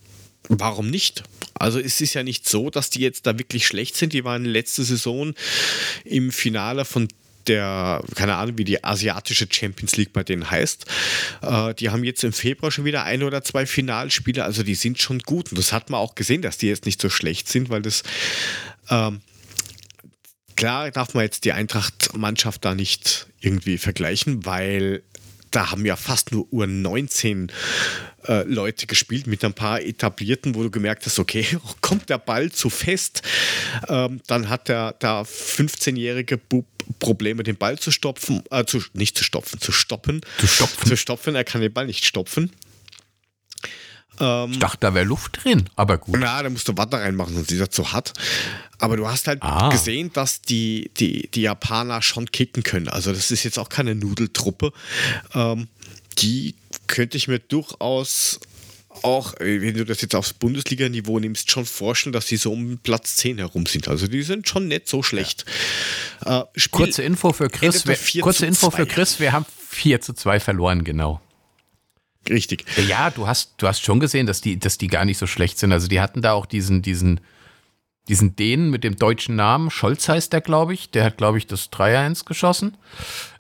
warum 0.49 0.89
nicht? 0.89 1.25
Also 1.55 1.81
es 1.81 2.01
ist 2.01 2.15
ja 2.15 2.23
nicht 2.23 2.49
so, 2.49 2.71
dass 2.71 2.91
die 2.91 3.01
jetzt 3.01 3.27
da 3.27 3.37
wirklich 3.37 3.67
schlecht 3.67 3.97
sind. 3.97 4.13
Die 4.13 4.23
waren 4.23 4.45
letzte 4.45 4.85
Saison 4.85 5.35
im 6.05 6.31
Finale 6.31 6.85
von 6.85 7.09
der, 7.49 8.03
keine 8.15 8.37
Ahnung, 8.37 8.59
wie 8.59 8.65
die 8.65 8.83
asiatische 8.83 9.47
Champions 9.51 9.97
League 9.97 10.13
bei 10.13 10.23
denen 10.23 10.51
heißt. 10.51 10.87
Äh, 11.43 11.75
die 11.75 11.91
haben 11.91 12.05
jetzt 12.05 12.25
im 12.25 12.33
Februar 12.33 12.71
schon 12.71 12.85
wieder 12.85 13.05
ein 13.05 13.23
oder 13.23 13.43
zwei 13.43 13.67
Finalspiele, 13.67 14.45
also 14.45 14.63
die 14.63 14.75
sind 14.75 15.01
schon 15.01 15.21
gut. 15.21 15.51
Und 15.51 15.59
das 15.59 15.73
hat 15.73 15.91
man 15.91 16.01
auch 16.01 16.15
gesehen, 16.15 16.43
dass 16.43 16.59
die 16.59 16.69
jetzt 16.69 16.87
nicht 16.87 17.01
so 17.01 17.11
schlecht 17.11 17.49
sind, 17.49 17.71
weil 17.71 17.83
das 17.83 18.03
ähm, 18.91 19.21
klar 20.57 20.91
darf 20.91 21.15
man 21.15 21.25
jetzt 21.25 21.45
die 21.45 21.53
Eintracht-Mannschaft 21.53 22.65
da 22.65 22.75
nicht 22.75 23.27
irgendwie 23.41 23.79
vergleichen, 23.79 24.45
weil 24.47 25.03
da 25.55 25.71
haben 25.71 25.87
ja 25.87 25.97
fast 25.97 26.33
nur 26.33 26.47
U19 26.53 27.51
äh, 28.27 28.43
Leute 28.43 28.87
gespielt 28.87 29.27
mit 29.27 29.45
ein 29.45 29.55
paar 29.55 29.81
etablierten, 29.81 30.55
wo 30.55 30.63
du 30.63 30.71
gemerkt 30.71 31.07
hast, 31.07 31.19
okay, 31.19 31.47
kommt 31.81 32.11
der 32.11 32.19
Ball 32.19 32.51
zu 32.51 32.71
fest, 32.71 33.23
ähm, 33.89 34.21
dann 34.27 34.49
hat 34.49 34.69
der, 34.69 34.93
der 34.95 35.25
15-jährige 35.25 36.39
Bub 36.39 36.67
Probleme, 36.99 37.43
den 37.43 37.57
Ball 37.57 37.79
zu 37.79 37.91
stopfen, 37.91 38.43
äh, 38.51 38.67
zu, 38.67 38.83
nicht 38.93 39.17
zu 39.17 39.25
stopfen, 39.25 39.59
zu 39.59 39.73
stoppen. 39.73 40.21
Zu 40.39 40.47
stopfen. 40.47 40.87
Zu 40.87 40.97
stopfen, 40.99 41.35
er 41.35 41.45
kann 41.45 41.63
den 41.63 41.73
Ball 41.73 41.87
nicht 41.87 42.05
stopfen. 42.05 42.51
Ähm, 44.21 44.53
ich 44.53 44.59
dachte, 44.59 44.79
da 44.81 44.95
wäre 44.95 45.05
Luft 45.05 45.45
drin, 45.45 45.69
aber 45.77 45.99
gut. 45.99 46.17
Na, 46.19 46.43
da 46.43 46.51
musst 46.51 46.69
du 46.69 46.77
Watte 46.77 46.99
reinmachen, 46.99 47.35
sonst 47.35 47.51
ist 47.51 47.61
er 47.61 47.71
zu 47.71 47.93
hart. 47.93 48.13
Aber 48.79 48.97
du 48.97 49.09
hast 49.09 49.29
halt 49.29 49.43
ah. 49.43 49.71
gesehen, 49.71 50.13
dass 50.13 50.43
die, 50.43 50.91
die, 50.99 51.29
die 51.29 51.43
Japaner 51.43 52.03
schon 52.03 52.31
kicken 52.31 52.63
können. 52.63 52.89
Also 52.89 53.13
das 53.13 53.31
ist 53.31 53.45
jetzt 53.45 53.59
auch 53.59 53.69
keine 53.69 53.95
Nudeltruppe. 53.95 54.73
Ähm, 55.35 55.69
die 56.19 56.55
könnte 56.87 57.17
ich 57.17 57.29
mir 57.29 57.39
durchaus 57.39 58.41
auch, 59.03 59.35
wenn 59.39 59.75
du 59.75 59.85
das 59.85 60.01
jetzt 60.03 60.15
aufs 60.15 60.33
Bundesliga-Niveau 60.33 61.19
nimmst, 61.19 61.51
schon 61.51 61.67
vorstellen, 61.67 62.13
dass 62.13 62.29
sie 62.29 62.37
so 62.37 62.53
um 62.53 62.79
Platz 62.79 63.17
10 63.17 63.39
herum 63.39 63.67
sind. 63.67 63.89
Also 63.89 64.07
die 64.07 64.23
sind 64.23 64.49
schon 64.49 64.69
nicht 64.69 64.89
so 64.89 65.03
schlecht. 65.03 65.45
Ja. 66.25 66.43
Äh, 66.55 66.61
kurze 66.71 67.03
Info 67.03 67.33
für 67.33 67.49
Chris. 67.51 67.87
Wir, 67.87 68.23
kurze 68.23 68.47
Info 68.47 68.71
2. 68.71 68.77
für 68.77 68.87
Chris, 68.87 69.21
wir 69.21 69.33
haben 69.33 69.47
4 69.71 70.01
zu 70.01 70.13
2 70.15 70.41
verloren, 70.41 70.85
genau. 70.85 71.21
Richtig. 72.29 72.65
Ja, 72.89 73.11
du 73.11 73.27
hast, 73.27 73.55
du 73.59 73.67
hast 73.67 73.83
schon 73.83 74.01
gesehen, 74.01 74.27
dass 74.27 74.41
die, 74.41 74.59
dass 74.59 74.79
die 74.79 74.89
gar 74.89 75.05
nicht 75.05 75.19
so 75.19 75.27
schlecht 75.27 75.59
sind. 75.59 75.73
Also 75.73 75.89
die 75.89 76.01
hatten 76.01 76.23
da 76.23 76.33
auch 76.33 76.47
diesen, 76.47 76.83
diesen, 76.83 77.21
diesen 78.09 78.37
Dänen 78.37 78.71
mit 78.71 78.85
dem 78.85 78.97
deutschen 78.97 79.37
Namen, 79.37 79.71
Scholz 79.71 80.09
heißt 80.09 80.33
der, 80.33 80.41
glaube 80.41 80.75
ich. 80.75 80.91
Der 80.91 81.05
hat, 81.05 81.17
glaube 81.17 81.39
ich, 81.39 81.47
das 81.47 81.71
3-1 81.73 82.25
geschossen. 82.25 82.77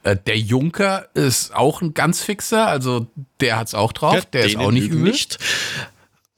Äh, 0.03 0.17
der 0.17 0.39
Junker 0.39 1.09
ist 1.15 1.55
auch 1.55 1.83
ein 1.83 1.95
ganz 1.95 2.23
fixer, 2.23 2.67
also 2.67 3.07
der 3.41 3.59
hat 3.59 3.69
es 3.69 3.75
auch 3.75 3.93
drauf. 3.93 4.15
Ja, 4.15 4.21
der 4.21 4.43
Dänen 4.43 4.61
ist 4.61 4.67
auch 4.67 4.71
nicht 4.71 4.89
übel. 4.89 5.11
Nicht. 5.11 5.39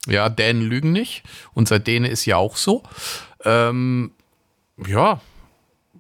Ja, 0.07 0.29
Dänen 0.29 0.63
lügen 0.63 0.93
nicht. 0.93 1.25
Unser 1.55 1.79
Däne 1.79 2.09
ist 2.09 2.25
ja 2.27 2.37
auch 2.37 2.57
so. 2.57 2.83
Ähm, 3.45 4.13
ja, 4.87 5.21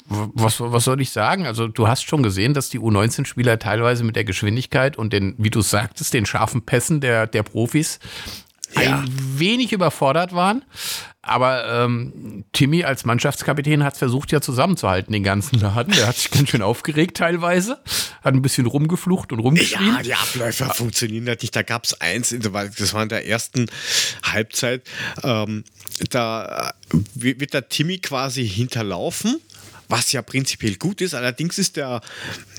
was, 0.08 0.60
was 0.60 0.84
soll 0.84 1.00
ich 1.00 1.10
sagen? 1.10 1.46
Also, 1.46 1.68
du 1.68 1.88
hast 1.88 2.04
schon 2.04 2.22
gesehen, 2.22 2.54
dass 2.54 2.68
die 2.68 2.78
U19-Spieler 2.78 3.58
teilweise 3.58 4.04
mit 4.04 4.16
der 4.16 4.24
Geschwindigkeit 4.24 4.96
und 4.96 5.12
den, 5.12 5.34
wie 5.38 5.50
du 5.50 5.62
sagtest, 5.62 6.14
den 6.14 6.26
scharfen 6.26 6.62
Pässen 6.62 7.00
der, 7.00 7.26
der 7.26 7.42
Profis 7.42 7.98
ja. 8.74 9.00
ein 9.00 9.38
wenig 9.38 9.72
überfordert 9.72 10.32
waren. 10.32 10.64
Aber 11.22 11.66
ähm, 11.68 12.44
Timmy 12.52 12.84
als 12.84 13.04
Mannschaftskapitän 13.04 13.82
hat 13.82 13.94
es 13.94 13.98
versucht, 13.98 14.30
ja 14.30 14.40
zusammenzuhalten, 14.40 15.12
den 15.12 15.24
ganzen 15.24 15.58
Laden. 15.58 15.92
Der 15.92 16.06
hat 16.06 16.16
sich 16.16 16.30
ganz 16.30 16.50
schön 16.50 16.62
aufgeregt 16.62 17.16
teilweise, 17.16 17.80
hat 18.22 18.34
ein 18.34 18.42
bisschen 18.42 18.66
rumgeflucht 18.66 19.32
und 19.32 19.40
rumgeschrien. 19.40 19.94
Ja, 19.96 20.02
die 20.02 20.14
Abläufe 20.14 20.66
funktionieren 20.66 21.26
halt 21.26 21.42
nicht. 21.42 21.56
Da 21.56 21.62
gab 21.62 21.84
es 21.84 22.00
eins, 22.00 22.34
das 22.38 22.94
war 22.94 23.02
in 23.02 23.08
der 23.08 23.26
ersten 23.26 23.66
Halbzeit, 24.22 24.82
ähm, 25.24 25.64
da 26.10 26.74
wird 27.14 27.54
der 27.54 27.68
Timmy 27.68 27.98
quasi 27.98 28.46
hinterlaufen 28.48 29.40
was 29.88 30.12
ja 30.12 30.22
prinzipiell 30.22 30.76
gut 30.76 31.00
ist. 31.00 31.14
Allerdings 31.14 31.58
ist 31.58 31.76
der, 31.76 32.00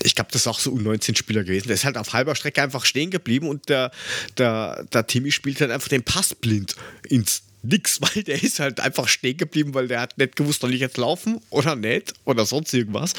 ich 0.03 0.15
glaube, 0.15 0.31
das 0.31 0.41
ist 0.41 0.47
auch 0.47 0.59
so 0.59 0.71
U19-Spieler 0.73 1.43
gewesen, 1.43 1.67
der 1.67 1.75
ist 1.75 1.85
halt 1.85 1.97
auf 1.97 2.13
halber 2.13 2.35
Strecke 2.35 2.61
einfach 2.61 2.85
stehen 2.85 3.11
geblieben 3.11 3.47
und 3.47 3.69
der, 3.69 3.91
der, 4.37 4.85
der 4.91 5.07
Timmy 5.07 5.31
spielt 5.31 5.61
halt 5.61 5.71
einfach 5.71 5.89
den 5.89 6.03
Pass 6.03 6.35
blind 6.35 6.75
ins 7.07 7.43
Nix, 7.63 8.01
weil 8.15 8.23
der 8.23 8.41
ist 8.41 8.59
halt 8.59 8.79
einfach 8.79 9.07
stehen 9.07 9.37
geblieben, 9.37 9.73
weil 9.73 9.87
der 9.87 10.01
hat 10.01 10.17
nicht 10.17 10.35
gewusst, 10.35 10.61
soll 10.61 10.73
ich 10.73 10.81
jetzt 10.81 10.97
laufen 10.97 11.41
oder 11.49 11.75
nicht 11.75 12.13
oder 12.25 12.45
sonst 12.45 12.73
irgendwas. 12.73 13.13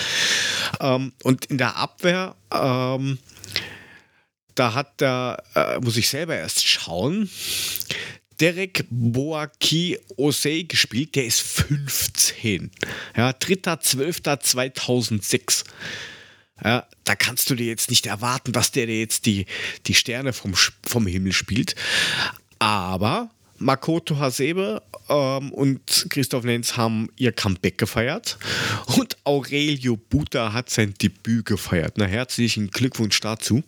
Ähm, 0.80 1.12
und 1.22 1.46
in 1.46 1.58
der 1.58 1.76
Abwehr, 1.76 2.34
ähm, 2.52 3.18
da 4.54 4.74
hat 4.74 5.00
der, 5.00 5.42
äh, 5.54 5.78
muss 5.78 5.96
ich 5.96 6.08
selber 6.08 6.36
erst 6.36 6.66
schauen, 6.66 7.30
Derek 8.40 8.84
Boaki 8.90 9.98
Osei 10.16 10.62
gespielt, 10.62 11.14
der 11.16 11.26
ist 11.26 11.40
15. 11.40 12.70
Ja, 13.16 13.30
3.12.2006. 13.30 15.64
Ja, 16.64 16.86
da 17.04 17.14
kannst 17.14 17.50
du 17.50 17.54
dir 17.54 17.66
jetzt 17.66 17.90
nicht 17.90 18.06
erwarten, 18.06 18.52
dass 18.52 18.72
der 18.72 18.86
dir 18.86 18.98
jetzt 18.98 19.26
die, 19.26 19.46
die 19.86 19.94
Sterne 19.94 20.32
vom, 20.32 20.54
vom 20.84 21.06
Himmel 21.06 21.32
spielt. 21.32 21.76
Aber 22.58 23.30
Makoto 23.58 24.18
Hasebe 24.18 24.82
ähm, 25.08 25.52
und 25.52 26.06
Christoph 26.10 26.44
Lenz 26.44 26.76
haben 26.76 27.08
ihr 27.16 27.32
Comeback 27.32 27.78
gefeiert 27.78 28.38
und 28.96 29.16
Aurelio 29.24 29.96
Buta 29.96 30.52
hat 30.52 30.70
sein 30.70 30.94
Debüt 31.00 31.44
gefeiert. 31.44 31.94
Na, 31.96 32.06
herzlichen 32.06 32.70
Glückwunsch 32.70 33.20
dazu. 33.20 33.62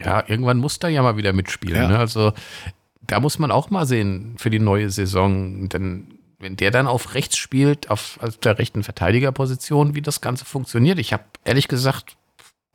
Ja, 0.00 0.24
irgendwann 0.26 0.58
muss 0.58 0.78
er 0.78 0.88
ja 0.88 1.02
mal 1.02 1.16
wieder 1.16 1.32
mitspielen. 1.32 1.82
Ja. 1.82 1.88
Ne? 1.88 1.98
Also 1.98 2.32
da 3.02 3.20
muss 3.20 3.38
man 3.38 3.50
auch 3.50 3.70
mal 3.70 3.86
sehen 3.86 4.34
für 4.38 4.50
die 4.50 4.58
neue 4.58 4.90
Saison. 4.90 5.68
Denn 5.68 6.18
wenn 6.38 6.56
der 6.56 6.70
dann 6.70 6.86
auf 6.86 7.14
rechts 7.14 7.36
spielt, 7.36 7.90
auf, 7.90 8.18
auf 8.20 8.36
der 8.38 8.58
rechten 8.58 8.82
Verteidigerposition, 8.82 9.94
wie 9.94 10.02
das 10.02 10.20
Ganze 10.20 10.44
funktioniert. 10.44 10.98
Ich 10.98 11.12
habe 11.12 11.24
ehrlich 11.44 11.68
gesagt 11.68 12.16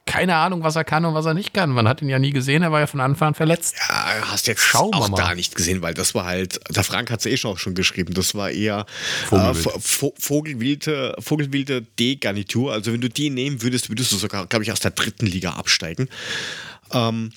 keine 0.09 0.37
Ahnung, 0.37 0.63
was 0.63 0.75
er 0.75 0.83
kann 0.83 1.05
und 1.05 1.13
was 1.13 1.27
er 1.27 1.35
nicht 1.35 1.53
kann. 1.53 1.69
Man 1.69 1.87
hat 1.87 2.01
ihn 2.01 2.09
ja 2.09 2.17
nie 2.17 2.31
gesehen, 2.31 2.63
er 2.63 2.71
war 2.71 2.79
ja 2.79 2.87
von 2.87 2.99
Anfang 2.99 3.29
an 3.29 3.35
verletzt. 3.35 3.75
Ja, 3.77 4.31
hast 4.31 4.47
jetzt 4.47 4.61
Schauen 4.61 4.91
auch 4.91 5.09
da 5.09 5.35
nicht 5.35 5.53
gesehen, 5.53 5.83
weil 5.83 5.93
das 5.93 6.15
war 6.15 6.25
halt, 6.25 6.59
der 6.75 6.83
Frank 6.83 7.11
hat 7.11 7.19
es 7.19 7.27
eh 7.27 7.37
schon, 7.37 7.57
schon 7.59 7.75
geschrieben, 7.75 8.15
das 8.15 8.33
war 8.33 8.49
eher 8.49 8.87
Vogelwild. 9.27 9.67
äh, 9.67 10.11
Vogelwilde, 10.17 11.15
Vogelwilde 11.19 11.83
D-Garnitur. 11.99 12.73
Also 12.73 12.91
wenn 12.91 13.01
du 13.01 13.09
die 13.09 13.29
nehmen 13.29 13.61
würdest, 13.61 13.89
würdest 13.89 14.11
du 14.11 14.15
sogar, 14.15 14.47
glaube 14.47 14.63
ich, 14.63 14.71
aus 14.71 14.79
der 14.79 14.91
dritten 14.91 15.27
Liga 15.27 15.51
absteigen. 15.51 16.09
Ähm, 16.91 17.31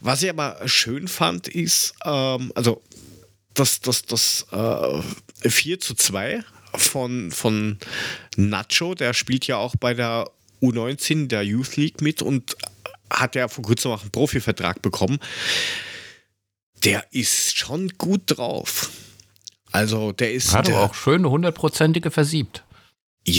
was 0.00 0.22
ich 0.22 0.30
aber 0.30 0.56
schön 0.66 1.08
fand, 1.08 1.48
ist, 1.48 1.94
ähm, 2.04 2.52
also 2.54 2.82
das, 3.54 3.80
das, 3.80 4.02
das 4.02 4.46
äh, 4.52 5.48
4 5.48 5.80
zu 5.80 5.94
2 5.94 6.44
von, 6.74 7.30
von 7.30 7.78
Nacho, 8.36 8.94
der 8.94 9.14
spielt 9.14 9.46
ja 9.46 9.56
auch 9.56 9.74
bei 9.76 9.94
der 9.94 10.30
U19 10.62 11.28
der 11.28 11.42
Youth 11.42 11.76
League 11.76 12.00
mit 12.00 12.22
und 12.22 12.56
hat 13.10 13.34
ja 13.34 13.48
vor 13.48 13.64
kurzem 13.64 13.92
auch 13.92 14.02
einen 14.02 14.10
Profivertrag 14.10 14.82
bekommen. 14.82 15.18
Der 16.84 17.06
ist 17.10 17.56
schon 17.56 17.88
gut 17.98 18.22
drauf. 18.26 18.90
Also 19.72 20.12
der 20.12 20.32
ist. 20.32 20.54
Hat 20.54 20.68
aber 20.68 20.80
auch 20.80 20.94
schön 20.94 21.16
eine 21.16 21.30
hundertprozentige 21.30 22.10
versiebt. 22.10 22.64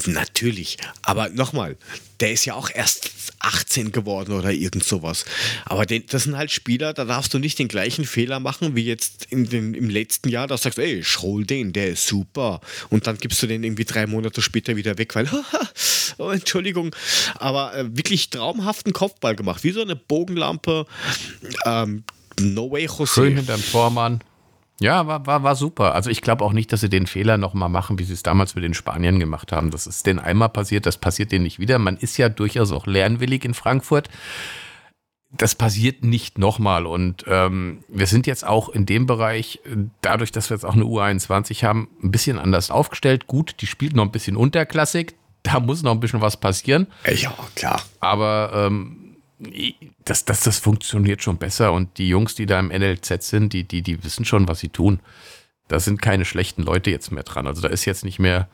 Natürlich. 0.07 0.77
Aber 1.01 1.29
nochmal, 1.29 1.77
der 2.19 2.31
ist 2.31 2.45
ja 2.45 2.53
auch 2.53 2.69
erst 2.73 3.11
18 3.39 3.91
geworden 3.91 4.33
oder 4.33 4.51
irgend 4.51 4.83
sowas. 4.83 5.25
Aber 5.65 5.85
den, 5.85 6.05
das 6.07 6.23
sind 6.23 6.37
halt 6.37 6.51
Spieler, 6.51 6.93
da 6.93 7.05
darfst 7.05 7.33
du 7.33 7.39
nicht 7.39 7.57
den 7.59 7.67
gleichen 7.67 8.05
Fehler 8.05 8.39
machen 8.39 8.75
wie 8.75 8.83
jetzt 8.83 9.31
den, 9.31 9.73
im 9.73 9.89
letzten 9.89 10.29
Jahr. 10.29 10.47
Da 10.47 10.57
sagst 10.57 10.77
du, 10.77 10.83
ey, 10.83 11.03
schroll 11.03 11.45
den, 11.45 11.73
der 11.73 11.89
ist 11.89 12.07
super. 12.07 12.61
Und 12.89 13.07
dann 13.07 13.17
gibst 13.17 13.41
du 13.41 13.47
den 13.47 13.63
irgendwie 13.63 13.85
drei 13.85 14.05
Monate 14.05 14.41
später 14.41 14.75
wieder 14.75 14.97
weg, 14.97 15.15
weil, 15.15 15.29
oh, 16.17 16.29
Entschuldigung, 16.29 16.95
aber 17.35 17.75
äh, 17.75 17.85
wirklich 17.95 18.29
traumhaften 18.29 18.93
Kopfball 18.93 19.35
gemacht. 19.35 19.63
Wie 19.63 19.71
so 19.71 19.81
eine 19.81 19.95
Bogenlampe. 19.95 20.85
Ähm, 21.65 22.03
no 22.39 22.69
way, 22.71 22.87
José. 22.87 23.13
Schön 23.13 23.37
hinterm 23.37 23.63
Tormann. 23.71 24.21
Ja, 24.79 25.07
war, 25.07 25.25
war, 25.25 25.43
war 25.43 25.55
super. 25.55 25.93
Also 25.93 26.09
ich 26.09 26.21
glaube 26.21 26.43
auch 26.43 26.53
nicht, 26.53 26.71
dass 26.71 26.81
sie 26.81 26.89
den 26.89 27.05
Fehler 27.05 27.37
nochmal 27.37 27.69
machen, 27.69 27.99
wie 27.99 28.03
sie 28.03 28.13
es 28.13 28.23
damals 28.23 28.55
mit 28.55 28.63
den 28.63 28.73
Spaniern 28.73 29.19
gemacht 29.19 29.51
haben. 29.51 29.71
Das 29.71 29.87
ist 29.87 30.05
denen 30.05 30.19
einmal 30.19 30.49
passiert, 30.49 30.85
das 30.85 30.97
passiert 30.97 31.31
denen 31.31 31.43
nicht 31.43 31.59
wieder. 31.59 31.79
Man 31.79 31.97
ist 31.97 32.17
ja 32.17 32.29
durchaus 32.29 32.71
auch 32.71 32.87
lernwillig 32.87 33.43
in 33.43 33.53
Frankfurt. 33.53 34.09
Das 35.31 35.53
passiert 35.53 36.03
nicht 36.03 36.37
nochmal. 36.37 36.85
Und 36.85 37.25
ähm, 37.27 37.83
wir 37.87 38.07
sind 38.07 38.25
jetzt 38.25 38.47
auch 38.47 38.69
in 38.69 38.85
dem 38.85 39.05
Bereich, 39.05 39.59
dadurch, 40.01 40.31
dass 40.31 40.49
wir 40.49 40.55
jetzt 40.55 40.65
auch 40.65 40.73
eine 40.73 40.85
U21 40.85 41.63
haben, 41.63 41.89
ein 42.01 42.11
bisschen 42.11 42.39
anders 42.39 42.71
aufgestellt. 42.71 43.27
Gut, 43.27 43.55
die 43.59 43.67
spielt 43.67 43.95
noch 43.95 44.05
ein 44.05 44.11
bisschen 44.11 44.35
unterklassig. 44.35 45.15
Da 45.43 45.59
muss 45.59 45.83
noch 45.83 45.91
ein 45.91 45.99
bisschen 45.99 46.21
was 46.21 46.37
passieren. 46.37 46.87
Ja, 47.05 47.33
klar. 47.55 47.81
Aber 47.99 48.51
ähm, 48.53 49.08
das, 50.03 50.25
das, 50.25 50.41
das 50.41 50.59
funktioniert 50.59 51.23
schon 51.23 51.37
besser 51.37 51.71
und 51.71 51.97
die 51.97 52.09
Jungs, 52.09 52.35
die 52.35 52.45
da 52.45 52.59
im 52.59 52.67
NLZ 52.67 53.21
sind, 53.21 53.53
die, 53.53 53.63
die, 53.63 53.81
die 53.81 54.03
wissen 54.03 54.25
schon, 54.25 54.47
was 54.47 54.59
sie 54.59 54.69
tun. 54.69 54.99
Da 55.67 55.79
sind 55.79 56.01
keine 56.01 56.25
schlechten 56.25 56.63
Leute 56.63 56.89
jetzt 56.89 57.11
mehr 57.11 57.23
dran. 57.23 57.47
Also 57.47 57.61
da 57.61 57.69
ist 57.69 57.85
jetzt 57.85 58.03
nicht 58.03 58.19
mehr 58.19 58.49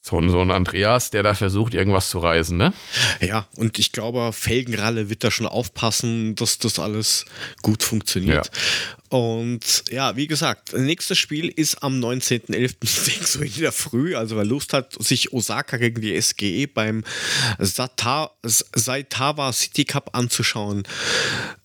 so 0.00 0.18
ein, 0.18 0.30
so 0.30 0.40
ein 0.40 0.50
Andreas, 0.50 1.10
der 1.10 1.22
da 1.22 1.34
versucht, 1.34 1.74
irgendwas 1.74 2.08
zu 2.08 2.18
reisen, 2.18 2.56
ne? 2.56 2.72
Ja, 3.20 3.46
und 3.56 3.78
ich 3.78 3.92
glaube, 3.92 4.32
Felgenralle 4.32 5.10
wird 5.10 5.22
da 5.22 5.30
schon 5.30 5.46
aufpassen, 5.46 6.34
dass 6.34 6.58
das 6.58 6.78
alles 6.78 7.26
gut 7.62 7.82
funktioniert. 7.82 8.46
Ja. 8.46 8.97
Und 9.08 9.84
ja, 9.90 10.16
wie 10.16 10.26
gesagt, 10.26 10.74
nächstes 10.74 11.18
Spiel 11.18 11.48
ist 11.48 11.82
am 11.82 11.98
19.11. 11.98 13.38
Uhr 13.38 13.44
in 13.44 13.60
der 13.60 13.72
Früh. 13.72 14.14
Also 14.14 14.36
wer 14.36 14.44
Lust 14.44 14.72
hat, 14.74 14.94
sich 15.02 15.32
Osaka 15.32 15.78
gegen 15.78 16.00
die 16.00 16.20
SGE 16.20 16.66
beim 16.66 17.04
Sata, 17.58 18.30
Saitawa 18.42 19.52
City 19.52 19.84
Cup 19.84 20.10
anzuschauen. 20.12 20.82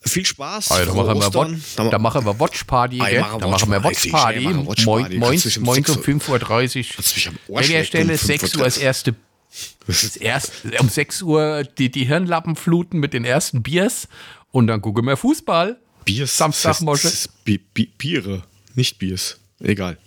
Viel 0.01 0.25
Spaß. 0.25 0.71
Also, 0.71 0.93
da, 0.93 1.03
machen 1.03 1.19
wir 1.19 1.33
Watch, 1.33 1.75
da 1.75 1.99
machen 1.99 2.25
wir 2.25 2.39
Watch 2.39 2.63
Party. 2.63 2.97
Da 2.99 3.47
machen, 3.47 3.71
wir 3.71 3.83
Watch 3.83 4.07
Party. 4.07 4.39
Moin, 4.41 4.65
moin, 4.85 5.19
moin 5.59 5.85
um 5.85 5.95
5.30 5.95 7.29
Uhr. 7.49 7.57
An 7.59 7.67
der 7.67 7.83
Stelle 7.83 8.17
6 8.17 8.55
Uhr 8.55 8.63
das 8.63 8.77
erste 8.77 9.15
erst, 10.19 10.63
um 10.79 10.89
6 10.89 11.21
Uhr 11.23 11.63
die, 11.63 11.91
die 11.91 12.05
Hirnlappen 12.05 12.55
fluten 12.55 12.99
mit 12.99 13.13
den 13.13 13.25
ersten 13.25 13.61
Biers 13.63 14.07
und 14.51 14.67
dann 14.67 14.81
gucken 14.81 15.05
wir 15.05 15.17
Fußball. 15.17 15.79
Biers. 16.05 16.37
Samstagmosche. 16.37 17.11
Bi 17.43 17.57
Bi 17.57 17.85
Biere, 17.97 18.43
nicht 18.75 18.97
Biers. 18.99 19.37
Egal. 19.59 19.97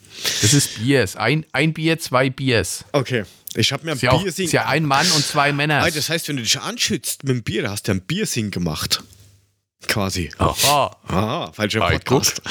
Das 0.43 0.53
ist 0.55 0.79
Biers. 0.79 1.17
Ein, 1.17 1.45
ein 1.53 1.73
Bier, 1.73 1.99
zwei 1.99 2.31
Biers. 2.31 2.85
Okay. 2.93 3.25
Ich 3.55 3.73
habe 3.73 3.85
mir 3.85 3.93
ein 3.93 3.99
Biersing. 3.99 4.25
Das 4.25 4.39
ist 4.39 4.53
ja 4.53 4.67
ein 4.67 4.85
Mann 4.85 5.11
und 5.13 5.25
zwei 5.25 5.53
Männer. 5.53 5.89
Das 5.91 6.09
heißt, 6.09 6.29
wenn 6.29 6.37
du 6.37 6.43
dich 6.43 6.61
anschützt 6.61 7.25
mit 7.25 7.37
dem 7.37 7.43
Bier, 7.43 7.71
hast 7.71 7.89
du 7.89 7.93
ein 7.93 8.03
Biersing 8.03 8.51
gemacht. 8.51 9.03
Quasi. 9.89 10.31
Aha. 10.39 10.97
Aha, 11.07 11.53
falscher 11.53 11.81
Podcast. 11.81 12.43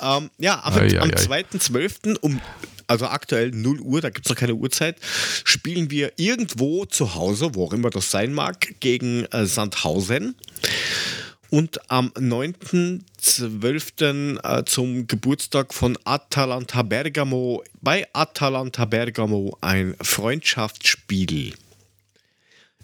Ähm, 0.00 0.30
ja, 0.38 0.60
aber 0.62 0.82
am 0.82 1.10
2.12. 1.10 2.18
um 2.20 2.40
also 2.86 3.06
aktuell 3.06 3.50
0 3.50 3.80
Uhr, 3.80 4.00
da 4.02 4.10
gibt 4.10 4.26
es 4.26 4.30
noch 4.30 4.36
keine 4.36 4.54
Uhrzeit, 4.54 4.96
spielen 5.44 5.90
wir 5.90 6.12
irgendwo 6.16 6.84
zu 6.84 7.14
Hause, 7.14 7.54
wo 7.54 7.64
auch 7.64 7.72
immer 7.72 7.88
das 7.88 8.10
sein 8.10 8.34
mag, 8.34 8.78
gegen 8.80 9.24
äh, 9.26 9.46
Sandhausen. 9.46 10.36
Und 11.54 11.88
am 11.88 12.08
9.12. 12.08 14.42
Äh, 14.42 14.64
zum 14.64 15.06
Geburtstag 15.06 15.72
von 15.72 15.96
Atalanta 16.02 16.82
Bergamo 16.82 17.62
bei 17.80 18.08
Atalanta 18.12 18.86
Bergamo 18.86 19.56
ein 19.60 19.94
Freundschaftsspiel. 20.02 21.54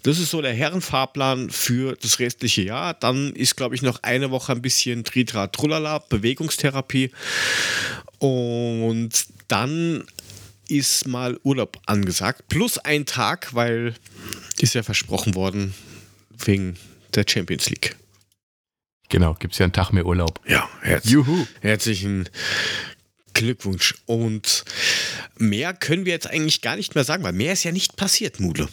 Das 0.03 0.19
ist 0.19 0.31
so 0.31 0.41
der 0.41 0.53
Herrenfahrplan 0.53 1.49
für 1.49 1.97
das 1.97 2.19
restliche 2.19 2.61
Jahr. 2.61 2.93
Dann 2.93 3.33
ist, 3.33 3.57
glaube 3.57 3.75
ich, 3.75 3.81
noch 3.81 4.03
eine 4.03 4.31
Woche 4.31 4.53
ein 4.53 4.61
bisschen 4.61 5.03
Tritra 5.03 5.47
Trullala, 5.47 5.99
Bewegungstherapie. 5.99 7.11
Und 8.19 9.25
dann 9.49 10.05
ist 10.69 11.09
mal 11.09 11.37
Urlaub 11.43 11.77
angesagt. 11.87 12.47
Plus 12.47 12.77
ein 12.77 13.05
Tag, 13.05 13.53
weil 13.53 13.95
ist 14.59 14.75
ja 14.75 14.83
versprochen 14.83 15.35
worden 15.35 15.73
wegen 16.45 16.77
der 17.13 17.25
Champions 17.27 17.69
League. 17.69 17.97
Genau, 19.11 19.33
gibt 19.33 19.53
es 19.53 19.59
ja 19.59 19.65
einen 19.65 19.73
Tag 19.73 19.91
mehr 19.91 20.05
Urlaub. 20.05 20.39
Ja, 20.47 20.69
herz 20.81 21.09
Juhu. 21.09 21.45
herzlichen 21.59 22.29
Glückwunsch. 23.33 23.95
Und 24.05 24.63
mehr 25.37 25.73
können 25.73 26.05
wir 26.05 26.13
jetzt 26.13 26.29
eigentlich 26.29 26.61
gar 26.61 26.77
nicht 26.77 26.95
mehr 26.95 27.03
sagen, 27.03 27.21
weil 27.23 27.33
mehr 27.33 27.51
ist 27.51 27.63
ja 27.63 27.73
nicht 27.73 27.97
passiert, 27.97 28.39
Mudle. 28.39 28.69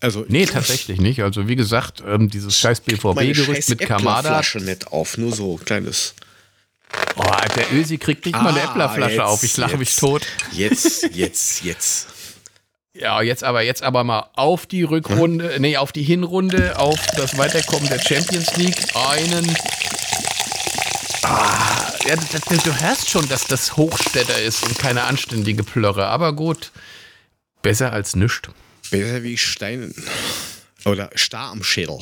Also, 0.00 0.26
nee, 0.28 0.46
tatsächlich 0.46 1.00
nicht. 1.00 1.22
Also 1.22 1.46
wie 1.46 1.54
gesagt, 1.54 2.02
ähm, 2.04 2.28
dieses 2.28 2.58
scheiß 2.58 2.80
BVB-Gerücht 2.80 3.68
mit 3.68 3.78
Kamada. 3.78 4.28
Flasche 4.28 4.58
nicht 4.58 4.88
auf, 4.88 5.16
nur 5.16 5.32
so 5.32 5.56
kleines. 5.64 6.14
Oh, 7.14 7.24
der 7.56 7.72
Ösi 7.72 7.98
kriegt 7.98 8.26
nicht 8.26 8.34
ah, 8.34 8.42
mal 8.42 8.50
eine 8.50 8.62
ah, 8.62 8.70
Äpplerflasche 8.70 9.24
auf. 9.24 9.44
Ich 9.44 9.56
lache 9.56 9.78
mich 9.78 9.94
tot. 9.94 10.26
Jetzt, 10.52 11.08
jetzt, 11.14 11.62
jetzt. 11.62 12.08
Ja, 12.96 13.20
jetzt 13.22 13.42
aber, 13.42 13.62
jetzt 13.62 13.82
aber 13.82 14.04
mal 14.04 14.30
auf 14.34 14.66
die 14.66 14.84
Rückrunde, 14.84 15.56
nee, 15.58 15.76
auf 15.76 15.90
die 15.90 16.04
Hinrunde, 16.04 16.78
auf 16.78 16.98
das 17.16 17.36
Weiterkommen 17.36 17.88
der 17.88 17.98
Champions 17.98 18.56
League. 18.56 18.76
Einen. 18.94 19.56
Ah, 21.24 21.92
ja, 22.06 22.14
du, 22.14 22.56
du 22.56 22.80
hörst 22.80 23.10
schon, 23.10 23.28
dass 23.28 23.48
das 23.48 23.76
Hochstädter 23.76 24.40
ist 24.40 24.62
und 24.62 24.78
keine 24.78 25.02
anständige 25.04 25.64
Plörre. 25.64 26.06
Aber 26.06 26.34
gut, 26.34 26.70
besser 27.62 27.92
als 27.92 28.14
nichts. 28.14 28.42
Besser 28.92 29.24
wie 29.24 29.36
Steinen. 29.38 29.92
Oder 30.84 31.10
Star 31.16 31.50
am 31.50 31.64
Schädel, 31.64 31.98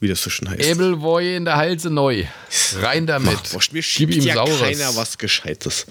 wie 0.00 0.08
das 0.08 0.20
so 0.22 0.30
schön 0.30 0.50
heißt. 0.50 0.64
Ebelwoi 0.68 1.36
in 1.36 1.44
der 1.44 1.56
Halse 1.58 1.90
neu. 1.90 2.24
Rein 2.80 3.06
damit. 3.06 3.38
Ach, 3.56 3.70
mir 3.70 3.82
Gib 3.82 4.10
ihm 4.10 4.22
ja 4.24 4.34
Saures. 4.34 4.60
keiner 4.60 4.96
was 4.96 5.16
Gescheites. 5.18 5.86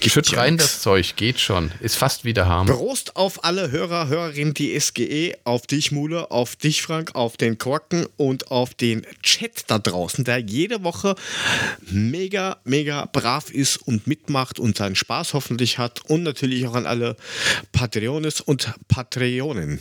Schütt 0.00 0.36
rein 0.36 0.56
das 0.56 0.82
Zeug, 0.82 1.16
geht 1.16 1.38
schon. 1.38 1.70
Ist 1.80 1.96
fast 1.96 2.24
wieder 2.24 2.46
harm. 2.46 2.66
Prost 2.66 3.16
auf 3.16 3.44
alle 3.44 3.70
Hörer, 3.70 4.08
Hörerinnen, 4.08 4.52
die 4.52 4.78
SGE, 4.78 5.36
auf 5.44 5.66
dich, 5.66 5.92
Mule, 5.92 6.30
auf 6.30 6.56
dich, 6.56 6.82
Frank, 6.82 7.14
auf 7.14 7.36
den 7.36 7.56
Korken 7.56 8.06
und 8.16 8.50
auf 8.50 8.74
den 8.74 9.06
Chat 9.22 9.64
da 9.68 9.78
draußen, 9.78 10.24
der 10.24 10.38
jede 10.38 10.82
Woche 10.82 11.14
mega, 11.90 12.58
mega 12.64 13.06
brav 13.06 13.50
ist 13.50 13.76
und 13.76 14.06
mitmacht 14.06 14.58
und 14.58 14.76
seinen 14.76 14.96
Spaß 14.96 15.34
hoffentlich 15.34 15.78
hat. 15.78 16.00
Und 16.08 16.24
natürlich 16.24 16.66
auch 16.66 16.74
an 16.74 16.86
alle 16.86 17.16
Patreones 17.72 18.40
und 18.40 18.72
Patreonen. 18.88 19.80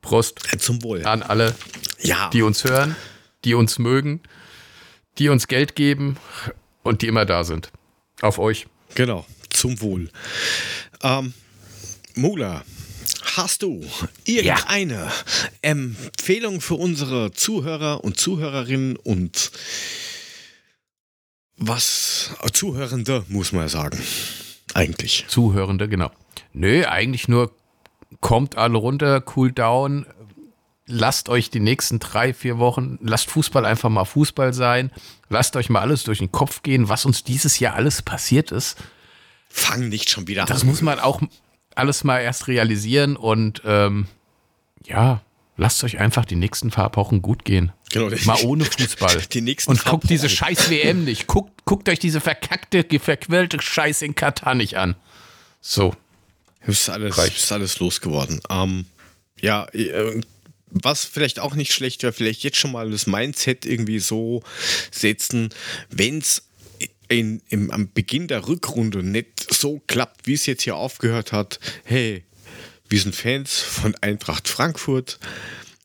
Prost. 0.00 0.40
Zum 0.58 0.82
Wohl. 0.82 1.04
An 1.04 1.22
alle, 1.22 1.54
ja. 2.00 2.30
die 2.30 2.42
uns 2.42 2.64
hören, 2.64 2.96
die 3.44 3.54
uns 3.54 3.78
mögen, 3.78 4.20
die 5.18 5.28
uns 5.28 5.48
Geld 5.48 5.74
geben 5.74 6.16
und 6.82 7.02
die 7.02 7.06
immer 7.06 7.24
da 7.24 7.44
sind. 7.44 7.70
Auf 8.20 8.38
euch. 8.38 8.66
Genau, 8.94 9.26
zum 9.50 9.80
Wohl. 9.80 10.10
Ähm, 11.02 11.32
Mula, 12.14 12.62
hast 13.36 13.62
du 13.62 13.84
irgendeine 14.24 14.94
ja. 14.94 15.12
Empfehlung 15.62 16.60
für 16.60 16.74
unsere 16.74 17.32
Zuhörer 17.32 18.04
und 18.04 18.18
Zuhörerinnen 18.18 18.96
und 18.96 19.50
was 21.56 22.30
Zuhörende, 22.52 23.24
muss 23.28 23.52
man 23.52 23.68
sagen. 23.68 23.98
Eigentlich. 24.74 25.26
Zuhörende, 25.28 25.88
genau. 25.88 26.10
Nö, 26.52 26.84
eigentlich 26.86 27.28
nur 27.28 27.52
kommt 28.20 28.56
alle 28.56 28.78
runter, 28.78 29.22
cool 29.36 29.52
down, 29.52 30.06
lasst 30.90 31.28
euch 31.28 31.50
die 31.50 31.60
nächsten 31.60 31.98
drei, 31.98 32.34
vier 32.34 32.58
Wochen, 32.58 32.98
lasst 33.00 33.30
Fußball 33.30 33.64
einfach 33.64 33.88
mal 33.88 34.04
Fußball 34.04 34.52
sein. 34.52 34.90
Lasst 35.28 35.56
euch 35.56 35.70
mal 35.70 35.80
alles 35.80 36.04
durch 36.04 36.18
den 36.18 36.32
Kopf 36.32 36.62
gehen, 36.62 36.88
was 36.88 37.04
uns 37.06 37.24
dieses 37.24 37.58
Jahr 37.58 37.74
alles 37.74 38.02
passiert 38.02 38.50
ist. 38.50 38.76
Fang 39.48 39.88
nicht 39.88 40.10
schon 40.10 40.26
wieder 40.28 40.42
das 40.42 40.50
an. 40.50 40.56
Das 40.56 40.64
muss 40.64 40.82
man 40.82 41.00
auch 41.00 41.22
alles 41.74 42.04
mal 42.04 42.20
erst 42.20 42.48
realisieren 42.48 43.16
und 43.16 43.62
ähm, 43.64 44.06
ja, 44.84 45.22
lasst 45.56 45.84
euch 45.84 45.98
einfach 45.98 46.24
die 46.24 46.36
nächsten 46.36 46.70
paar 46.70 46.94
Wochen 46.96 47.22
gut 47.22 47.44
gehen. 47.44 47.72
Genau, 47.92 48.14
mal 48.24 48.38
ohne 48.44 48.64
Fußball. 48.64 49.22
Die 49.32 49.40
nächsten 49.40 49.72
und 49.72 49.84
guckt 49.84 50.08
diese 50.08 50.28
scheiß 50.28 50.70
WM 50.70 51.04
nicht. 51.04 51.26
Guckt, 51.26 51.64
guckt 51.64 51.88
euch 51.88 51.98
diese 51.98 52.20
verkackte, 52.20 52.84
verquirlte 53.00 53.60
Scheiß 53.60 54.02
in 54.02 54.14
Katar 54.14 54.54
nicht 54.54 54.76
an. 54.76 54.94
So. 55.60 55.94
Ist 56.66 56.88
alles, 56.88 57.18
ist 57.18 57.50
alles 57.50 57.80
losgeworden. 57.80 58.40
Ähm, 58.48 58.84
ja, 59.40 59.64
äh, 59.72 60.20
was 60.70 61.04
vielleicht 61.04 61.38
auch 61.40 61.54
nicht 61.54 61.72
schlecht 61.72 62.02
wäre, 62.02 62.12
vielleicht 62.12 62.42
jetzt 62.42 62.58
schon 62.58 62.72
mal 62.72 62.90
das 62.90 63.06
Mindset 63.06 63.66
irgendwie 63.66 63.98
so 63.98 64.42
setzen, 64.90 65.50
wenn 65.90 66.18
es 66.18 66.42
in, 67.08 67.42
im, 67.48 67.70
am 67.70 67.92
Beginn 67.92 68.28
der 68.28 68.46
Rückrunde 68.46 69.02
nicht 69.02 69.52
so 69.52 69.82
klappt, 69.86 70.26
wie 70.26 70.34
es 70.34 70.46
jetzt 70.46 70.62
hier 70.62 70.76
aufgehört 70.76 71.32
hat. 71.32 71.58
Hey, 71.84 72.24
wir 72.88 73.00
sind 73.00 73.14
Fans 73.14 73.58
von 73.58 73.94
Eintracht 74.00 74.48
Frankfurt. 74.48 75.18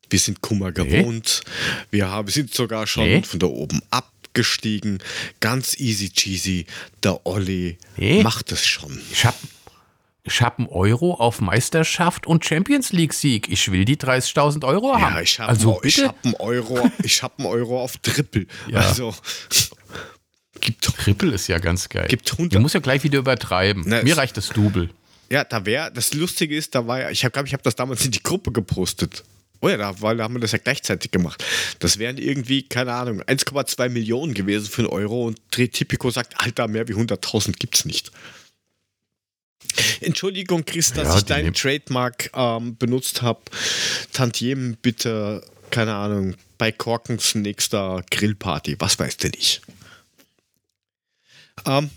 Wir 0.09 0.19
sind 0.19 0.41
Kummer 0.41 0.71
gewohnt. 0.71 1.41
Wir 1.89 2.09
haben, 2.09 2.27
sind 2.29 2.53
sogar 2.53 2.86
schon 2.86 3.05
nee. 3.05 3.23
von 3.23 3.39
da 3.39 3.47
oben 3.47 3.81
abgestiegen. 3.89 4.99
Ganz 5.39 5.79
easy 5.79 6.11
cheesy. 6.11 6.67
Der 7.03 7.25
Olli 7.25 7.77
nee. 7.97 8.21
macht 8.21 8.51
es 8.51 8.65
schon. 8.65 9.01
Ich 9.11 9.25
habe 9.25 9.38
ich 10.26 10.41
habe 10.41 10.59
einen 10.59 10.67
Euro 10.67 11.13
auf 11.13 11.39
Meisterschaft 11.39 12.26
und 12.26 12.43
Champions 12.43 12.91
League 12.91 13.13
Sieg. 13.13 13.47
Ich 13.49 13.71
will 13.71 13.86
die 13.86 13.95
30.000 13.95 14.65
Euro 14.65 14.95
haben. 14.95 15.15
Ja, 15.15 15.21
ich 15.21 15.39
habe 15.39 15.49
also, 15.49 15.80
ich 15.84 16.03
hab 16.03 16.15
einen 16.26 16.34
Euro, 16.36 16.89
ich 17.03 17.21
habe 17.21 17.36
einen 17.38 17.47
Euro 17.47 17.82
auf 17.82 17.97
Triple. 17.97 18.47
Ja. 18.67 18.80
Also 18.80 19.13
gibt 20.59 20.84
Triple 20.84 21.34
ist 21.34 21.47
ja 21.47 21.59
ganz 21.59 21.88
geil. 21.89 22.07
Gibt 22.07 22.32
100. 22.32 22.55
Du 22.55 22.59
musst 22.59 22.73
ja 22.73 22.80
gleich 22.80 23.03
wieder 23.03 23.19
übertreiben. 23.19 23.84
Na, 23.86 24.01
Mir 24.01 24.17
reicht 24.17 24.36
das 24.36 24.49
Double. 24.49 24.89
Ja, 25.30 25.43
da 25.43 25.65
wäre 25.65 25.91
das 25.91 26.13
Lustige 26.13 26.55
ist, 26.55 26.73
da 26.73 26.88
war 26.88 27.01
ja, 27.01 27.09
ich 27.11 27.21
glaube, 27.21 27.47
ich 27.47 27.53
habe 27.53 27.63
das 27.63 27.76
damals 27.76 28.03
in 28.03 28.11
die 28.11 28.23
Gruppe 28.23 28.51
gepostet. 28.51 29.23
Oh 29.61 29.69
ja, 29.69 29.78
da, 29.78 30.01
weil 30.01 30.17
da 30.17 30.23
haben 30.23 30.34
wir 30.34 30.41
das 30.41 30.51
ja 30.51 30.57
gleichzeitig 30.57 31.11
gemacht. 31.11 31.43
Das 31.80 31.97
wären 31.97 32.17
irgendwie, 32.17 32.63
keine 32.63 32.93
Ahnung, 32.93 33.21
1,2 33.21 33.89
Millionen 33.89 34.34
gewesen 34.34 34.67
für 34.67 34.82
einen 34.82 34.89
Euro 34.89 35.26
und 35.26 35.39
Tipico 35.51 36.09
sagt, 36.09 36.34
Alter, 36.38 36.67
mehr 36.67 36.88
wie 36.88 36.93
100.000 36.93 37.53
gibt 37.53 37.76
es 37.76 37.86
nicht. 37.86 38.11
Entschuldigung, 40.01 40.65
Chris, 40.65 40.93
dass 40.93 41.07
ja, 41.07 41.17
ich 41.17 41.26
deinen 41.26 41.53
Trademark 41.53 42.30
ähm, 42.34 42.78
benutzt 42.78 43.21
habe. 43.21 43.41
Tantiemen 44.13 44.78
bitte, 44.82 45.43
keine 45.71 45.95
Ahnung, 45.95 46.36
bei 46.57 46.71
Korkens 46.71 47.36
nächster 47.36 48.03
Grillparty. 48.11 48.76
Was 48.80 48.97
weißt 48.99 49.23
du 49.23 49.30
nicht? 49.30 49.61
Ähm, 51.65 51.89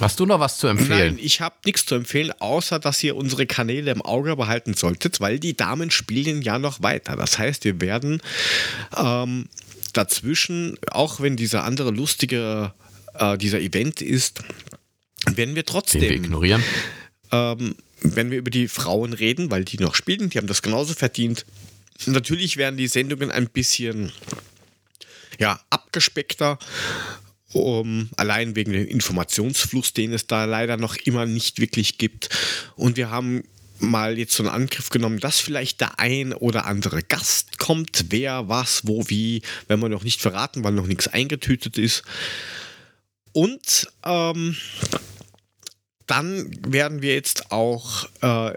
Hast 0.00 0.18
du 0.18 0.26
noch 0.26 0.40
was 0.40 0.58
zu 0.58 0.66
empfehlen? 0.66 1.16
Nein, 1.16 1.18
ich 1.20 1.40
habe 1.40 1.56
nichts 1.64 1.86
zu 1.86 1.94
empfehlen, 1.94 2.32
außer 2.38 2.78
dass 2.78 3.02
ihr 3.02 3.16
unsere 3.16 3.46
Kanäle 3.46 3.90
im 3.90 4.02
Auge 4.02 4.34
behalten 4.34 4.74
solltet, 4.74 5.20
weil 5.20 5.38
die 5.38 5.56
Damen 5.56 5.90
spielen 5.90 6.42
ja 6.42 6.58
noch 6.58 6.82
weiter. 6.82 7.16
Das 7.16 7.38
heißt, 7.38 7.64
wir 7.64 7.80
werden 7.80 8.22
ähm, 8.96 9.48
dazwischen, 9.92 10.78
auch 10.90 11.20
wenn 11.20 11.36
dieser 11.36 11.64
andere 11.64 11.90
lustige, 11.90 12.72
äh, 13.14 13.36
dieser 13.38 13.60
Event 13.60 14.00
ist, 14.00 14.42
werden 15.26 15.54
wir 15.54 15.64
trotzdem. 15.64 16.00
Den 16.00 16.10
wir 16.10 16.16
ignorieren 16.16 16.64
ähm, 17.34 17.74
wenn 18.00 18.30
wir 18.30 18.38
über 18.38 18.50
die 18.50 18.68
Frauen 18.68 19.12
reden, 19.12 19.50
weil 19.50 19.64
die 19.64 19.78
noch 19.78 19.94
spielen, 19.94 20.30
die 20.30 20.38
haben 20.38 20.46
das 20.46 20.62
genauso 20.62 20.94
verdient. 20.94 21.44
Natürlich 22.06 22.56
werden 22.56 22.76
die 22.76 22.88
Sendungen 22.88 23.30
ein 23.30 23.48
bisschen 23.48 24.12
ja, 25.38 25.60
abgespeckter, 25.70 26.58
um, 27.52 28.10
allein 28.16 28.56
wegen 28.56 28.72
dem 28.72 28.86
Informationsfluss, 28.86 29.92
den 29.92 30.12
es 30.12 30.26
da 30.26 30.44
leider 30.44 30.76
noch 30.76 30.96
immer 30.96 31.26
nicht 31.26 31.60
wirklich 31.60 31.98
gibt. 31.98 32.28
Und 32.76 32.96
wir 32.96 33.10
haben 33.10 33.44
mal 33.78 34.18
jetzt 34.18 34.34
so 34.34 34.42
einen 34.42 34.52
Angriff 34.52 34.90
genommen, 34.90 35.18
dass 35.18 35.40
vielleicht 35.40 35.80
der 35.80 35.98
ein 35.98 36.32
oder 36.32 36.66
andere 36.66 37.02
Gast 37.02 37.58
kommt, 37.58 38.06
wer, 38.10 38.48
was, 38.48 38.86
wo, 38.86 39.08
wie, 39.08 39.42
wenn 39.66 39.80
wir 39.80 39.88
noch 39.88 40.04
nicht 40.04 40.20
verraten, 40.20 40.62
weil 40.62 40.72
noch 40.72 40.86
nichts 40.86 41.08
eingetütet 41.08 41.78
ist. 41.78 42.02
Und 43.32 43.88
ähm, 44.04 44.56
dann 46.06 46.50
werden 46.66 47.02
wir 47.02 47.14
jetzt 47.14 47.50
auch 47.50 48.06
äh, 48.20 48.52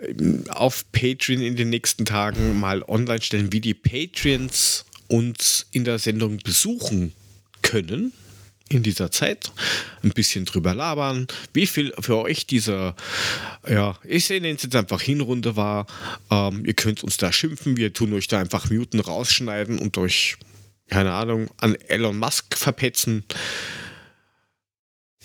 auf 0.50 0.84
Patreon 0.92 1.42
in 1.42 1.56
den 1.56 1.70
nächsten 1.70 2.06
Tagen 2.06 2.60
mal 2.60 2.84
online 2.84 3.22
stellen, 3.22 3.54
wie 3.54 3.62
die 3.62 3.74
Patreons 3.74 4.86
uns 5.08 5.68
in 5.72 5.86
der 5.86 6.00
Sendung 6.00 6.38
besuchen 6.38 7.14
können 7.62 8.12
in 8.70 8.84
dieser 8.84 9.12
Zeit. 9.12 9.52
Ein 10.04 10.12
bisschen 10.12 10.46
drüber 10.46 10.74
labern, 10.74 11.28
wie 11.54 11.68
viel 11.68 11.94
für 12.00 12.18
euch 12.18 12.48
dieser, 12.48 12.96
ja, 13.68 13.98
ich 14.04 14.30
nenne 14.30 14.50
es 14.50 14.64
jetzt 14.64 14.76
einfach 14.76 15.02
Hinrunde 15.02 15.56
war. 15.56 15.88
Ähm, 16.30 16.66
ihr 16.66 16.74
könnt 16.74 17.04
uns 17.04 17.18
da 17.18 17.32
schimpfen, 17.32 17.78
wir 17.78 17.94
tun 17.94 18.14
euch 18.14 18.28
da 18.28 18.40
einfach 18.40 18.70
muten, 18.70 19.00
rausschneiden 19.00 19.80
und 19.80 19.98
euch, 19.98 20.38
keine 20.90 21.14
Ahnung, 21.14 21.50
an 21.58 21.76
Elon 21.76 22.18
Musk 22.18 22.58
verpetzen. 22.58 23.24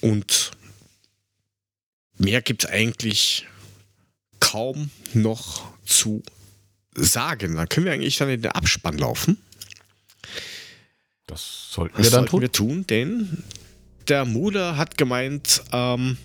Und 0.00 0.52
mehr 2.22 2.42
gibt 2.42 2.64
es 2.64 2.70
eigentlich 2.70 3.46
kaum 4.40 4.90
noch 5.14 5.64
zu 5.84 6.22
sagen. 6.94 7.56
Dann 7.56 7.68
können 7.68 7.86
wir 7.86 7.92
eigentlich 7.92 8.16
dann 8.18 8.28
in 8.30 8.42
den 8.42 8.52
Abspann 8.52 8.98
laufen. 8.98 9.38
Das 11.26 11.70
sollten 11.70 11.96
Das 11.96 12.06
wir 12.06 12.10
dann 12.10 12.20
sollten 12.26 12.30
tun. 12.30 12.40
wir 12.40 12.52
tun, 12.52 12.86
denn 12.86 13.44
der 14.08 14.24
Mude 14.24 14.76
hat 14.76 14.98
gemeint, 14.98 15.62
ähm, 15.72 16.16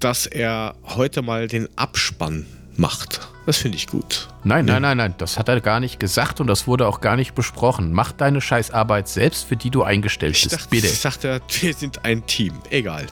dass 0.00 0.26
er 0.26 0.76
heute 0.84 1.22
mal 1.22 1.48
den 1.48 1.68
Abspann 1.78 2.46
macht. 2.78 3.28
Das 3.46 3.56
finde 3.56 3.76
ich 3.76 3.86
gut. 3.86 4.28
Nein, 4.44 4.66
nein, 4.66 4.82
nein, 4.82 4.98
nein, 4.98 5.14
das 5.18 5.38
hat 5.38 5.48
er 5.48 5.60
gar 5.60 5.80
nicht 5.80 5.98
gesagt 5.98 6.40
und 6.40 6.46
das 6.46 6.66
wurde 6.66 6.86
auch 6.86 7.00
gar 7.00 7.16
nicht 7.16 7.34
besprochen. 7.34 7.92
Mach 7.92 8.12
deine 8.12 8.40
Scheißarbeit 8.40 9.08
selbst, 9.08 9.46
für 9.46 9.56
die 9.56 9.70
du 9.70 9.82
eingestellt 9.82 10.36
Ich 10.36 10.42
bist, 10.42 10.54
dachte, 10.54 10.68
bitte. 10.68 10.86
ich 10.86 11.00
dachte, 11.00 11.40
wir 11.60 11.74
sind 11.74 12.04
ein 12.04 12.26
Team. 12.26 12.54
Egal. 12.70 13.06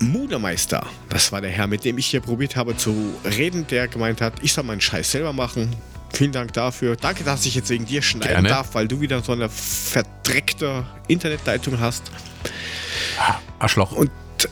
Mudermeister, 0.00 0.86
das 1.08 1.32
war 1.32 1.40
der 1.40 1.50
Herr, 1.50 1.66
mit 1.66 1.84
dem 1.84 1.98
ich 1.98 2.06
hier 2.06 2.20
probiert 2.20 2.56
habe 2.56 2.76
zu 2.76 3.14
reden, 3.24 3.66
der 3.66 3.88
gemeint 3.88 4.20
hat, 4.20 4.34
ich 4.42 4.52
soll 4.52 4.64
meinen 4.64 4.80
Scheiß 4.80 5.10
selber 5.10 5.32
machen. 5.32 5.74
Vielen 6.12 6.32
Dank 6.32 6.52
dafür. 6.52 6.96
Danke, 6.96 7.24
dass 7.24 7.44
ich 7.44 7.54
jetzt 7.54 7.68
wegen 7.68 7.84
dir 7.84 8.00
schneiden 8.00 8.28
Gerne. 8.28 8.48
darf, 8.48 8.74
weil 8.74 8.88
du 8.88 9.00
wieder 9.00 9.22
so 9.22 9.32
eine 9.32 9.48
verdreckte 9.48 10.86
Internetleitung 11.06 11.78
hast. 11.80 12.04
Arschloch. 13.58 13.92
Und 13.92 14.10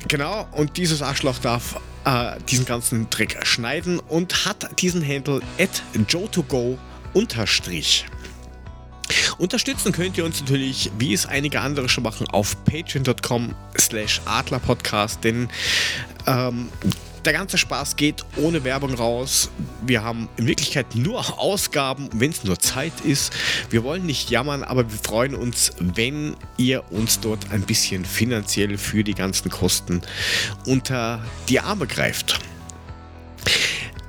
genau, 0.09 0.47
und 0.53 0.77
dieses 0.77 1.01
Arschloch 1.01 1.39
darf 1.39 1.81
äh, 2.05 2.33
diesen 2.49 2.67
ganzen 2.67 3.09
Dreck 3.11 3.39
schneiden 3.45 3.99
und 3.99 4.45
hat 4.47 4.81
diesen 4.81 5.07
Handle 5.07 5.41
at 5.59 5.83
joe2go 5.95 6.77
unterstrich. 7.15 8.07
Unterstützen 9.39 9.93
könnt 9.93 10.17
ihr 10.19 10.25
uns 10.25 10.41
natürlich, 10.41 10.91
wie 10.99 11.13
es 11.13 11.27
einige 11.27 11.61
andere 11.61 11.89
schon 11.89 12.05
machen, 12.05 12.27
auf 12.29 12.57
patreon.com 12.65 13.55
slash 13.79 14.21
adlerpodcast, 14.25 15.23
denn 15.23 15.49
ähm, 16.27 16.69
der 17.27 17.33
ganze 17.33 17.59
Spaß 17.59 17.97
geht 17.97 18.25
ohne 18.37 18.63
Werbung 18.63 18.95
raus. 18.95 19.51
Wir 19.85 20.05
haben 20.05 20.29
in 20.37 20.47
Wirklichkeit 20.47 20.95
nur 20.95 21.41
Ausgaben, 21.41 22.09
wenn 22.15 22.31
es 22.31 22.45
nur 22.45 22.59
Zeit 22.61 22.93
ist. 23.05 23.33
Wir 23.69 23.83
wollen 23.83 24.07
nicht 24.07 24.31
jammern, 24.31 24.63
aber 24.63 24.89
wir 24.89 24.99
freuen 24.99 25.35
uns, 25.35 25.73
wenn 25.81 26.37
ihr 26.57 26.85
uns 26.93 27.19
dort 27.19 27.51
ein 27.51 27.63
bisschen 27.63 28.05
finanziell 28.05 28.79
für 28.79 29.03
die 29.03 29.15
ganzen 29.15 29.51
Kosten 29.51 30.03
unter 30.67 31.21
die 31.49 31.59
Arme 31.59 31.89
greift 31.89 32.39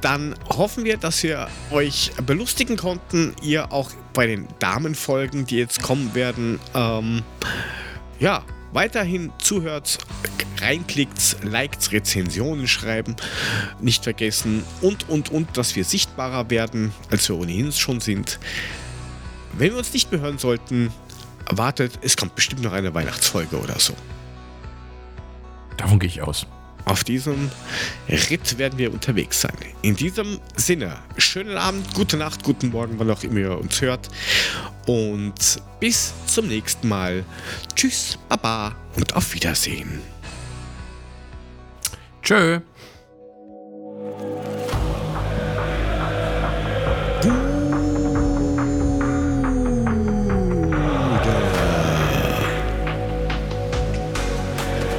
dann 0.01 0.35
hoffen 0.49 0.83
wir, 0.83 0.97
dass 0.97 1.23
wir 1.23 1.47
euch 1.71 2.11
belustigen 2.25 2.77
konnten. 2.77 3.35
Ihr 3.41 3.71
auch 3.71 3.91
bei 4.13 4.27
den 4.27 4.47
Damenfolgen, 4.59 5.45
die 5.45 5.57
jetzt 5.57 5.81
kommen 5.81 6.13
werden, 6.13 6.59
ähm, 6.73 7.23
ja, 8.19 8.43
weiterhin 8.73 9.31
zuhört, 9.39 9.97
reinklickt, 10.61 11.37
liked, 11.43 11.91
Rezensionen 11.91 12.67
schreiben, 12.67 13.15
nicht 13.79 14.03
vergessen 14.03 14.63
und, 14.81 15.09
und, 15.09 15.31
und, 15.31 15.57
dass 15.57 15.75
wir 15.75 15.83
sichtbarer 15.83 16.49
werden, 16.49 16.93
als 17.09 17.29
wir 17.29 17.37
ohnehin 17.37 17.71
schon 17.71 17.99
sind. 17.99 18.39
Wenn 19.53 19.71
wir 19.71 19.77
uns 19.79 19.93
nicht 19.93 20.11
mehr 20.11 20.21
hören 20.21 20.37
sollten, 20.37 20.91
wartet, 21.49 21.99
es 22.01 22.17
kommt 22.17 22.35
bestimmt 22.35 22.61
noch 22.61 22.73
eine 22.73 22.93
Weihnachtsfolge 22.93 23.57
oder 23.57 23.79
so. 23.79 23.93
Davon 25.77 25.99
gehe 25.99 26.09
ich 26.09 26.21
aus. 26.21 26.45
Auf 26.87 27.03
diesem 27.03 27.51
Ritt 28.07 28.57
werden 28.57 28.79
wir 28.79 28.93
unterwegs 28.93 29.41
sein. 29.41 29.57
In 29.81 29.97
diesem 29.97 30.39
Sinne, 30.55 30.95
schönen 31.17 31.57
Abend, 31.57 31.93
gute 31.93 32.15
Nacht, 32.15 32.43
guten 32.43 32.69
Morgen, 32.69 32.97
wann 32.97 33.11
auch 33.11 33.23
immer 33.23 33.39
ihr 33.39 33.57
uns 33.57 33.81
hört. 33.81 34.07
Und 34.85 35.61
bis 35.81 36.13
zum 36.27 36.47
nächsten 36.47 36.87
Mal. 36.87 37.25
Tschüss, 37.75 38.17
Baba 38.29 38.73
und 38.95 39.13
auf 39.17 39.33
Wiedersehen. 39.33 39.99
Tschö. 42.23 42.61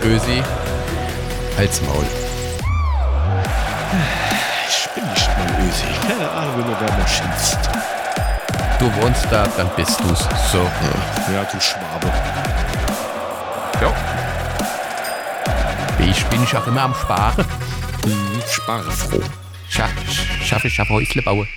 Ösi, 0.05 0.43
als 1.59 1.83
Maul. 1.83 2.07
Ich 4.69 4.89
bin 4.95 5.05
nicht 5.11 5.29
mal 5.37 5.67
Ösi. 5.67 5.85
Keine 6.07 6.31
Ahnung, 6.31 6.59
wie 6.59 6.71
man 6.71 6.87
da 6.87 6.97
mal 6.97 7.09
schimpft. 7.09 7.59
Du 8.79 9.03
wohnst 9.03 9.27
da, 9.31 9.45
dann 9.57 9.69
bist 9.77 9.99
du's. 10.01 10.21
So. 10.53 10.59
Ja, 11.33 11.45
du 11.51 11.61
Schwabe. 11.61 12.13
Ja. 13.81 13.93
Ich 15.99 16.25
bin 16.27 16.45
ich 16.45 16.57
auch 16.57 16.67
immer 16.69 16.83
am 16.83 16.95
Sparen. 16.95 17.45
Hm, 18.05 18.43
Spare 18.49 18.91
froh. 18.91 19.21
Scha 19.69 19.89
schaffe 20.45 20.69
ich, 20.69 20.75
schaffe 20.75 20.93
Häusle 20.93 21.23
bauen. 21.23 21.49